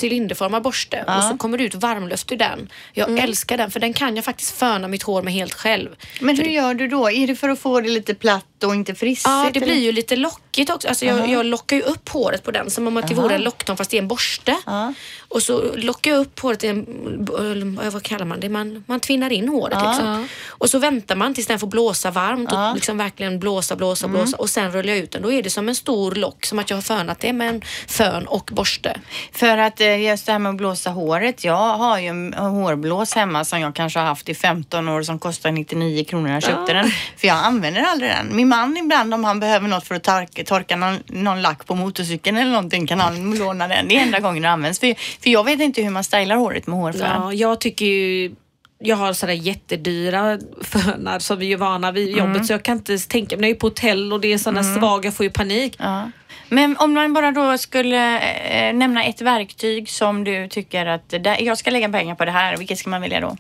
cylinderformad 0.00 0.62
borste 0.62 1.04
och 1.16 1.22
så 1.22 1.36
kommer 1.36 1.58
det 1.58 1.64
ut 1.64 1.74
varmluft 1.74 2.32
ur 2.32 2.36
den. 2.36 2.68
Jag 2.92 3.18
älskar 3.18 3.56
den 3.56 3.70
för 3.70 3.80
den 3.80 3.92
kan 3.92 4.16
jag 4.16 4.24
faktiskt 4.24 4.58
föna 4.58 4.88
mitt 4.88 5.02
hår 5.02 5.22
med 5.22 5.32
helt 5.32 5.54
själv. 5.54 5.88
Men 6.20 6.36
hur 6.36 6.44
gör 6.44 6.74
du 6.74 6.88
då? 6.88 7.10
Är 7.10 7.26
det 7.26 7.36
för 7.36 7.48
att 7.48 7.58
få 7.58 7.80
det 7.80 7.88
lite 7.88 8.14
platt 8.14 8.64
och 8.64 8.74
inte 8.74 8.94
frissigt? 8.94 9.28
Ja, 9.28 9.50
det 9.52 9.58
eller? 9.58 9.66
blir 9.66 9.82
ju 9.82 9.92
lite 9.92 10.16
lockigt 10.16 10.70
också. 10.70 10.88
Alltså 10.88 11.04
jag, 11.04 11.30
jag 11.30 11.46
lockar 11.46 11.76
ju 11.76 11.82
upp 11.82 12.08
håret 12.08 12.44
på 12.44 12.50
den 12.50 12.70
som 12.70 12.86
om 12.86 12.96
att 12.96 13.08
det 13.08 13.14
vore 13.14 13.34
en 13.34 13.42
locktång 13.42 13.76
fast 13.76 13.90
det 13.90 13.96
är 13.96 14.02
en 14.02 14.08
borste. 14.08 14.56
Ja. 14.66 14.94
Och 15.28 15.42
så 15.42 15.76
lockar 15.76 16.10
jag 16.10 16.20
upp 16.20 16.40
håret 16.40 16.64
i 16.64 16.66
en, 16.66 17.78
eh, 17.82 17.90
vad 17.90 18.02
kallar 18.02 18.24
man 18.24 18.40
det? 18.40 18.48
Man, 18.48 18.84
man 18.86 19.00
tvinnar 19.00 19.32
in 19.32 19.48
håret 19.48 19.78
liksom. 19.86 20.28
Och 20.48 20.70
så 20.70 20.78
väntar 20.78 21.16
man 21.16 21.34
tills 21.34 21.46
den 21.46 21.58
får 21.58 21.66
blåsa 21.66 22.10
varmt 22.10 22.52
och 22.52 22.74
liksom 22.74 22.98
verkligen 22.98 23.38
blåsa, 23.38 23.76
blåsa, 23.76 23.97
blåsa 24.06 24.36
och 24.36 24.50
sen 24.50 24.72
rullar 24.72 24.88
jag 24.88 24.98
ut 24.98 25.10
den. 25.10 25.22
Då 25.22 25.32
är 25.32 25.42
det 25.42 25.50
som 25.50 25.68
en 25.68 25.74
stor 25.74 26.14
lock 26.14 26.46
som 26.46 26.58
att 26.58 26.70
jag 26.70 26.76
har 26.76 26.82
fönat 26.82 27.20
det 27.20 27.32
med 27.32 27.48
en 27.48 27.62
fön 27.86 28.26
och 28.26 28.50
borste. 28.52 29.00
För 29.32 29.58
att 29.58 29.80
eh, 29.80 30.00
just 30.02 30.26
det 30.26 30.32
här 30.32 30.38
med 30.38 30.50
att 30.50 30.56
blåsa 30.56 30.90
håret. 30.90 31.44
Jag 31.44 31.76
har 31.78 31.98
ju 31.98 32.06
en 32.06 32.34
hårblås 32.34 33.14
hemma 33.14 33.44
som 33.44 33.60
jag 33.60 33.74
kanske 33.74 33.98
har 33.98 34.06
haft 34.06 34.28
i 34.28 34.34
15 34.34 34.88
år 34.88 35.02
som 35.02 35.18
kostar 35.18 35.50
99 35.50 36.04
kronor 36.04 36.30
jag 36.30 36.42
köpte 36.42 36.72
den. 36.72 36.90
För 37.16 37.28
jag 37.28 37.36
använder 37.36 37.82
aldrig 37.82 38.10
den. 38.10 38.36
Min 38.36 38.48
man 38.48 38.76
ibland 38.76 39.14
om 39.14 39.24
han 39.24 39.40
behöver 39.40 39.68
något 39.68 39.86
för 39.86 39.94
att 39.94 40.04
torka, 40.04 40.44
torka 40.44 40.76
någon, 40.76 40.98
någon 41.06 41.42
lack 41.42 41.66
på 41.66 41.74
motorcykeln 41.74 42.36
eller 42.36 42.50
någonting 42.50 42.86
kan 42.86 43.00
han 43.00 43.38
låna 43.38 43.68
den. 43.68 43.88
Det 43.88 43.96
är 43.96 44.02
enda 44.02 44.20
gången 44.20 44.42
den 44.42 44.52
används. 44.52 44.80
För, 44.80 44.94
för 45.22 45.30
jag 45.30 45.44
vet 45.44 45.60
inte 45.60 45.82
hur 45.82 45.90
man 45.90 46.04
stylar 46.04 46.36
håret 46.36 46.66
med 46.66 46.78
hårfön. 46.78 47.22
Ja, 47.22 47.32
jag 47.32 47.60
tycker 47.60 47.86
ju 47.86 48.34
jag 48.78 48.96
har 48.96 49.12
sådär 49.12 49.32
jättedyra 49.32 50.38
fönar 50.62 51.18
som 51.18 51.38
vi 51.38 51.52
är 51.52 51.56
vana 51.56 51.92
vid 51.92 52.16
jobbet 52.16 52.46
så 52.46 52.52
jag 52.52 52.62
kan 52.62 52.76
inte 52.76 52.98
tänka 52.98 53.36
mig, 53.36 53.40
när 53.40 53.48
jag 53.48 53.56
är 53.56 53.60
på 53.60 53.66
hotell 53.66 54.12
och 54.12 54.20
det 54.20 54.32
är 54.32 54.38
sådana 54.38 54.62
svaga, 54.62 55.06
jag 55.06 55.14
får 55.14 55.24
ju 55.24 55.30
panik. 55.30 55.76
Ja. 55.78 56.10
Men 56.48 56.76
om 56.76 56.92
man 56.92 57.14
bara 57.14 57.30
då 57.30 57.58
skulle 57.58 58.18
eh, 58.18 58.74
nämna 58.74 59.04
ett 59.04 59.20
verktyg 59.20 59.90
som 59.90 60.24
du 60.24 60.48
tycker 60.48 60.86
att 60.86 61.08
där, 61.08 61.42
jag 61.42 61.58
ska 61.58 61.70
lägga 61.70 61.88
pengar 61.88 62.14
på 62.14 62.24
det 62.24 62.30
här, 62.30 62.56
vilket 62.56 62.78
ska 62.78 62.90
man 62.90 63.00
välja 63.00 63.20
då? 63.20 63.36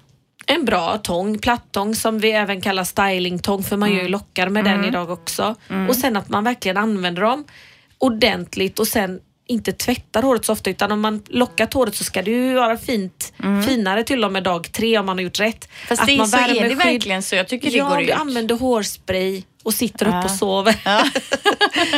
En 0.46 0.64
bra 0.64 0.98
tång, 0.98 1.38
plattång 1.38 1.94
som 1.94 2.18
vi 2.18 2.30
även 2.30 2.60
kallar 2.60 2.84
stylingtång 2.84 3.62
för 3.62 3.76
man 3.76 3.92
gör 3.92 4.02
ju 4.02 4.08
lockar 4.08 4.48
med 4.48 4.64
den 4.64 4.84
idag 4.84 5.10
också. 5.10 5.54
Och 5.88 5.96
sen 5.96 6.16
att 6.16 6.28
man 6.28 6.44
verkligen 6.44 6.76
använder 6.76 7.22
dem 7.22 7.44
ordentligt 7.98 8.78
och 8.78 8.86
sen 8.86 9.20
inte 9.48 9.72
tvättar 9.72 10.22
håret 10.22 10.44
så 10.44 10.52
ofta 10.52 10.70
utan 10.70 10.92
om 10.92 11.00
man 11.00 11.22
lockat 11.28 11.74
håret 11.74 11.94
så 11.94 12.04
ska 12.04 12.22
det 12.22 12.30
ju 12.30 12.54
vara 12.54 12.76
fint, 12.76 13.32
finare 13.66 14.04
till 14.04 14.24
och 14.24 14.32
med 14.32 14.42
dag 14.42 14.72
tre 14.72 14.98
om 14.98 15.06
man 15.06 15.16
har 15.18 15.22
gjort 15.22 15.40
rätt. 15.40 15.68
Fast 15.88 16.02
att 16.02 16.08
det, 16.08 16.16
man 16.16 16.28
så 16.28 16.36
är 16.36 16.68
det 16.68 16.74
verkligen 16.74 17.22
så. 17.22 17.34
Jag 17.36 17.48
tycker 17.48 17.70
det 17.70 17.76
ja, 17.76 17.88
går 17.88 17.96
du 17.96 18.04
ut. 18.04 18.10
använder 18.10 18.54
hårspray 18.54 19.42
och 19.62 19.74
sitter 19.74 20.08
upp 20.08 20.24
och 20.24 20.30
sover. 20.30 20.76
Ja. 20.84 21.04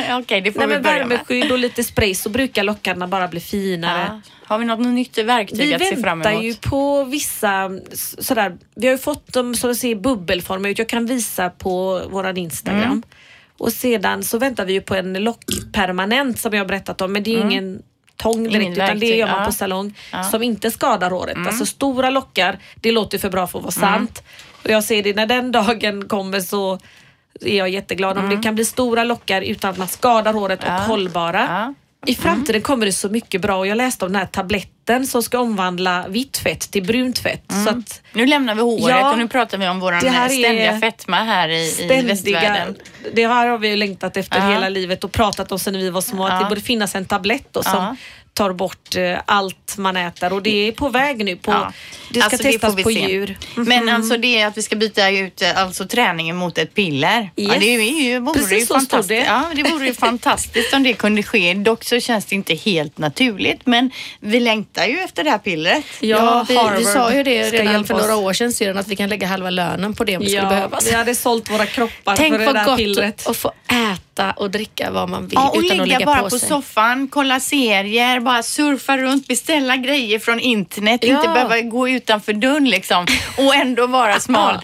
Okej, 0.19 0.41
det 0.41 0.53
får 0.53 0.59
Nej, 0.61 0.69
vi 0.69 0.75
men 0.75 0.83
börja 0.83 0.99
med. 0.99 1.09
värmeskydd 1.09 1.53
och 1.53 1.59
lite 1.59 1.85
spray 1.85 2.15
så 2.15 2.29
brukar 2.29 2.65
lockarna 2.65 3.09
bara 3.09 3.29
bli 3.29 3.41
finare. 3.41 4.07
Ja. 4.09 4.21
Har 4.45 4.59
vi 4.59 4.65
något 4.65 4.87
nytt 4.87 5.19
verktyg 5.19 5.59
Vi 5.59 5.75
att 5.75 5.87
se 5.87 5.97
fram 5.97 6.19
väntar 6.19 6.31
emot? 6.31 6.45
ju 6.45 6.55
på 6.55 7.05
vissa 7.05 7.71
sådär, 8.19 8.57
vi 8.75 8.87
har 8.87 8.93
ju 8.93 8.99
fått 8.99 9.33
dem 9.33 9.55
som 9.55 9.75
ser 9.75 9.95
bubbelformiga 9.95 10.71
ut. 10.73 10.79
Jag 10.79 10.89
kan 10.89 11.07
visa 11.07 11.51
på 11.51 12.03
våran 12.11 12.37
Instagram. 12.37 12.83
Mm. 12.83 13.03
Och 13.61 13.73
sedan 13.73 14.23
så 14.25 14.39
väntar 14.39 14.65
vi 14.65 14.73
ju 14.73 14.81
på 14.81 14.95
en 14.95 15.13
lockpermanent 15.13 16.39
som 16.39 16.53
jag 16.53 16.61
har 16.61 16.67
berättat 16.69 17.01
om 17.01 17.13
men 17.13 17.23
det 17.23 17.31
är 17.31 17.35
ju 17.35 17.41
ingen 17.41 17.83
tång 18.17 18.43
direkt 18.43 18.55
Mm. 18.57 18.63
Ingen 18.73 18.85
utan 18.85 18.99
det 18.99 19.07
gör 19.17 19.27
man 19.27 19.39
ja. 19.41 19.47
på 19.47 19.53
salong 19.53 19.95
Ja. 20.13 20.19
Mm. 20.19 20.31
som 20.31 20.43
inte 20.43 20.71
skadar 20.71 21.11
håret. 21.11 21.37
Alltså 21.47 21.67
stora 21.67 22.11
lockar, 22.11 22.59
det 22.75 22.93
låter 22.93 23.19
för 23.19 23.31
bra 23.31 23.47
för 23.47 23.59
att 23.59 23.63
vara 23.65 23.73
sant. 23.73 24.23
Och 24.65 24.71
jag 24.71 24.85
ser 24.85 25.03
det 25.03 25.17
när 25.17 25.27
den 25.27 25.53
dagen 25.53 26.09
kommer 26.09 26.41
så 26.41 26.79
är 27.41 27.57
jag 27.59 27.69
jätteglad 27.69 28.19
om 28.19 28.31
det 28.31 28.37
kan 28.37 28.55
bli 28.55 28.65
stora 28.65 29.05
lockar 29.05 29.43
utan 29.43 29.71
att 29.71 29.79
man 29.79 29.89
skadar 29.89 30.33
håret 30.33 30.63
och 30.63 30.69
Mm. 30.69 30.83
Hållbara. 30.83 31.75
I 32.07 32.15
framtiden 32.15 32.63
kommer 32.63 32.87
det 32.87 32.93
så 32.93 33.09
mycket 33.09 33.41
bra 33.41 33.57
och 33.59 33.67
jag 33.67 33.77
läste 33.77 34.05
om 34.05 34.13
den 34.13 34.21
här 34.21 34.27
tabletten 34.29 35.07
som 35.07 35.23
ska 35.23 35.39
omvandla 35.39 36.05
vitt 36.09 36.39
fett 36.39 36.61
till 36.61 36.83
brunt 36.83 37.19
fett. 37.19 37.45
Så 37.65 37.71
att 37.71 38.03
Nu 38.13 38.27
lämnar 38.27 38.55
vi 38.55 38.61
håret 38.61 38.97
Ja. 39.01 39.13
och 39.13 39.19
nu 39.19 39.29
pratar 39.29 39.59
vi 39.59 39.69
om 39.69 39.81
vår 39.81 39.99
ständiga 40.29 40.81
fetma 40.81 41.17
här 41.17 41.49
i, 41.49 41.63
i 41.63 41.67
ständiga, 41.71 42.03
västvärlden. 42.03 42.77
det 43.15 43.27
här 43.27 43.47
har 43.47 43.59
vi 43.59 43.69
ju 43.69 43.77
längtat 43.77 44.17
efter 44.17 44.39
Ja. 44.39 44.51
hela 44.53 44.69
livet 44.69 45.05
och 45.05 45.13
pratat 45.13 45.53
om 45.53 45.59
sen 45.59 45.75
vi 45.79 45.91
var 45.91 46.01
små 46.01 46.27
att 46.27 46.33
Ja. 46.33 46.39
det 46.39 46.49
borde 46.49 46.61
finnas 46.61 46.95
en 46.95 47.05
tablett 47.05 47.49
då, 47.53 47.63
som. 47.63 47.97
Tar 48.41 48.53
bort 48.53 48.97
eh, 48.97 49.19
allt 49.27 49.75
man 49.79 49.97
äter 49.97 50.33
och 50.33 50.43
det 50.43 50.69
är 50.69 50.73
på 50.73 50.89
väg 50.89 51.25
nu. 51.25 51.37
På, 51.37 51.51
Ja. 51.53 51.73
Det 52.13 52.21
ska 52.21 52.25
Alltså, 52.25 52.43
testas 52.43 52.71
får 52.71 52.77
vi 52.77 52.83
på 52.83 52.91
se. 52.91 53.11
djur. 53.11 53.39
Men 53.55 53.89
alltså 53.89 54.17
det 54.17 54.41
är 54.41 54.47
att 54.47 54.57
vi 54.57 54.63
ska 54.63 54.77
byta 54.77 55.11
ut 55.11 55.43
eh, 55.43 55.59
alltså, 55.63 55.87
träningen 55.87 56.37
mot 56.37 56.59
ett 56.59 56.75
piller. 56.75 57.31
Ja, 57.35 57.45
Yes. 57.55 57.61
det 57.61 57.75
är 57.75 58.03
ju, 58.03 58.19
vore 58.19 58.39
Precis 58.39 58.63
ju 58.63 58.67
så 58.67 58.75
fantastiskt. 58.75 59.09
det. 59.09 59.17
Ja, 59.25 59.43
det 59.55 59.63
vore 59.63 59.87
ju 59.87 59.95
fantastiskt 60.09 60.75
om 60.75 60.83
det 60.83 60.93
kunde 60.93 61.23
ske. 61.23 61.55
Dock 61.55 61.85
så 61.85 62.01
känns 62.01 62.25
det 62.25 62.35
inte 62.35 62.55
helt 62.55 62.99
naturligt. 62.99 63.67
Men 63.67 63.91
vi 64.21 64.41
längtar 64.41 64.87
ju 64.87 64.99
efter 64.99 65.25
det 65.25 65.31
här 65.31 65.39
pillret. 65.39 65.85
Ja, 66.01 66.47
vi, 66.49 66.59
vi 66.79 66.85
sa 66.85 67.13
ju 67.15 67.23
det 67.23 67.43
redan 67.51 67.85
för 67.85 67.95
några 67.95 68.17
år 68.17 68.33
sedan 68.33 68.53
sedan 68.53 68.79
att 68.79 68.89
vi 68.89 68.97
kan 68.97 69.09
lägga 69.09 69.27
halva 69.27 69.51
lönen 69.51 69.95
på 69.95 70.05
det 70.05 70.17
om 70.17 70.23
det 70.23 70.29
skulle 70.31 70.43
Ja, 70.43 70.49
behövas. 70.49 70.87
vi 70.87 70.93
hade 70.95 71.15
sålt 71.15 71.51
våra 71.51 71.67
kroppar 71.67 72.17
Tänk 72.17 72.33
för 72.33 72.39
det 72.39 72.47
vad 72.47 72.55
där 72.55 72.65
gott 72.65 72.77
pillret. 72.79 73.27
att 73.27 73.37
få 73.37 73.53
äta 73.69 74.01
och 74.37 74.51
dricka 74.51 74.91
vad 74.91 75.09
man 75.09 75.23
vill 75.27 75.35
Ja, 75.35 75.49
och 75.49 75.57
utan 75.57 75.69
ligga 75.77 75.83
att 75.83 75.89
lägga 75.89 76.07
bara 76.07 76.23
på, 76.31 76.39
soffan, 76.39 77.09
kolla 77.09 77.41
serier, 77.41 78.21
bara 78.21 78.43
surfa 78.43 78.97
runt, 78.99 79.27
beställa 79.29 79.77
grejer 79.77 80.19
från 80.19 80.41
internet, 80.41 81.01
Ja. 81.05 81.17
inte 81.17 81.29
behöva 81.29 81.61
gå 81.61 81.89
utanför 81.89 82.33
dörren 82.33 82.69
liksom 82.71 83.07
och 83.39 83.55
ändå 83.55 83.87
vara 83.87 84.21
smal. 84.21 84.59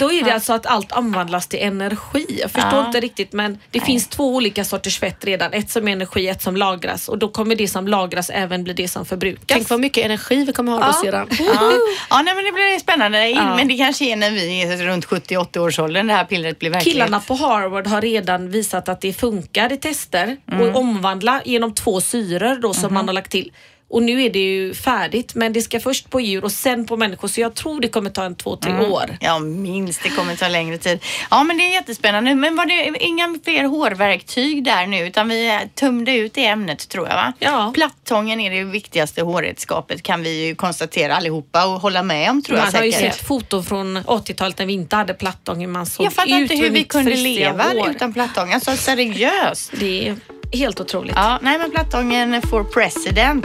Då 0.00 0.12
är 0.12 0.24
det 0.24 0.30
alltså 0.30 0.52
att 0.52 0.66
allt 0.66 0.92
omvandlas 0.92 1.46
till 1.46 1.58
energi. 1.58 2.26
Jag 2.40 2.50
förstår 2.50 2.72
Ja. 2.80 2.86
inte 2.86 3.00
riktigt 3.00 3.32
men 3.32 3.58
det 3.70 3.80
finns 3.80 4.08
två 4.08 4.34
olika 4.34 4.64
sorters 4.64 4.98
fett 4.98 5.24
redan. 5.24 5.52
Ett 5.52 5.70
som 5.70 5.88
är 5.88 5.92
energi, 5.92 6.28
ett 6.28 6.42
som 6.42 6.56
lagras 6.56 7.08
och 7.08 7.18
då 7.18 7.28
kommer 7.28 7.54
det 7.56 7.68
som 7.68 7.88
lagras 7.88 8.30
även 8.30 8.64
bli 8.64 8.72
det 8.72 8.88
som 8.88 9.06
förbrukas. 9.06 9.44
Tänk 9.46 9.70
vad 9.70 9.80
mycket 9.80 10.04
energi 10.04 10.44
vi 10.44 10.52
kommer 10.52 10.72
ha 10.72 10.78
då 10.78 10.86
Ja. 10.86 10.92
sedan. 10.92 11.28
Ja, 11.30 11.72
ja 12.10 12.22
nej, 12.22 12.34
men 12.34 12.44
det 12.44 12.52
blir 12.52 12.78
spännande. 12.78 13.28
Ja. 13.28 13.56
Men 13.56 13.68
det 13.68 13.76
kanske 13.76 14.04
är 14.04 14.16
när 14.16 14.30
vi 14.30 14.62
är 14.62 14.76
runt 14.76 15.04
70-80 15.06 15.58
års 15.58 15.78
åldern 15.78 16.06
det 16.06 16.12
här 16.14 16.24
pillret 16.24 16.58
blir 16.58 16.70
verklighet. 16.70 16.94
Killarna 16.94 17.20
på 17.20 17.34
Harvard 17.34 17.86
har 17.86 18.00
redan 18.00 18.50
visat 18.50 18.88
att 18.88 18.95
det 19.00 19.12
funkar 19.12 19.72
i 19.72 19.76
tester 19.76 20.36
Mm. 20.52 20.60
och 20.68 20.76
omvandla 20.80 21.42
genom 21.44 21.74
två 21.74 22.00
syror 22.00 22.56
då 22.62 22.74
som 22.74 22.90
Mm-hmm. 22.90 22.94
man 22.94 23.08
har 23.08 23.12
lagt 23.14 23.30
till. 23.30 23.52
Och 23.88 24.02
nu 24.02 24.22
är 24.22 24.30
det 24.30 24.38
ju 24.38 24.74
färdigt 24.74 25.34
men 25.34 25.52
det 25.52 25.62
ska 25.62 25.80
först 25.80 26.10
på 26.10 26.20
djur 26.20 26.44
och 26.44 26.52
sen 26.52 26.86
på 26.86 26.96
människor 26.96 27.28
så 27.28 27.40
jag 27.40 27.54
tror 27.54 27.80
det 27.80 27.88
kommer 27.88 28.10
ta 28.10 28.24
en 28.24 28.34
två, 28.36 28.56
tre 28.56 28.72
Mm. 28.72 28.92
år. 28.92 29.16
Ja, 29.20 29.38
minst. 29.38 30.02
Det 30.02 30.08
kommer 30.10 30.36
ta 30.36 30.48
längre 30.48 30.78
tid. 30.78 30.98
Ja, 31.30 31.44
men 31.44 31.56
det 31.58 31.62
är 31.64 31.72
jättespännande. 31.72 32.34
Men 32.34 32.56
var 32.56 32.66
det 32.66 32.98
inga 33.04 33.34
fler 33.44 33.64
hårverktyg 33.64 34.64
där 34.64 34.86
nu 34.86 35.06
utan 35.06 35.28
vi 35.28 35.60
tömde 35.74 36.12
ut 36.16 36.34
det 36.34 36.46
ämnet 36.46 36.88
tror 36.88 37.08
jag 37.08 37.14
va? 37.14 37.32
Ja. 37.38 37.70
Plattången 37.74 38.40
är 38.40 38.50
det 38.50 38.64
viktigaste 38.64 39.22
hårredskapet 39.22 40.02
kan 40.02 40.22
vi 40.22 40.46
ju 40.46 40.54
konstatera 40.54 41.16
allihopa 41.16 41.66
och 41.66 41.80
hålla 41.80 42.02
med 42.02 42.30
om 42.30 42.42
tror 42.42 42.56
Man 42.56 42.66
jag 42.72 42.78
har 42.80 42.86
ju 42.86 42.92
säkert. 42.92 43.14
sett 43.14 43.26
foton 43.26 43.64
från 43.64 43.98
80-talet 43.98 44.58
när 44.58 44.66
vi 44.66 44.72
inte 44.72 44.96
hade 44.96 45.14
plattång 45.14 45.60
hur 45.60 45.66
man 45.66 45.86
såg 45.86 46.06
Jag 46.06 46.12
fattar 46.12 46.38
inte 46.40 46.54
hur 46.56 46.70
vi 46.70 46.84
kunde 46.84 47.16
leva 47.16 47.62
hår. 47.64 47.90
utan 47.90 48.12
plattång. 48.12 48.52
Alltså 48.52 48.76
seriöst. 48.76 49.72
Det 49.80 50.08
är 50.08 50.16
helt 50.52 50.80
otroligt. 50.80 51.12
Ja, 51.16 51.38
nej 51.42 51.58
men 51.58 51.70
plattången 51.70 52.42
for 52.42 52.64
president. 52.64 53.44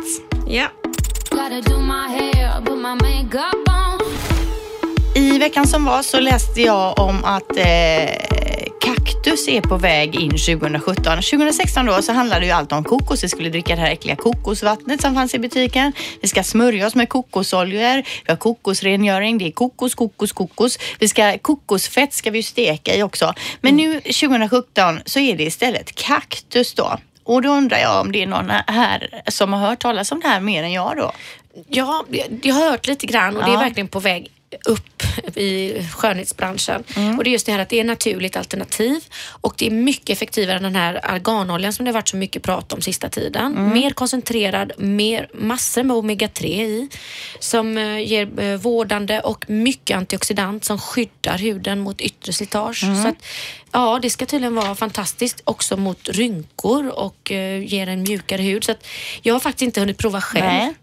Ja. 0.52 0.68
I 5.16 5.40
veckan 5.40 5.68
som 5.68 5.86
var 5.86 6.02
så 6.02 6.20
läste 6.20 6.62
jag 6.62 7.00
om 7.00 7.26
att 7.26 7.58
eh, 7.58 7.66
kaktus 8.82 9.12
kaktus 9.22 9.48
är 9.48 9.62
på 9.62 9.78
väg 9.78 10.16
in 10.16 10.30
2017. 10.30 11.04
2016 11.04 11.86
då 11.86 12.02
så 12.02 12.14
handlade 12.14 12.46
ju 12.46 12.52
allt 12.52 12.72
om 12.72 12.84
kokos. 12.84 13.24
Vi 13.24 13.30
skulle 13.30 13.50
dricka 13.50 13.76
det 13.76 13.82
här 13.82 13.92
äckliga 13.92 14.16
kokosvattnet 14.16 15.02
som 15.02 15.16
fanns 15.16 15.36
i 15.36 15.40
butiken. 15.40 15.94
Vi 16.22 16.28
ska 16.28 16.44
smörja 16.44 16.88
oss 16.88 16.96
med 16.96 17.10
kokosoljor. 17.10 17.98
Vi 17.98 18.28
har 18.28 18.36
kokosrengöring. 18.36 19.38
Det 19.38 19.48
är 19.48 19.52
kokos, 19.52 19.96
kokos, 19.96 20.32
kokos. 20.32 20.80
Vi 21.00 21.08
ska, 21.08 21.38
kokosfett 21.38 22.14
ska 22.14 22.32
vi 22.32 22.40
ju 22.40 22.44
steka 22.44 22.96
i 22.96 23.04
också. 23.04 23.34
Men 23.62 23.76
nu 23.76 24.02
2017 24.02 25.00
så 25.06 25.20
är 25.20 25.38
det 25.38 25.44
istället 25.44 25.96
kaktus 25.96 26.74
då. 26.74 26.98
Och 27.24 27.42
då 27.42 27.50
undrar 27.50 27.78
jag 27.78 28.02
om 28.02 28.12
det 28.12 28.24
är 28.24 28.28
någon 28.28 28.50
här 28.68 29.22
som 29.28 29.54
har 29.54 29.60
hört 29.70 29.80
talas 29.80 30.12
om 30.12 30.20
det 30.20 30.28
här 30.28 30.40
mer 30.40 30.64
än 30.64 30.72
jag 30.72 30.98
då? 30.98 31.12
Ja, 31.68 32.06
jag 32.44 32.54
har 32.56 32.70
hört 32.72 32.88
lite 32.88 33.06
grann 33.08 33.38
och 33.38 33.44
det 33.44 33.50
är 33.50 33.54
Ja. 33.54 33.60
verkligen 33.60 33.88
på 33.88 34.00
väg 34.00 34.32
upp 34.66 35.04
i 35.38 35.84
skönhetsbranschen. 35.96 36.84
Mm. 36.96 37.18
Och 37.18 37.24
det 37.24 37.30
är 37.30 37.32
just 37.32 37.46
det 37.46 37.52
här 37.52 37.60
att 37.60 37.70
det 37.70 37.80
är 37.80 37.84
naturligt 37.84 38.38
alternativ 38.38 39.04
och 39.30 39.54
det 39.58 39.68
är 39.68 39.72
mycket 39.72 40.10
effektivare 40.10 40.58
än 40.58 40.64
den 40.64 40.76
här 40.76 41.00
arganoljan 41.04 41.74
som 41.74 41.86
det 41.86 41.92
har 41.92 41.94
varit 41.94 42.10
så 42.10 42.18
mycket 42.18 42.44
prat 42.44 42.74
om 42.74 42.82
sista 42.82 43.10
tiden. 43.10 43.58
Mm. 43.58 43.74
Mer 43.74 43.92
koncentrerad, 43.92 44.72
mer, 44.78 45.30
massor 45.34 45.84
med 45.84 45.98
omega-3 45.98 46.46
i 46.46 46.90
som 47.40 47.78
eh, 47.78 48.00
ger 48.00 48.40
eh, 48.40 48.58
vårdande 48.58 49.20
och 49.20 49.50
mycket 49.50 49.98
antioxidant 49.98 50.66
som 50.66 50.80
skyddar 50.80 51.38
huden 51.38 51.80
mot 51.80 52.02
yttre 52.02 52.34
slitage. 52.34 52.84
Mm. 52.84 53.04
Så 53.04 53.08
att, 53.08 53.26
ja, 53.72 54.00
det 54.02 54.10
ska 54.10 54.26
tydligen 54.26 54.56
vara 54.56 54.76
fantastiskt 54.76 55.42
också 55.44 55.78
mot 55.78 56.10
rynkor 56.10 56.88
och 56.88 57.32
eh, 57.32 57.64
ger 57.64 57.88
en 57.88 58.04
mjukare 58.04 58.42
hud. 58.42 58.64
Så 58.64 58.72
att 58.72 58.88
jag 59.22 59.36
har 59.36 59.40
faktiskt 59.40 59.62
inte 59.62 59.80
hunnit 59.80 59.98
prova 59.98 60.22
själv. 60.22 60.46
Nej. 60.46 60.74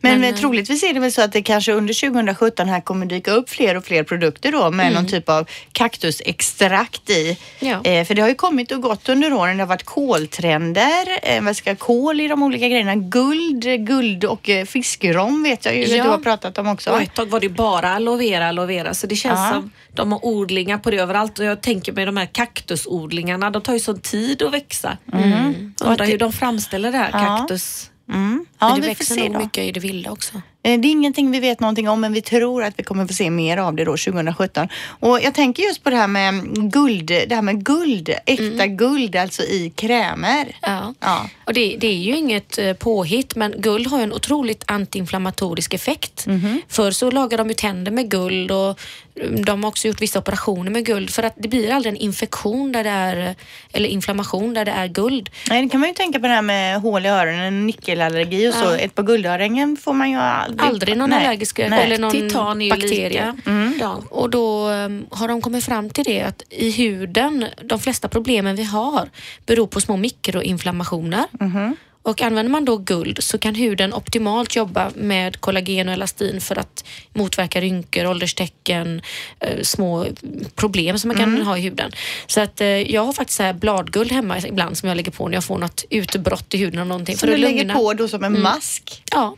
Men, 0.00 0.20
Men, 0.20 0.34
eh, 0.34 0.40
troligtvis 0.40 0.82
är 0.82 0.94
det 0.94 1.00
väl 1.00 1.12
så 1.12 1.22
att 1.22 1.32
det 1.32 1.42
kanske 1.42 1.72
under 1.72 1.94
2017 1.94 2.68
här 2.68 2.80
kommer 2.80 3.06
dyka 3.06 3.30
upp 3.30 3.50
fler 3.50 3.76
och 3.76 3.84
fler 3.84 4.02
produkter 4.02 4.52
då 4.52 4.70
med 4.70 4.92
någon 4.92 5.06
typ 5.06 5.28
av 5.28 5.48
kaktusextrakt 5.72 7.10
i. 7.10 7.38
Ja. 7.60 7.84
Eh, 7.84 8.04
för 8.04 8.14
det 8.14 8.22
har 8.22 8.28
ju 8.28 8.34
kommit 8.34 8.72
och 8.72 8.82
gått 8.82 9.08
under 9.08 9.32
åren. 9.32 9.56
Det 9.56 9.62
har 9.62 9.68
varit 9.68 9.82
koltrender, 9.84 11.06
eh, 11.22 11.42
vad 11.42 11.56
ska 11.56 11.76
kol 11.76 12.20
i 12.20 12.28
de 12.28 12.42
olika 12.42 12.68
grejerna, 12.68 12.94
guld, 12.94 13.86
guld 13.86 14.24
och 14.24 14.48
eh, 14.48 14.64
fiskrom 14.64 15.42
vet 15.42 15.64
jag 15.64 15.76
ju 15.76 15.84
Ja. 15.84 16.04
du 16.04 16.10
har 16.10 16.18
pratat 16.18 16.58
om 16.58 16.68
också. 16.68 16.90
Och 16.90 17.02
ett 17.02 17.14
tag 17.14 17.26
var 17.26 17.40
det 17.40 17.48
bara 17.48 17.90
aloe 17.94 18.16
vera, 18.16 18.48
aloe 18.48 18.66
vera. 18.66 18.94
Så 18.94 19.06
det 19.06 19.16
känns 19.16 19.38
Ja. 19.38 19.50
som 19.52 19.70
de 19.94 20.12
har 20.12 20.26
odlingar 20.26 20.78
på 20.78 20.90
det 20.90 20.96
överallt. 20.96 21.38
Och 21.38 21.44
jag 21.44 21.60
tänker 21.62 21.92
med 21.92 22.08
de 22.08 22.16
här 22.16 22.26
kaktusodlingarna, 22.32 23.50
de 23.50 23.62
tar 23.62 23.72
ju 23.72 23.80
sån 23.80 24.00
tid 24.00 24.42
att 24.42 24.52
växa. 24.52 24.98
Mm. 25.12 25.74
Undrar 25.84 26.06
hur 26.06 26.18
de 26.18 26.32
framställer 26.32 26.92
det 26.92 26.98
här 26.98 27.10
kaktus. 27.10 27.90
Mm. 28.08 28.46
Ja, 28.64 28.72
Men 28.72 28.80
det 28.80 28.88
vi 28.88 28.94
får 28.94 29.00
växer 29.00 29.14
se 29.14 29.28
nog 29.28 29.42
mycket 29.42 29.64
i 29.64 29.72
det 29.72 29.80
vilda 29.80 30.10
också. 30.10 30.34
Eh, 30.62 30.80
Det 30.80 30.88
är 30.88 30.90
ingenting 30.90 31.30
vi 31.30 31.40
vet 31.40 31.60
någonting 31.60 31.88
om 31.88 32.00
men 32.00 32.12
vi 32.12 32.20
tror 32.22 32.64
att 32.64 32.74
vi 32.76 32.82
kommer 32.82 33.06
få 33.06 33.14
se 33.14 33.30
mer 33.30 33.56
av 33.56 33.74
det 33.74 33.84
då 33.84 33.96
2017. 33.96 34.68
Och 34.86 35.20
jag 35.22 35.34
tänker 35.34 35.62
just 35.62 35.84
på 35.84 35.90
det 35.90 35.96
här 35.96 36.06
med 36.08 36.34
guld, 36.72 37.06
det 37.06 37.34
här 37.34 37.42
med 37.42 37.64
guld, 37.64 38.10
äkta 38.26 38.66
guld 38.66 39.16
alltså 39.16 39.42
i 39.42 39.72
krämer. 39.76 40.56
Ja. 40.62 40.94
Ja. 41.00 41.28
Och 41.44 41.54
det, 41.54 41.76
det 41.80 41.86
är 41.86 41.92
ju 41.96 42.16
inget 42.16 42.58
eh, 42.58 42.72
påhitt 42.72 43.34
men 43.36 43.54
guld 43.58 43.86
har 43.86 44.00
en 44.00 44.12
otroligt 44.12 44.64
antiinflammatorisk 44.66 45.74
effekt. 45.74 46.26
Mhm. 46.26 46.62
Förr 46.68 46.90
så 46.90 47.10
lagar 47.10 47.38
de 47.38 47.48
ju 47.48 47.54
tänder 47.54 47.92
med 47.92 48.10
guld 48.10 48.50
och 48.50 48.80
mm, 49.20 49.44
de 49.44 49.62
har 49.62 49.68
också 49.68 49.88
gjort 49.88 50.02
vissa 50.02 50.18
operationer 50.18 50.70
med 50.70 50.86
guld 50.86 51.10
för 51.10 51.22
att 51.22 51.34
det 51.36 51.48
blir 51.48 51.70
aldrig 51.72 51.94
en 51.94 52.00
infektion 52.00 52.72
där 52.72 52.84
det 52.84 52.90
är, 52.90 53.34
eller 53.72 53.88
inflammation 53.88 54.54
där 54.54 54.64
det 54.64 54.70
är 54.72 54.86
guld. 54.88 55.30
Nej, 55.50 55.62
det 55.62 55.68
kan 55.68 55.80
man 55.80 55.88
ju 55.88 55.94
tänka 55.94 56.20
på 56.20 56.26
det 56.26 56.32
här 56.32 56.42
med 56.42 56.80
hål 56.80 57.06
i 57.06 57.08
öronen, 57.08 57.66
nickelallergi 57.66 58.48
och 58.48 58.53
så. 58.54 58.64
Ja. 58.64 58.76
Ett 58.76 58.94
par 58.94 59.02
guldöringen 59.02 59.76
får 59.76 59.92
man 59.92 60.10
ju 60.10 60.16
aldrig. 60.16 60.68
Aldrig 60.68 60.96
någon 60.96 61.10
Nej. 61.10 61.26
allergisk 61.26 61.58
Nej. 61.58 61.84
eller 61.84 61.98
någon 61.98 62.12
Titan 62.12 62.60
är 62.60 62.64
ju 62.64 62.70
bakterie. 62.70 63.34
Mm. 63.46 63.74
Ja. 63.80 64.02
Och 64.10 64.30
då 64.30 64.68
um, 64.70 65.06
har 65.10 65.28
de 65.28 65.42
kommit 65.42 65.64
fram 65.64 65.90
till 65.90 66.04
det 66.04 66.22
att 66.22 66.42
i 66.50 66.70
huden, 66.70 67.46
de 67.62 67.80
flesta 67.80 68.08
problemen 68.08 68.56
vi 68.56 68.64
har 68.64 69.08
beror 69.46 69.66
på 69.66 69.80
små 69.80 69.96
mikroinflammationer. 69.96 71.24
Mhm. 71.40 71.76
Och 72.04 72.22
använder 72.22 72.50
man 72.50 72.64
då 72.64 72.76
guld 72.76 73.22
så 73.24 73.38
kan 73.38 73.54
huden 73.54 73.94
optimalt 73.94 74.56
jobba 74.56 74.90
med 74.94 75.40
kollagen 75.40 75.88
och 75.88 75.94
elastin 75.94 76.40
för 76.40 76.58
att 76.58 76.84
motverka 77.12 77.60
rynkor, 77.60 78.06
ålderstecken, 78.06 79.02
eh, 79.40 79.62
små 79.62 80.06
problem 80.54 80.98
som 80.98 81.08
man 81.08 81.16
kan 81.16 81.34
Mm. 81.34 81.46
ha 81.46 81.58
i 81.58 81.60
huden. 81.60 81.92
Så 82.26 82.40
att 82.40 82.60
eh, 82.60 82.66
jag 82.68 83.04
har 83.04 83.12
faktiskt 83.12 83.36
så 83.36 83.42
här 83.42 83.52
bladguld 83.52 84.12
hemma 84.12 84.38
ibland 84.38 84.78
som 84.78 84.88
jag 84.88 84.96
lägger 84.96 85.10
på 85.12 85.28
när 85.28 85.34
jag 85.34 85.44
får 85.44 85.58
något 85.58 85.84
utbrott 85.90 86.54
i 86.54 86.58
huden 86.58 86.80
av 86.80 86.86
någonting. 86.86 87.16
Som 87.16 87.28
för 87.28 87.36
du 87.36 87.42
lägger 87.42 87.74
på 87.74 87.92
då 87.94 88.08
som 88.08 88.24
en 88.24 88.42
mask. 88.42 89.02
Ja. 89.12 89.36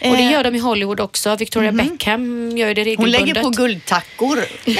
Och 0.00 0.16
det 0.16 0.22
Eh. 0.22 0.32
gör 0.32 0.44
de 0.44 0.54
i 0.54 0.58
Hollywood 0.58 1.00
också. 1.00 1.36
Victoria 1.36 1.72
Beckham 1.72 2.56
gör 2.56 2.68
ju 2.68 2.74
det 2.74 2.80
Hon 2.80 2.84
regelbundet. 3.06 3.20
lägger 3.20 3.42
på 3.42 3.50
guldtackor. 3.50 4.38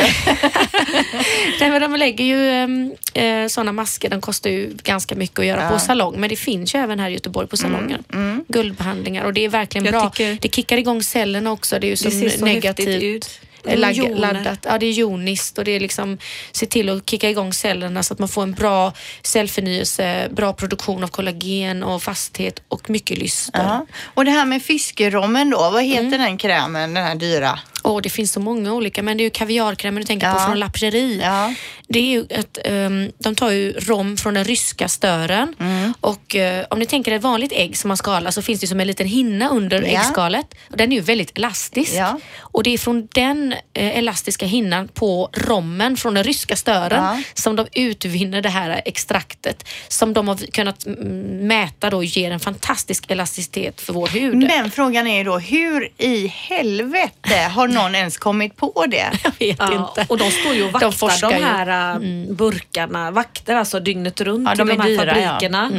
Nej, 1.60 1.70
men 1.70 1.80
de 1.80 1.96
lägger 1.96 2.24
ju 2.24 2.70
eh, 3.14 3.46
sådana 3.48 3.72
masker, 3.72 4.08
de 4.10 4.20
kostar 4.20 4.50
ju 4.50 4.70
ganska 4.82 5.14
mycket 5.14 5.38
att 5.38 5.46
göra 5.46 5.70
på 5.70 5.78
salong. 5.78 6.20
Men 6.20 6.28
det 6.30 6.36
finns 6.36 6.74
ju 6.74 6.78
även 6.78 7.00
här 7.00 7.10
i 7.10 7.12
Göteborg 7.12 7.48
på 7.48 7.56
salonger. 7.56 8.00
Guldbehandlingar 8.48 9.24
och 9.24 9.32
det 9.32 9.44
är 9.44 9.48
verkligen 9.48 9.84
Jag 9.84 9.92
bra. 9.94 10.12
Det 10.40 10.54
kickar 10.54 10.76
igång 10.76 11.02
cellerna 11.02 11.52
också. 11.52 11.78
Det 11.78 11.86
är 11.86 11.88
ju 11.88 11.94
Det 11.94 12.10
ser 12.10 12.28
så 12.38 12.44
negativt. 12.44 13.02
ut. 13.02 13.40
Lag- 13.74 14.18
laddat. 14.18 14.58
Ja, 14.62 14.78
det 14.78 14.86
är 14.86 14.92
joniskt 14.92 15.58
och 15.58 15.64
det 15.64 15.70
är 15.70 15.80
liksom 15.80 16.18
se 16.52 16.66
till 16.66 16.88
att 16.88 17.10
kicka 17.10 17.30
igång 17.30 17.52
cellerna 17.52 18.02
så 18.02 18.12
att 18.14 18.18
man 18.18 18.28
får 18.28 18.42
en 18.42 18.52
bra 18.52 18.92
cellförnyelse, 19.22 20.28
bra 20.30 20.52
produktion 20.52 21.04
av 21.04 21.08
kollagen 21.08 21.82
och 21.82 22.02
fasthet 22.02 22.62
och 22.68 22.90
mycket 22.90 23.18
lyster. 23.18 23.62
Ja. 23.64 23.86
Och 24.14 24.24
det 24.24 24.30
här 24.30 24.44
med 24.46 24.62
fiskerommen 24.62 25.50
då, 25.50 25.70
vad 25.70 25.84
heter 25.84 26.00
Mm. 26.06 26.20
den 26.20 26.38
krämen, 26.38 26.94
den 26.94 27.04
här 27.04 27.14
dyra? 27.14 27.58
Åh, 27.86 28.00
det 28.02 28.10
finns 28.10 28.32
så 28.32 28.40
många 28.40 28.72
olika, 28.72 29.02
men 29.02 29.16
det 29.16 29.22
är 29.22 29.24
ju 29.24 29.30
kaviarkrämen 29.30 30.00
du 30.02 30.06
tänker 30.06 30.26
Ja. 30.26 30.32
på 30.34 30.40
från 30.40 30.58
La 30.58 30.68
Prairie. 30.70 31.22
Ja. 31.26 31.54
Det 31.88 31.98
är 31.98 32.02
ju 32.02 32.26
att 32.40 32.58
ehm, 32.64 33.12
de 33.18 33.34
tar 33.34 33.50
ju 33.50 33.72
rom 33.72 34.16
från 34.16 34.34
den 34.34 34.44
ryska 34.44 34.88
stören 34.88 35.54
Mm. 35.60 35.94
och 36.00 36.36
eh, 36.36 36.64
om 36.70 36.78
ni 36.78 36.86
tänker 36.86 37.12
ett 37.12 37.22
vanligt 37.22 37.52
ägg 37.52 37.76
som 37.76 37.88
man 37.88 37.96
skalar 37.96 38.30
så 38.30 38.42
finns 38.42 38.60
det 38.60 38.66
som 38.66 38.80
en 38.80 38.86
liten 38.86 39.06
hinna 39.06 39.48
under 39.48 39.82
Ja. 39.82 39.86
äggskalet 39.88 40.54
och 40.70 40.76
den 40.76 40.92
är 40.92 40.96
ju 40.96 41.02
väldigt 41.02 41.38
elastisk. 41.38 41.94
Ja. 41.94 42.20
Och 42.38 42.62
det 42.62 42.70
är 42.70 42.78
från 42.78 43.08
den 43.14 43.52
eh, 43.52 43.98
elastiska 43.98 44.46
hinnan 44.46 44.88
på 44.88 45.30
rommen 45.34 45.96
från 45.96 46.14
den 46.14 46.24
ryska 46.24 46.56
stören 46.56 47.24
som 47.34 47.56
de 47.56 47.66
utvinner 47.72 48.42
det 48.42 48.48
här 48.48 48.82
extraktet 48.84 49.64
som 49.88 50.12
de 50.12 50.28
har 50.28 50.36
kunnat 50.50 50.86
mäta 51.26 51.90
då 51.90 52.02
ger 52.04 52.30
en 52.30 52.40
fantastisk 52.40 53.10
elasticitet 53.10 53.80
för 53.80 53.92
vår 53.92 54.06
hud. 54.08 54.36
Men 54.36 54.70
frågan 54.70 55.06
är 55.06 55.18
ju 55.18 55.24
då, 55.24 55.38
hur 55.38 55.88
i 55.98 56.26
helvete 56.26 57.36
har 57.54 57.68
någon 57.82 57.94
ens 57.94 58.18
kommit 58.18 58.56
på 58.56 58.84
det? 58.88 59.10
Jag 59.24 59.32
vet 59.38 59.56
Ja, 59.58 59.88
inte. 59.88 60.06
och 60.12 60.18
de 60.18 60.30
står 60.30 60.54
ju 60.54 60.64
och 60.64 60.72
vaktar 60.72 60.90
de, 60.90 60.96
forskar 60.96 61.30
ju. 61.38 61.44
här 61.44 61.94
äh, 61.94 62.00
burkarna. 62.34 63.10
Vaktar 63.10 63.54
alltså 63.54 63.80
dygnet 63.80 64.20
runt 64.20 64.48
Ja, 64.48 64.54
de 64.54 64.68
de, 64.68 64.74
är 64.74 64.82
här 64.82 64.88
dyra, 64.88 65.20
ja. 65.20 65.28
fabrikerna. 65.28 65.70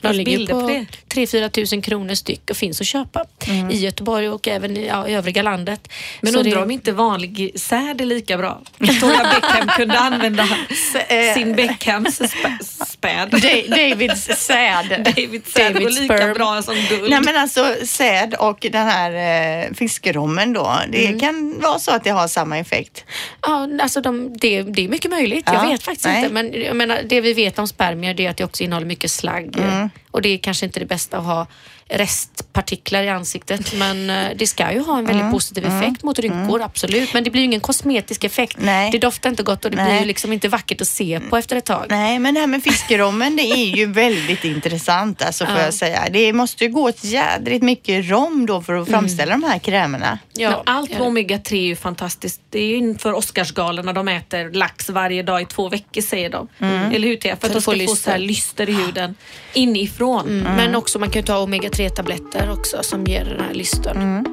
De 0.00 0.08
Finns 0.14 0.16
ligger 0.28 0.46
på 0.46 0.60
på 0.60 0.68
det. 0.68 0.86
3-4 1.14 1.48
tusen 1.48 1.82
kronor 1.82 2.14
styck 2.14 2.50
och 2.50 2.56
finns 2.56 2.80
att 2.80 2.86
köpa 2.86 3.24
Mm. 3.48 3.70
i 3.70 3.76
Göteborg 3.76 4.28
och 4.28 4.48
även 4.48 4.76
i, 4.76 4.86
ja, 4.86 5.08
i 5.08 5.14
övriga 5.14 5.42
landet. 5.42 5.88
Men 6.20 6.32
Så 6.32 6.38
undrar 6.38 6.56
det- 6.56 6.62
om 6.62 6.70
inte 6.70 6.92
vanlig 6.92 7.52
säd 7.60 8.00
är 8.00 8.04
lika 8.06 8.36
bra. 8.38 8.60
Victoria 8.78 9.22
Beckham 9.34 9.68
kunde 9.68 9.98
använda 9.98 10.42
eh, 11.08 11.34
sin 11.34 11.54
Beckhams 11.54 12.20
spä- 13.04 13.28
späd. 13.30 13.30
Da- 13.42 13.88
Davids 13.90 14.24
säd. 14.24 15.04
David 15.16 15.46
säd 15.46 15.72
går 15.74 15.90
lika 15.90 16.04
sperm. 16.16 16.34
bra 16.34 16.62
som 16.62 16.74
guld. 16.74 17.10
Nej 17.10 17.20
men 17.20 17.36
alltså 17.36 17.74
säd 17.86 18.34
och 18.38 18.66
den 18.72 18.86
här 18.86 19.64
eh, 19.64 19.72
fiskerommen 19.74 20.52
då, 20.52 20.78
det 20.88 21.06
Mm. 21.06 21.20
kan 21.20 21.60
vara 21.60 21.78
så 21.78 21.90
att 21.90 22.04
det 22.04 22.10
har 22.10 22.28
samma 22.28 22.58
effekt. 22.58 23.04
Ja, 23.42 23.68
alltså 23.82 24.00
de, 24.00 24.36
det, 24.36 24.62
det 24.62 24.84
är 24.84 24.88
mycket 24.88 25.10
möjligt. 25.10 25.44
Ja, 25.46 25.54
Jag 25.54 25.70
vet 25.70 25.82
faktiskt 25.82 26.06
nej. 26.06 26.18
inte. 26.22 26.32
Men 26.34 26.52
jag 26.62 26.76
menar, 26.76 27.00
det 27.06 27.20
vi 27.20 27.32
vet 27.32 27.58
om 27.58 27.68
spermier 27.68 28.14
det 28.14 28.26
är 28.26 28.30
att 28.30 28.36
det 28.36 28.44
också 28.44 28.62
innehåller 28.64 28.86
mycket 28.86 29.10
slagg. 29.10 29.56
Mm. 29.58 29.90
Och 30.10 30.22
det 30.22 30.28
är 30.28 30.38
kanske 30.38 30.66
inte 30.66 30.80
det 30.80 30.86
bästa 30.86 31.18
att 31.18 31.24
ha 31.24 31.46
restpartiklar 31.88 33.02
i 33.02 33.08
ansiktet. 33.08 33.72
Men 33.74 34.10
eh, 34.10 34.26
det 34.36 34.46
ska 34.46 34.72
ju 34.72 34.80
ha 34.80 34.92
en 34.98 35.04
Mm. 35.04 35.16
väldigt 35.16 35.32
positiv 35.32 35.66
effekt 35.66 36.02
mot 36.02 36.18
rynkor, 36.18 36.62
absolut. 36.62 37.14
Men 37.14 37.24
det 37.24 37.30
blir 37.30 37.40
ju 37.40 37.44
ingen 37.44 37.60
kosmetisk 37.60 38.24
effekt. 38.24 38.56
Nej. 38.60 38.90
Det 38.90 38.98
doftar 38.98 39.30
inte 39.30 39.42
gott 39.42 39.64
och 39.64 39.70
det 39.70 39.76
Nej. 39.76 39.86
blir 39.86 40.00
ju 40.00 40.06
liksom 40.06 40.32
inte 40.32 40.48
vackert 40.48 40.80
att 40.80 40.88
se 40.88 41.20
på 41.30 41.36
efter 41.36 41.56
ett 41.56 41.64
tag. 41.64 41.86
Nej 41.88 42.18
men 42.18 42.34
det 42.34 42.40
här 42.40 42.46
med 42.46 42.62
fiskerommen 42.62 43.36
det 43.36 43.42
är 43.42 43.76
ju 43.76 43.86
väldigt 43.86 44.44
intressant 44.44 45.22
alltså 45.22 45.46
får 45.46 45.54
Ja. 45.56 45.62
jag 45.64 45.74
säga. 45.74 46.08
Det 46.10 46.32
måste 46.32 46.64
ju 46.64 46.70
gå 46.70 46.88
ett 46.88 47.04
jädrigt 47.04 47.62
mycket 47.62 48.10
rom 48.10 48.46
då 48.46 48.62
för 48.62 48.74
att 48.74 48.88
framställa 48.88 49.32
de 49.32 49.44
här 49.44 49.58
krämerna. 49.58 50.18
Men 50.38 50.54
allt 50.66 50.90
med 50.90 51.00
omega-3 51.00 51.52
är 51.52 51.56
ju 51.60 51.76
fantastiskt. 51.76 52.40
Det 52.50 52.58
är 52.58 52.66
ju 52.66 52.76
inför 52.76 53.12
Oscarsgalan 53.12 53.86
när 53.86 53.92
de 53.92 54.08
äter 54.08 54.52
lax 54.52 54.88
varje 54.90 55.22
dag 55.22 55.42
i 55.42 55.46
två 55.46 55.68
veckor 55.68 56.00
säger 56.00 56.30
de. 56.30 56.48
Eller 56.94 57.08
hur 57.08 57.16
Thea? 57.16 57.36
För 57.36 57.36
att 57.36 57.40
För 57.40 57.48
de 57.48 57.56
att 57.58 57.62
ska 57.62 57.72
få 57.86 57.96
få 57.96 57.96
så 58.02 58.10
här 58.10 58.18
lyster 58.18 58.68
i 58.68 58.72
huden 58.72 59.14
inifrån. 59.52 60.28
Mm. 60.40 60.56
Men 60.56 60.74
också 60.76 60.98
man 60.98 61.10
kan 61.10 61.22
ju 61.22 61.26
ta 61.26 61.36
omega-3 61.80 62.52
också 62.52 62.82
som 62.82 63.04
ger 63.04 63.24
den 63.24 63.40
här 63.40 63.54
lystern. 63.54 64.02
On. 64.02 64.24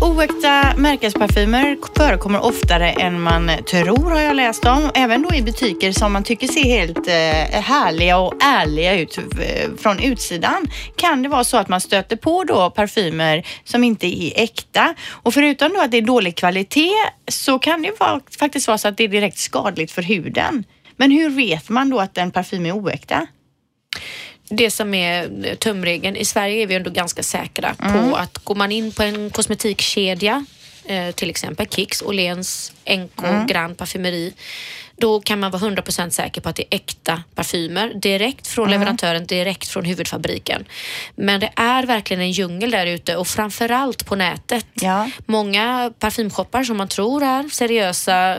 Oäkta 0.00 0.76
märkesparfymer 0.76 1.76
förekommer 1.96 2.44
oftare 2.44 2.90
än 2.90 3.20
man 3.20 3.50
tror 3.70 4.10
har 4.10 4.20
jag 4.20 4.36
läst 4.36 4.64
om. 4.64 4.90
Även 4.94 5.22
då 5.22 5.34
i 5.34 5.42
butiker 5.42 5.92
som 5.92 6.12
man 6.12 6.24
tycker 6.24 6.46
ser 6.46 6.64
helt 6.64 7.08
eh, 7.08 7.60
härliga 7.60 8.18
och 8.18 8.34
ärliga 8.42 8.98
ut 8.98 9.18
eh, 9.18 9.70
från 9.78 9.98
utsidan 9.98 10.66
kan 10.96 11.22
det 11.22 11.28
vara 11.28 11.44
så 11.44 11.56
att 11.56 11.68
man 11.68 11.80
stöter 11.80 12.16
på 12.16 12.44
då 12.44 12.70
parfymer 12.70 13.46
som 13.64 13.84
inte 13.84 14.06
är 14.06 14.42
äkta. 14.42 14.94
Och 15.10 15.34
förutom 15.34 15.72
då 15.72 15.80
att 15.80 15.90
det 15.90 15.96
är 15.96 16.02
dålig 16.02 16.36
kvalitet 16.36 16.94
så 17.28 17.58
kan 17.58 17.82
det 17.82 18.00
vara, 18.00 18.20
faktiskt 18.38 18.68
vara 18.68 18.78
så 18.78 18.88
att 18.88 18.96
det 18.96 19.04
är 19.04 19.08
direkt 19.08 19.38
skadligt 19.38 19.92
för 19.92 20.02
huden. 20.02 20.64
Men 20.96 21.10
hur 21.10 21.30
vet 21.30 21.68
man 21.68 21.90
då 21.90 22.00
att 22.00 22.18
en 22.18 22.30
parfym 22.30 22.66
är 22.66 22.72
oäkta? 22.72 23.26
det 24.56 24.70
som 24.70 24.94
är 24.94 25.54
tumregeln, 25.54 26.16
i 26.16 26.24
Sverige 26.24 26.62
är 26.62 26.66
vi 26.66 26.74
ändå 26.74 26.90
ganska 26.90 27.22
säkra 27.22 27.74
på 27.74 28.16
att 28.16 28.38
går 28.38 28.54
man 28.54 28.72
in 28.72 28.92
på 28.92 29.02
en 29.02 29.30
kosmetikkedja, 29.30 30.44
eh, 30.84 31.10
till 31.10 31.30
exempel 31.30 31.66
Kicks, 31.66 32.02
Åhléns, 32.02 32.72
NK, 32.84 33.46
Grand 33.48 33.76
Parfymeri, 33.76 34.32
då 34.96 35.20
kan 35.20 35.40
man 35.40 35.50
vara 35.50 35.62
100% 35.62 36.10
säker 36.10 36.40
på 36.40 36.48
att 36.48 36.56
det 36.56 36.62
är 36.62 36.76
äkta 36.76 37.22
parfymer 37.34 37.94
direkt 37.94 38.46
från 38.46 38.70
leverantören, 38.70 39.26
direkt 39.26 39.68
från 39.68 39.84
huvudfabriken. 39.84 40.64
Men 41.14 41.40
det 41.40 41.50
är 41.56 41.86
verkligen 41.86 42.20
en 42.20 42.30
djungel 42.30 42.70
där 42.70 42.86
ute 42.86 43.16
och 43.16 43.28
framförallt 43.28 44.06
på 44.06 44.16
nätet. 44.16 44.66
Ja. 44.74 45.10
Många 45.26 45.92
parfymshoppar 45.98 46.64
som 46.64 46.76
man 46.76 46.88
tror 46.88 47.22
är 47.22 47.48
seriösa 47.48 48.38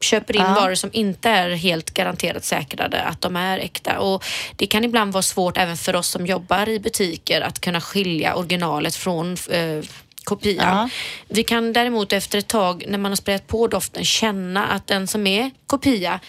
köper 0.00 0.36
in 0.36 0.42
Ja. 0.42 0.54
varor 0.54 0.74
som 0.74 0.90
inte 0.92 1.30
är 1.30 1.50
helt 1.50 1.90
garanterat 1.90 2.44
säkrade 2.44 3.02
att 3.02 3.20
de 3.20 3.36
är 3.36 3.58
äkta. 3.58 3.98
Och 3.98 4.24
det 4.56 4.66
kan 4.66 4.84
ibland 4.84 5.12
vara 5.12 5.22
svårt 5.22 5.56
även 5.56 5.76
för 5.76 5.96
oss 5.96 6.08
som 6.08 6.26
jobbar 6.26 6.68
i 6.68 6.78
butiker 6.80 7.40
att 7.40 7.60
kunna 7.60 7.80
skilja 7.80 8.34
originalet 8.34 8.94
från 8.94 9.36
eh, 9.50 9.84
kopian. 10.24 10.76
Ja. 10.76 10.88
Vi 11.28 11.42
kan 11.42 11.72
däremot 11.72 12.12
efter 12.12 12.38
ett 12.38 12.48
tag 12.48 12.84
när 12.88 12.98
man 12.98 13.10
har 13.10 13.16
sprayat 13.16 13.46
på 13.46 13.66
doften 13.66 14.04
känna 14.04 14.66
att 14.66 14.86
den 14.86 15.06
som 15.06 15.26
är 15.26 15.50
kopia 15.66 16.20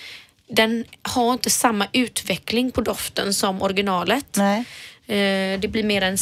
den 0.50 0.86
har 1.02 1.34
inte 1.34 1.50
samma 1.50 1.88
utveckling 1.94 2.72
på 2.72 2.82
doften 2.82 3.34
som 3.34 3.62
originalet. 3.62 4.26
Nej. 4.38 4.64
Eh, 5.10 5.60
Det 5.60 5.68
blir 5.72 5.84
mer 5.84 6.02
en... 6.02 6.18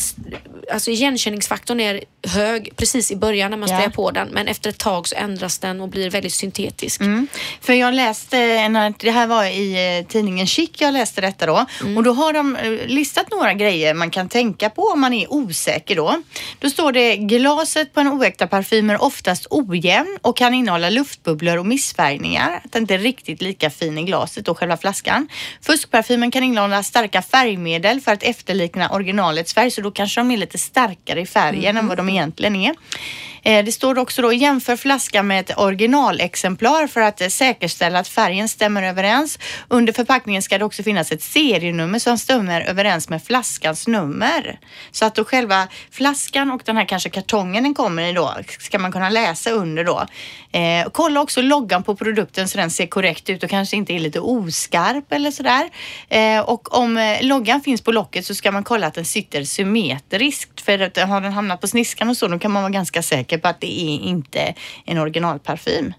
Alltså 0.73 0.91
igenkänningsfaktorn 0.91 1.79
är 1.79 2.03
hög 2.27 2.73
precis 2.75 3.11
i 3.11 3.15
början 3.15 3.51
när 3.51 3.57
man 3.57 3.69
Ja. 3.69 3.75
sprayar 3.75 3.89
på 3.89 4.11
den 4.11 4.27
men 4.27 4.47
efter 4.47 4.69
ett 4.69 4.77
tag 4.77 5.07
så 5.07 5.15
ändras 5.15 5.59
den 5.59 5.81
och 5.81 5.89
blir 5.89 6.09
väldigt 6.09 6.33
syntetisk. 6.33 7.01
För 7.61 7.73
jag 7.73 7.93
läste, 7.93 8.37
en- 8.37 8.93
det 8.99 9.11
här 9.11 9.27
var 9.27 9.45
i 9.45 9.97
eh, 9.99 10.07
tidningen 10.07 10.47
Chic 10.47 10.69
jag 10.77 10.93
läste 10.93 11.21
detta 11.21 11.45
då. 11.45 11.65
Och 11.97 12.03
då 12.03 12.13
har 12.13 12.33
de 12.33 12.55
eh, 12.55 12.71
listat 12.87 13.31
några 13.31 13.53
grejer 13.53 13.93
man 13.93 14.09
kan 14.11 14.29
tänka 14.29 14.69
på 14.69 14.81
om 14.81 15.01
man 15.01 15.13
är 15.13 15.33
osäker 15.33 15.95
då. 15.95 16.21
Då 16.59 16.69
står 16.69 16.91
det 16.91 17.15
glaset 17.17 17.93
på 17.93 17.99
en 17.99 18.07
oäkta 18.07 18.47
parfym 18.47 18.89
är 18.89 19.01
oftast 19.03 19.47
ojämn 19.49 20.17
och 20.21 20.37
kan 20.37 20.53
innehålla 20.53 20.89
luftbubblor 20.89 21.57
och 21.57 21.65
missfärgningar. 21.65 22.61
Att 22.65 22.71
den 22.71 22.83
inte 22.83 22.93
är 22.93 22.99
riktigt 22.99 23.41
lika 23.41 23.69
fin 23.69 23.97
i 23.97 24.03
glaset 24.03 24.47
och 24.47 24.57
själva 24.57 24.77
flaskan. 24.77 25.27
Fuskparfymen 25.61 26.31
kan 26.31 26.43
innehålla 26.43 26.83
starka 26.83 27.21
färgmedel 27.21 28.01
för 28.01 28.11
att 28.11 28.23
efterlikna 28.23 28.76
originalets 28.91 29.53
färg 29.53 29.71
så 29.71 29.81
då 29.81 29.91
kanske 29.91 30.19
de 30.19 30.31
är 30.31 30.37
lite 30.37 30.57
starkare 30.57 31.21
i 31.21 31.25
färgen 31.25 31.77
än 31.77 31.87
vad 31.87 31.97
de 31.97 32.09
egentligen 32.09 32.55
är. 32.55 32.75
Eh, 33.47 33.65
det 33.65 33.71
står 33.71 33.99
också 33.99 34.21
då 34.21 34.33
jämför 34.33 34.75
flaskan 34.75 35.27
med 35.27 35.39
ett 35.39 35.57
originalexemplar 35.57 36.87
för 36.87 37.01
att 37.01 37.31
säkerställa 37.31 37.99
att 37.99 38.07
färgen 38.07 38.49
stämmer 38.49 38.83
överens. 38.83 39.39
Under 39.67 39.93
förpackningen 39.93 40.41
ska 40.41 40.57
det 40.57 40.65
också 40.65 40.83
finnas 40.83 41.11
ett 41.11 41.21
serienummer 41.21 41.99
som 41.99 42.17
stämmer 42.17 42.61
överens 42.61 43.09
med 43.09 43.23
flaskans 43.23 43.87
nummer. 43.87 44.59
Så 44.91 45.05
att 45.05 45.15
då 45.15 45.25
själva 45.25 45.67
flaskan 45.91 46.51
och 46.51 46.61
den 46.65 46.77
här 46.77 46.85
kanske 46.85 47.09
kartongen 47.09 47.63
den 47.63 47.73
kommer 47.73 48.03
i 48.03 48.13
då 48.13 48.35
ska 48.59 48.79
man 48.79 48.91
kunna 48.91 49.09
läsa 49.09 49.51
under 49.51 49.83
då. 49.83 50.05
Eh, 50.51 50.87
kolla 50.91 51.21
också 51.21 51.41
loggan 51.41 51.83
på 51.83 51.95
produkten 51.95 52.47
så 52.47 52.57
den 52.57 52.69
ser 52.69 52.87
korrekt 52.87 53.29
ut 53.29 53.43
och 53.43 53.49
kanske 53.49 53.77
inte 53.77 53.93
är 53.93 53.99
lite 53.99 54.19
oskarp 54.19 55.11
eller 55.11 55.31
sådär. 55.31 55.69
Eh, 56.09 56.39
och 56.39 56.77
om 56.77 56.97
eh, 56.97 57.21
loggan 57.21 57.61
finns 57.61 57.81
på 57.81 57.91
locket 57.91 58.25
så 58.25 58.35
ska 58.35 58.51
man 58.51 58.63
kolla 58.63 58.87
att 58.87 58.93
den 58.93 59.05
sitter 59.05 59.43
symmetriskt. 59.43 60.61
För 60.61 60.79
att 60.79 60.97
har 60.97 61.21
den 61.21 61.33
hamnat 61.33 61.61
på 61.61 61.67
sniskan 61.67 62.09
och 62.09 62.17
så 62.17 62.27
då 62.27 62.39
kan 62.39 62.51
man 62.51 62.63
vara 62.63 62.71
ganska 62.71 63.03
säker 63.03 63.36
på 63.39 63.47
att 63.47 63.61
det 63.61 63.81
är 63.81 63.99
inte 63.99 64.53
en 64.85 64.97
originalparfym. 64.97 65.93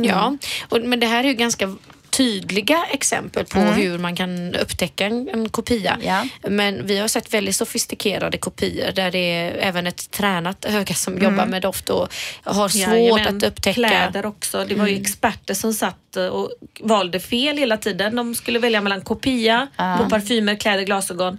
Ja, 0.00 0.36
och, 0.68 0.80
men 0.80 1.00
det 1.00 1.06
här 1.06 1.24
är 1.24 1.28
ju 1.28 1.34
ganska 1.34 1.76
tydliga 2.10 2.84
exempel 2.90 3.44
på 3.44 3.58
hur 3.58 3.98
man 3.98 4.16
kan 4.16 4.54
upptäcka 4.54 5.06
en, 5.06 5.28
en 5.28 5.48
kopia. 5.48 5.98
Ja. 6.02 6.26
Men 6.48 6.86
vi 6.86 6.98
har 6.98 7.08
sett 7.08 7.34
väldigt 7.34 7.56
sofistikerade 7.56 8.38
kopior 8.38 8.92
där 8.92 9.10
det 9.10 9.18
är 9.18 9.52
även 9.60 9.86
ett 9.86 10.10
tränat 10.10 10.64
öga 10.64 10.94
som 10.94 11.18
jobbar 11.18 11.46
med 11.46 11.62
doft 11.62 11.90
och 11.90 12.08
har 12.42 12.68
svårt 12.68 12.88
Jajamän. 12.88 13.36
att 13.36 13.42
upptäcka. 13.42 13.74
Kläder 13.74 14.26
också. 14.26 14.64
Det 14.68 14.74
var 14.74 14.86
ju 14.86 15.00
experter 15.00 15.54
som 15.54 15.74
satt 15.74 16.16
eh, 16.16 16.26
och 16.26 16.50
valde 16.80 17.20
fel 17.20 17.58
hela 17.58 17.76
tiden. 17.76 18.16
De 18.16 18.34
skulle 18.34 18.58
välja 18.58 18.80
mellan 18.80 19.00
kopia 19.00 19.68
på 19.76 20.10
parfymer, 20.10 20.54
kläder, 20.54 20.82
glasögon. 20.82 21.38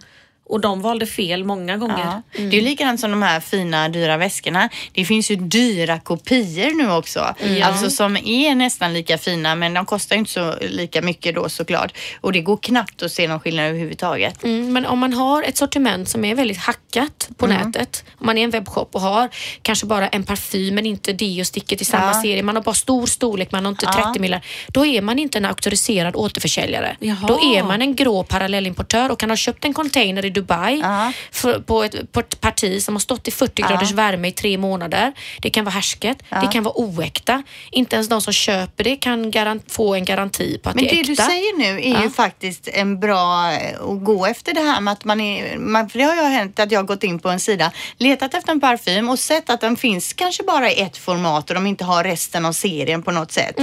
Och 0.50 0.60
de 0.60 0.82
valde 0.82 1.06
fel 1.06 1.44
många 1.44 1.78
gånger. 1.78 2.22
Ja. 2.32 2.42
Det 2.50 2.58
är 2.58 2.62
likadant 2.62 3.00
som 3.00 3.12
de 3.12 3.22
här 3.22 3.40
fina 3.40 3.90
dyra 3.90 4.18
väskorna. 4.18 4.70
Det 4.94 5.06
finns 5.06 5.32
ju 5.32 5.36
dyra 5.36 6.00
kopior 6.00 6.78
nu 6.84 6.92
också. 6.92 7.36
Alltså 7.64 7.90
som 7.90 8.18
är 8.18 8.56
nästan 8.56 8.94
lika 8.94 9.18
fina 9.18 9.56
men 9.56 9.74
de 9.74 9.86
kostar 9.86 10.16
inte 10.16 10.32
så 10.32 10.56
lika 10.62 11.02
mycket 11.02 11.36
då 11.36 11.50
såklart. 11.50 11.98
Och 12.22 12.32
det 12.34 12.42
går 12.42 12.58
knappt 12.58 13.02
att 13.04 13.12
se 13.12 13.28
någon 13.28 13.40
skillnad 13.40 13.66
överhuvudtaget. 13.66 14.44
Mm, 14.44 14.74
men 14.74 14.86
om 14.86 15.00
man 15.00 15.14
har 15.14 15.44
ett 15.44 15.58
sortiment 15.58 16.10
som 16.10 16.26
är 16.26 16.36
väldigt 16.36 16.58
hackat 16.58 17.30
på 17.38 17.46
Mm. 17.46 17.58
nätet, 17.72 18.04
om 18.18 18.26
man 18.26 18.38
är 18.38 18.44
en 18.44 18.50
webbshop 18.50 18.90
och 18.96 19.02
har 19.02 19.30
kanske 19.62 19.86
bara 19.86 20.08
en 20.08 20.24
parfym 20.24 20.76
men 20.76 20.86
inte 20.86 21.14
deo-sticket 21.14 21.82
i 21.82 21.86
samma 21.86 22.06
Ja. 22.14 22.22
serie, 22.22 22.44
man 22.44 22.56
har 22.56 22.64
bara 22.64 22.76
stor 22.76 23.06
storlek, 23.06 23.52
man 23.52 23.66
har 23.66 23.70
inte 23.72 23.86
Ja. 23.86 24.04
30 24.12 24.20
millar, 24.20 24.46
då 24.68 24.86
är 24.86 25.02
man 25.02 25.20
inte 25.20 25.38
en 25.38 25.46
auktoriserad 25.46 26.16
återförsäljare. 26.16 26.96
Jaha. 27.00 27.28
Då 27.28 27.34
är 27.56 27.64
man 27.64 27.82
en 27.82 27.96
grå 27.96 28.24
parallellimportör 28.24 29.12
och 29.12 29.20
kan 29.20 29.30
ha 29.30 29.38
köpt 29.38 29.66
en 29.66 29.74
container 29.74 30.26
i 30.26 30.30
Dubai 30.42 30.80
Ja. 30.84 31.12
för, 31.32 31.60
på, 31.60 31.84
ett, 31.84 32.12
på 32.12 32.20
ett 32.20 32.42
parti 32.42 32.82
som 32.84 32.96
har 32.96 33.00
stått 33.00 33.28
i 33.28 33.32
40 33.32 33.62
graders 33.62 33.92
värme 33.92 34.28
i 34.28 34.32
tre 34.32 34.58
månader. 34.58 35.14
Det 35.42 35.50
kan 35.50 35.66
vara 35.66 35.74
härsket, 35.74 36.18
det 36.42 36.48
kan 36.52 36.64
vara 36.64 36.74
oäkta. 36.78 37.44
Inte 37.72 37.96
ens 37.96 38.10
de 38.10 38.22
som 38.22 38.34
köper 38.34 38.84
det 38.84 38.96
kan 38.96 39.32
få 39.68 39.96
en 39.96 40.06
garanti 40.06 40.58
på 40.64 40.70
att 40.70 40.76
Men 40.76 40.84
det 40.84 40.90
är 40.92 41.04
det 41.04 41.12
äkta. 41.12 41.24
du 41.24 41.30
säger 41.30 41.58
nu 41.58 41.82
är 41.82 42.04
ju 42.04 42.10
faktiskt 42.10 42.68
en 42.68 43.00
bra 43.00 43.52
eh, 43.52 43.82
att 43.82 44.04
gå 44.04 44.26
efter 44.26 44.54
det 44.54 44.62
här 44.62 44.82
med 44.82 44.92
att 44.92 45.06
man 45.06 45.22
är, 45.22 45.58
man, 45.58 45.90
för 45.90 46.00
det 46.00 46.06
har 46.06 46.16
ju 46.16 46.22
hänt 46.22 46.60
att 46.60 46.72
jag 46.72 46.80
har 46.80 46.86
gått 46.86 47.04
in 47.04 47.20
på 47.20 47.30
en 47.30 47.40
sida, 47.40 47.72
letat 47.98 48.34
efter 48.34 48.52
en 48.52 48.60
parfym 48.60 49.10
och 49.10 49.20
sett 49.20 49.50
att 49.50 49.62
den 49.62 49.76
finns 49.78 50.14
kanske 50.14 50.44
bara 50.44 50.72
i 50.72 50.82
ett 50.82 50.98
format 50.98 51.50
och 51.50 51.56
de 51.56 51.68
inte 51.68 51.86
har 51.86 52.04
resten 52.04 52.46
av 52.46 52.52
serien 52.54 53.04
på 53.04 53.12
något 53.12 53.32
sätt. 53.32 53.56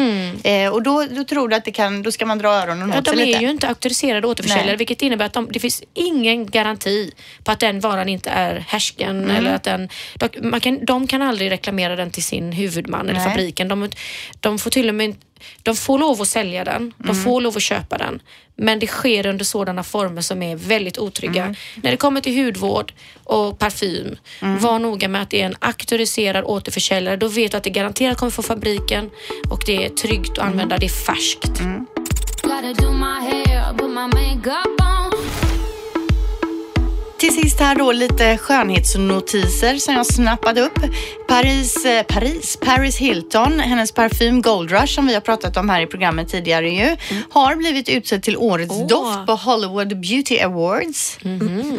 Eh, 0.45 0.69
och 0.73 0.83
då, 0.83 1.05
då 1.11 1.25
tror 1.25 1.49
du 1.49 1.57
att 1.57 1.65
det 1.65 1.73
kan, 1.73 2.03
då 2.03 2.13
ska 2.13 2.27
man 2.27 2.39
dra 2.39 2.49
öronen 2.49 2.91
Ja, 2.95 2.99
åt 2.99 3.07
sig 3.09 3.17
de 3.17 3.25
lite. 3.25 3.39
är 3.39 3.43
ju 3.43 3.51
inte 3.51 3.69
auktoriserade 3.69 4.27
återförsäljare 4.27 4.67
Nej. 4.67 4.77
vilket 4.77 5.03
innebär 5.03 5.25
att 5.27 5.33
de, 5.33 5.49
det 5.53 5.61
finns 5.61 5.83
ingen 5.95 6.47
garanti 6.47 6.66
på 7.45 7.51
att 7.53 7.61
den 7.61 7.81
varan 7.81 8.09
inte 8.09 8.31
är 8.31 8.65
härsken. 8.69 9.25
Mm. 9.25 9.37
Eller 9.37 9.55
att 9.55 9.63
den, 9.63 9.89
de, 10.15 10.29
man 10.51 10.61
kan, 10.61 10.85
de 10.85 11.07
kan 11.07 11.23
aldrig 11.23 11.51
reklamera 11.51 11.97
den 11.97 12.11
till 12.11 12.25
sin 12.25 12.53
huvudman 12.53 13.09
eller 13.09 13.21
Nej. 13.21 13.29
fabriken. 13.29 13.69
De, 13.69 13.91
de 14.41 14.59
får 14.59 14.71
till 14.71 14.89
och 14.89 14.95
med 14.95 15.15
de 15.63 15.77
får 15.77 15.99
lov 15.99 16.21
att 16.23 16.29
sälja 16.29 16.65
den, 16.65 16.77
Mm. 16.77 16.93
de 16.99 17.15
får 17.15 17.41
lov 17.41 17.57
att 17.57 17.63
köpa 17.63 17.99
den. 17.99 18.23
Men 18.57 18.79
det 18.79 18.87
sker 18.87 19.27
under 19.27 19.45
sådana 19.45 19.83
former 19.83 20.23
som 20.23 20.43
är 20.43 20.57
väldigt 20.57 20.99
otrygga. 20.99 21.43
Mm. 21.43 21.55
När 21.75 21.91
det 21.91 21.97
kommer 21.97 22.21
till 22.21 22.45
hudvård 22.45 22.93
och 23.25 23.59
parfym, 23.59 24.17
Mm. 24.43 24.59
var 24.59 24.79
noga 24.79 25.09
med 25.09 25.23
att 25.23 25.31
det 25.31 25.43
är 25.43 25.47
en 25.47 25.55
auktoriserad 25.61 26.45
återförsäljare. 26.45 27.17
Då 27.17 27.29
vet 27.29 27.51
du 27.51 27.57
att 27.57 27.65
det 27.65 27.71
garanterat 27.71 28.19
kommer 28.19 28.31
från 28.33 28.43
fabriken 28.45 29.11
och 29.51 29.63
det 29.67 29.85
är 29.85 29.89
tryggt 29.89 30.31
att 30.31 30.39
Mm. 30.39 30.51
använda, 30.53 30.79
det 30.79 30.87
är 30.87 31.07
färskt. 31.07 31.61
Till 37.19 37.35
sist 37.35 37.61
här 37.61 37.75
då 37.75 37.93
lite 37.93 38.39
skönhetsnotiser 38.39 39.77
som 39.77 39.95
jag 39.95 40.07
snappade 40.07 40.61
upp. 40.61 40.79
Paris, 41.29 41.85
eh, 41.85 42.03
Paris, 42.03 42.59
Paris 42.61 42.97
Hilton, 42.97 43.61
hennes 43.61 43.93
parfym 43.93 44.43
Gold 44.43 44.71
Rush 44.71 44.95
som 44.95 45.07
vi 45.07 45.15
har 45.15 45.21
pratat 45.21 45.57
om 45.57 45.71
här 45.71 45.81
i 45.81 45.87
programmet 45.87 46.29
tidigare 46.29 46.71
ju, 46.71 46.97
har 47.31 47.57
blivit 47.57 47.89
utsedd 47.89 48.23
till 48.23 48.37
årets 48.37 48.75
Åh. 48.75 48.87
doft 48.87 49.27
på 49.27 49.33
Hollywood 49.33 50.01
Beauty 50.01 50.39
Awards. 50.41 51.19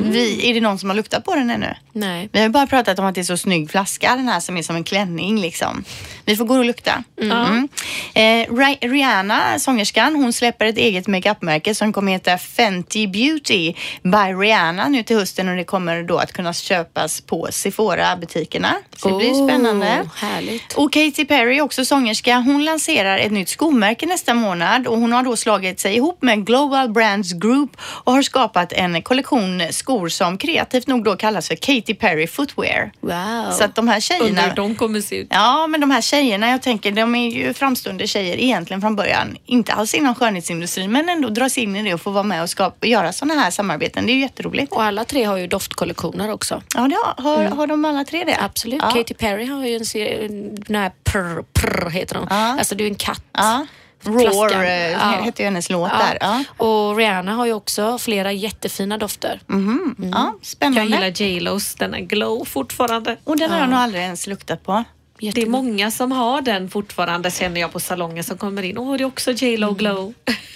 Vi, 0.01 0.49
är 0.49 0.53
det 0.53 0.61
någon 0.61 0.79
som 0.79 0.89
har 0.89 0.95
luktat 0.95 1.25
på 1.25 1.35
den 1.35 1.49
ännu? 1.49 1.75
Nej. 1.93 2.29
Vi 2.31 2.41
har 2.41 2.49
bara 2.49 2.67
pratat 2.67 2.99
om 2.99 3.05
att 3.05 3.15
det 3.15 3.21
är 3.21 3.23
så 3.23 3.37
snygg 3.37 3.71
flaska 3.71 4.15
den 4.15 4.27
här 4.27 4.39
som 4.39 4.57
är 4.57 4.61
som 4.61 4.75
en 4.75 4.83
klänning 4.83 5.41
liksom. 5.41 5.83
Vi 6.27 6.35
får 6.35 6.45
gå 6.45 6.57
och 6.57 6.65
lukta. 6.65 7.03
Mm. 7.21 7.67
Eh, 8.13 8.21
Ri- 8.53 8.77
Rihanna, 8.91 9.59
sångerskan, 9.59 10.15
hon 10.15 10.33
släpper 10.33 10.65
ett 10.65 10.77
eget 10.77 11.07
makeupmärke 11.07 11.75
som 11.75 11.93
kommer 11.93 12.11
heta 12.11 12.37
Fenty 12.37 13.07
Beauty 13.07 13.73
by 14.03 14.17
Rihanna 14.41 14.87
nu 14.87 15.03
till 15.03 15.15
hösten 15.17 15.49
och 15.49 15.55
det 15.55 15.63
kommer 15.63 16.03
då 16.03 16.17
att 16.17 16.33
kunna 16.33 16.53
köpas 16.53 17.21
på 17.21 17.47
Sephora-butikerna. 17.51 18.71
Så 18.97 19.09
det 19.09 19.15
blir 19.17 19.31
Oh, 19.31 19.47
spännande. 19.47 20.09
Härligt. 20.15 20.73
Och 20.73 20.93
Katy 20.93 21.25
Perry, 21.25 21.61
också 21.61 21.85
sångerska, 21.85 22.35
hon 22.37 22.65
lanserar 22.65 23.17
ett 23.17 23.31
nytt 23.31 23.49
skomärke 23.49 24.05
nästa 24.05 24.33
månad 24.33 24.87
och 24.87 24.97
hon 24.99 25.11
har 25.13 25.23
då 25.23 25.35
slagit 25.35 25.79
sig 25.79 25.95
ihop 25.95 26.21
med 26.21 26.45
Global 26.45 26.89
Brands 26.89 27.33
Group 27.33 27.77
och 27.81 28.13
har 28.13 28.21
skapat 28.21 28.71
en 28.73 29.01
kollektion 29.01 29.61
skor 29.71 30.09
som 30.09 30.37
kreativt 30.37 30.87
nog 30.87 31.03
då 31.03 31.15
kallas 31.15 31.47
för 31.47 31.55
Katy 31.55 31.93
Perry 31.93 32.27
Footwear. 32.27 32.91
Wow. 33.01 33.51
Så 33.51 33.63
att 33.63 33.75
de 33.75 33.87
här 33.87 33.99
tjejerna... 33.99 34.27
Undrar 34.29 34.47
hur 34.47 34.55
de 34.55 34.75
kommer 34.75 35.01
se 35.01 35.15
ut. 35.15 35.27
Ja, 35.29 35.67
men 35.67 35.81
de 35.81 35.91
här 35.91 36.01
tjejerna, 36.01 36.16
jag 36.25 36.61
tänker, 36.61 36.91
de 36.91 37.15
är 37.15 37.29
ju 37.29 37.53
framstående 37.53 38.07
tjejer 38.07 38.37
egentligen 38.37 38.81
från 38.81 38.95
början. 38.95 39.37
Inte 39.45 39.73
alls 39.73 39.93
inom 39.93 40.15
skönhetsindustrin, 40.15 40.91
men 40.91 41.09
ändå 41.09 41.29
dras 41.29 41.57
in 41.57 41.75
i 41.75 41.83
det 41.83 41.93
och 41.93 42.01
få 42.01 42.11
vara 42.11 42.23
med 42.23 42.41
och 42.43 42.49
skapa, 42.49 42.87
göra 42.87 43.13
sådana 43.13 43.41
här 43.41 43.51
samarbeten. 43.51 44.05
Det 44.05 44.11
är 44.11 44.13
ju 44.13 44.21
jätteroligt. 44.21 44.71
Och 44.73 44.83
alla 44.83 45.05
tre 45.05 45.23
har 45.23 45.37
ju 45.37 45.47
doftkollektioner 45.47 46.31
också. 46.31 46.61
Ja, 46.75 46.87
det 46.87 46.95
har, 47.23 47.23
har, 47.37 47.43
har 47.43 47.67
de 47.67 47.85
alla 47.85 48.03
tre 48.03 48.23
det? 48.23 48.37
Absolut. 48.41 48.81
Ja. 48.83 48.91
Katy 48.91 49.13
Perry 49.13 49.45
har 49.45 49.65
ju 49.65 49.75
en 49.75 49.85
serie, 49.85 50.27
den 50.51 50.75
här 50.75 50.91
prr, 51.03 51.43
prr 51.53 51.89
heter 51.89 52.15
hon. 52.15 52.27
Ja. 52.29 52.35
Alltså 52.59 52.75
det 52.75 52.83
är 52.83 52.85
ju 52.85 52.89
en 52.91 52.95
katt. 52.95 53.23
Ja. 53.31 53.65
Roar 54.03 54.63
eh, 54.63 54.91
Ja. 54.91 55.21
heter 55.23 55.43
ju 55.43 55.45
hennes 55.45 55.69
låt 55.69 55.91
Ja. 55.91 55.97
där. 55.97 56.17
Ja. 56.21 56.65
Och 56.65 56.97
Rihanna 56.97 57.33
har 57.33 57.45
ju 57.45 57.53
också 57.53 57.97
flera 57.97 58.31
jättefina 58.31 58.97
dofter. 58.97 59.39
Mhm. 59.47 59.95
ja, 59.97 60.07
Jag 60.39 60.45
spännande. 60.45 60.81
gillar 60.95 61.21
J.Los, 61.21 61.75
den 61.75 61.93
är 61.93 61.99
glow 61.99 62.45
fortfarande. 62.45 63.17
Och 63.23 63.37
den 63.37 63.51
har 63.51 63.59
jag 63.59 63.69
nog 63.69 63.79
aldrig 63.79 64.03
ens 64.03 64.27
luktat 64.27 64.63
på. 64.63 64.83
Det 65.19 65.41
är 65.41 65.45
många 65.47 65.91
som 65.91 66.11
har 66.11 66.41
den 66.41 66.69
fortfarande 66.69 67.31
känner 67.31 67.61
jag 67.61 67.71
på 67.73 67.79
salongen 67.79 68.23
som 68.23 68.37
kommer 68.37 68.63
in. 68.63 68.77
Åh, 68.77 68.97
det 68.97 69.03
är 69.03 69.05
också 69.05 69.31
J.Lo 69.31 69.73
glow. 69.73 70.13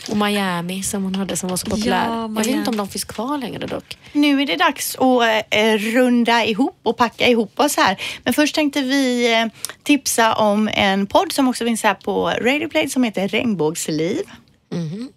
Och 0.10 0.18
Miami 0.18 0.84
som 0.84 1.04
hon 1.04 1.16
hade 1.16 1.38
som 1.38 1.50
var 1.50 1.58
så 1.58 1.70
populär. 1.70 2.06
Ja, 2.08 2.22
Jag 2.22 2.30
vet 2.30 2.48
inte 2.48 2.70
om 2.70 2.78
de 2.78 2.88
finns 2.88 3.04
kvar 3.04 3.38
längre 3.38 3.68
dock. 3.68 3.98
Nu 4.12 4.42
är 4.42 4.46
det 4.46 4.56
dags 4.56 4.96
att 4.96 5.46
eh, 5.50 5.78
runda 5.78 6.46
ihop 6.46 6.80
och 6.84 6.98
packa 6.98 7.28
ihop 7.28 7.60
oss 7.60 7.78
här. 7.78 8.02
Men 8.24 8.34
först 8.34 8.56
tänkte 8.56 8.82
vi 8.82 9.34
eh, 9.34 9.46
tipsa 9.84 10.34
om 10.34 10.70
en 10.74 11.08
podd 11.08 11.32
som 11.32 11.48
också 11.48 11.66
finns 11.66 11.84
här 11.84 11.94
på 11.94 12.30
Radio 12.30 12.70
Play 12.70 12.90
som 12.90 13.04
heter 13.04 13.28
Regnbågsliv. 13.28 14.22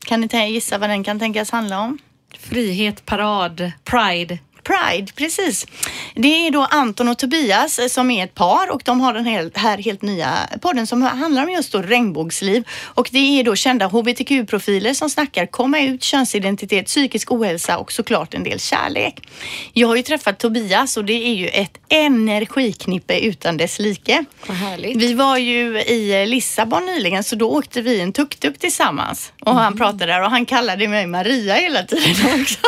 Kan 0.06 0.20
ni 0.20 0.50
gissa 0.50 0.78
vad 0.78 0.90
den 0.90 1.04
kan 1.04 1.18
tänkas 1.18 1.50
handla 1.50 1.80
om? 1.80 1.98
Frihet, 2.38 3.06
parad, 3.06 3.72
pride. 3.84 4.38
Pride, 4.64 5.12
precis. 5.16 5.66
Det 6.14 6.46
är 6.46 6.50
då 6.50 6.66
Anton 6.70 7.08
och 7.08 7.18
Tobias 7.18 7.78
eh, 7.78 7.86
som 7.86 8.10
är 8.10 8.24
ett 8.24 8.34
par 8.34 8.70
och 8.70 8.82
de 8.84 9.00
har 9.00 9.14
den 9.14 9.24
här, 9.54 9.78
helt 9.78 10.02
nya 10.02 10.48
podden 10.60 10.86
som 10.86 11.02
handlar 11.02 11.42
om 11.42 11.50
just 11.50 11.72
då 11.72 11.82
regnbågsliv. 11.82 12.64
Och 12.84 13.08
det 13.12 13.40
är 13.40 13.44
då 13.44 13.56
kända 13.56 13.86
hbtq-profiler 13.86 14.94
som 14.94 15.10
snackar 15.10 15.46
komma 15.46 15.80
ut, 15.80 16.02
könsidentitet, 16.02 16.86
psykisk 16.86 17.32
ohälsa 17.32 17.78
och 17.78 17.92
såklart 17.92 18.34
en 18.34 18.44
del 18.44 18.60
kärlek. 18.60 19.28
Jag 19.72 19.88
har 19.88 19.96
ju 19.96 20.02
träffat 20.02 20.38
Tobias 20.38 20.96
och 20.96 21.04
det 21.04 21.26
är 21.26 21.34
ju 21.34 21.48
ett 21.48 21.78
energiknippe 21.88 23.18
utan 23.18 23.56
dess 23.56 23.78
like. 23.78 24.24
Vad 24.46 24.56
härligt. 24.56 24.96
Vi 24.96 25.14
var 25.14 25.36
ju 25.36 25.80
i 25.80 26.26
Lissabon 26.26 26.86
nyligen 26.86 27.24
så 27.24 27.36
då 27.36 27.50
åkte 27.50 27.80
vi 27.80 28.00
en 28.00 28.12
tuk-tuk 28.12 28.58
tillsammans 28.58 29.32
och 29.40 29.54
han 29.54 29.76
pratade 29.76 30.06
där 30.06 30.22
och 30.22 30.30
han 30.30 30.46
kallade 30.46 30.88
mig 30.88 31.06
Maria 31.06 31.54
hela 31.54 31.82
tiden 31.82 32.40
också. 32.40 32.58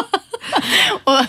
och, 1.04 1.20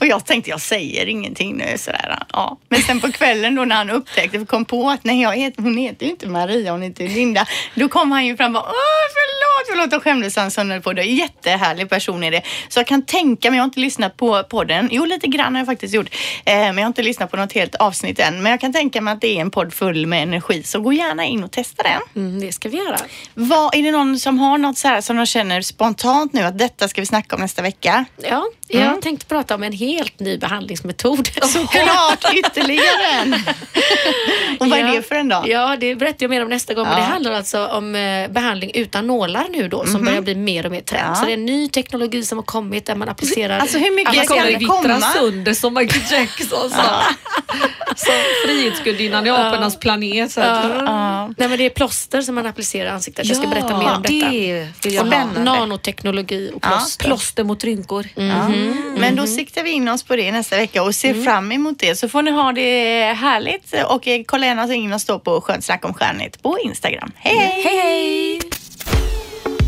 och 0.00 0.06
jag 0.06 0.26
tänkte 0.26 0.50
jag 0.50 0.60
säger 0.60 1.06
ingenting 1.06 1.56
nu 1.56 1.78
sådär. 1.78 2.18
Ja. 2.32 2.58
Men 2.68 2.82
sen 2.82 3.00
på 3.00 3.12
kvällen 3.12 3.54
då 3.54 3.64
när 3.64 3.76
han 3.76 3.90
upptäckte 3.90 4.38
och 4.38 4.48
kom 4.48 4.64
på 4.64 4.90
att 4.90 5.04
nej, 5.04 5.22
jag 5.22 5.36
heter, 5.36 5.62
hon 5.62 5.76
heter 5.76 6.06
ju 6.06 6.12
inte 6.12 6.28
Maria, 6.28 6.72
hon 6.72 6.82
heter 6.82 7.08
Linda. 7.08 7.46
Då 7.74 7.88
kom 7.88 8.12
han 8.12 8.26
ju 8.26 8.36
fram 8.36 8.56
och 8.56 8.62
bara, 8.62 8.70
åh 8.70 9.02
förlåt, 9.12 9.68
förlåt 9.70 9.96
och 9.96 10.02
skämdes 10.02 10.36
han 10.36 10.50
så 10.50 10.80
på 10.80 10.92
det. 10.92 11.04
Jättehärlig 11.04 11.90
person 11.90 12.24
är 12.24 12.30
det. 12.30 12.42
Så 12.68 12.80
jag 12.80 12.86
kan 12.86 13.02
tänka 13.02 13.50
mig, 13.50 13.56
jag 13.56 13.62
har 13.62 13.68
inte 13.68 13.80
lyssnat 13.80 14.16
på 14.16 14.42
podden. 14.42 14.88
Jo, 14.92 15.04
lite 15.04 15.26
grann 15.26 15.54
har 15.54 15.60
jag 15.60 15.66
faktiskt 15.66 15.94
gjort. 15.94 16.14
Eh, 16.44 16.54
men 16.54 16.76
jag 16.76 16.84
har 16.84 16.86
inte 16.86 17.02
lyssnat 17.02 17.30
på 17.30 17.36
något 17.36 17.52
helt 17.52 17.74
avsnitt 17.74 18.18
än. 18.18 18.42
Men 18.42 18.50
jag 18.50 18.60
kan 18.60 18.72
tänka 18.72 19.00
mig 19.00 19.12
att 19.12 19.20
det 19.20 19.36
är 19.36 19.40
en 19.40 19.50
podd 19.50 19.74
full 19.74 20.06
med 20.06 20.22
energi. 20.22 20.62
Så 20.62 20.80
gå 20.80 20.92
gärna 20.92 21.24
in 21.24 21.44
och 21.44 21.50
testa 21.50 21.82
den. 21.82 22.00
Mm, 22.16 22.40
det 22.40 22.52
ska 22.52 22.68
vi 22.68 22.76
göra. 22.76 22.98
Vad, 23.34 23.74
är 23.74 23.82
det 23.82 23.90
någon 23.90 24.18
som 24.18 24.38
har 24.38 24.58
något 24.58 24.78
så 24.78 24.88
här 24.88 25.00
som 25.00 25.16
de 25.16 25.26
känner 25.26 25.62
spontant 25.62 26.32
nu 26.32 26.42
att 26.42 26.58
detta 26.58 26.88
ska 26.88 27.00
vi 27.00 27.06
snacka 27.06 27.36
om 27.36 27.42
nästa 27.42 27.62
vecka? 27.62 28.04
Ja, 28.16 28.44
jag 28.72 28.82
Mm. 28.82 29.00
tänkte 29.00 29.26
prata 29.26 29.54
om 29.54 29.62
en 29.62 29.72
helt 29.72 30.20
ny 30.20 30.38
behandlingsmetod. 30.38 31.28
Såklart, 31.42 32.24
ytterligare 32.34 33.06
en. 33.22 33.32
Och 34.60 34.66
vad 34.68 34.78
är 34.78 34.86
Ja. 34.86 34.92
det 34.94 35.02
för 35.02 35.14
en 35.14 35.28
då? 35.28 35.44
Ja, 35.46 35.76
det 35.80 35.94
berättar 35.94 36.16
jag 36.24 36.30
mer 36.30 36.42
om 36.42 36.48
nästa 36.48 36.74
gång. 36.74 36.84
Men 36.84 36.92
Ja. 36.92 36.98
det 36.98 37.04
handlar 37.12 37.32
alltså 37.32 37.66
om 37.66 37.94
eh, 37.94 38.28
behandling 38.28 38.70
utan 38.74 39.06
nålar 39.06 39.46
nu 39.50 39.68
då 39.68 39.86
som 39.86 40.04
börjar 40.04 40.20
bli 40.20 40.34
mer 40.34 40.66
och 40.66 40.72
mer 40.72 40.80
trend. 40.80 41.06
Ja. 41.10 41.14
Så 41.14 41.24
det 41.24 41.30
är 41.32 41.34
en 41.34 41.44
ny 41.46 41.68
teknologi 41.68 42.22
som 42.24 42.38
har 42.38 42.42
kommit 42.44 42.86
där 42.86 42.94
man 42.94 43.08
applicerar... 43.08 43.58
Alltså 43.58 43.78
hur 43.78 43.96
mycket 43.96 44.12
Alla 44.12 44.24
ska 44.24 44.34
kommer 44.34 44.46
det 44.52 44.58
vittra 44.58 44.76
komma? 44.82 45.00
sönder 45.00 45.54
som 45.54 45.74
Michael 45.74 46.02
Jackson 46.10 46.70
sa. 46.70 47.02
Som 47.96 48.14
frihetsgudinnan 48.44 49.26
i 49.26 49.30
apornas 49.30 49.80
planet. 49.80 50.32
Så. 50.32 50.40
Nej 50.40 51.48
men 51.48 51.58
det 51.58 51.66
är 51.66 51.70
plåster 51.70 52.22
som 52.22 52.34
man 52.34 52.46
applicerar 52.46 52.86
i 52.86 52.90
ansiktet. 52.90 53.26
Jag 53.26 53.36
ska 53.36 53.46
berätta 53.46 53.78
mer 53.78 53.94
om 53.94 54.02
detta. 54.02 54.30
Det 54.30 54.68
vill 54.84 54.94
jag 54.94 55.06
Och 55.06 55.44
nanoteknologi 55.44 56.50
och 56.54 56.62
plåster. 56.62 57.04
Plåster 57.04 57.44
mot 57.44 57.64
rynkor. 57.64 58.08
Ja. 58.14 58.48
Men 58.96 59.16
då 59.16 59.26
siktar 59.26 59.62
vi 59.62 59.70
in 59.70 59.88
oss 59.88 60.02
på 60.02 60.16
det 60.16 60.32
nästa 60.32 60.56
vecka 60.56 60.82
och 60.82 60.94
ser 60.94 61.14
fram 61.24 61.52
emot 61.52 61.78
det. 61.78 61.96
Så 61.96 62.08
får 62.08 62.22
ni 62.22 62.30
ha 62.30 62.52
det 62.52 63.04
härligt 63.12 63.74
och 63.88 64.08
eh, 64.08 64.22
kolla 64.26 64.46
gärna 64.46 64.74
in 64.74 64.92
och 64.92 65.00
stå 65.00 65.18
på 65.18 65.40
Skönt 65.40 65.64
snack 65.64 65.84
om 65.84 65.94
stjärnigt 65.94 66.42
på 66.42 66.58
Instagram. 66.58 67.12
Hej 67.16 67.36
hej! 67.36 67.62
Hej 67.64 67.76
hej! 67.76 68.40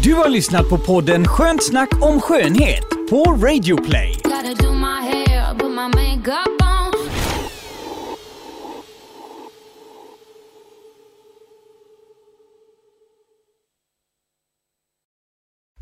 Du 0.05 0.15
har 0.15 0.29
lyssnat 0.29 0.69
på 0.69 0.79
podden 0.79 1.29
Skönt 1.29 1.65
snack 1.65 1.89
om 2.03 2.21
skönhet 2.21 2.91
på 3.11 3.25
Radio 3.25 3.85
Play. 3.85 4.21
Gotta 4.25 4.55
do 4.55 4.73
my 4.73 5.01
hair, 5.01 5.59
put 5.59 5.71
my 5.71 5.89
makeup 5.89 6.63
on. 6.63 6.75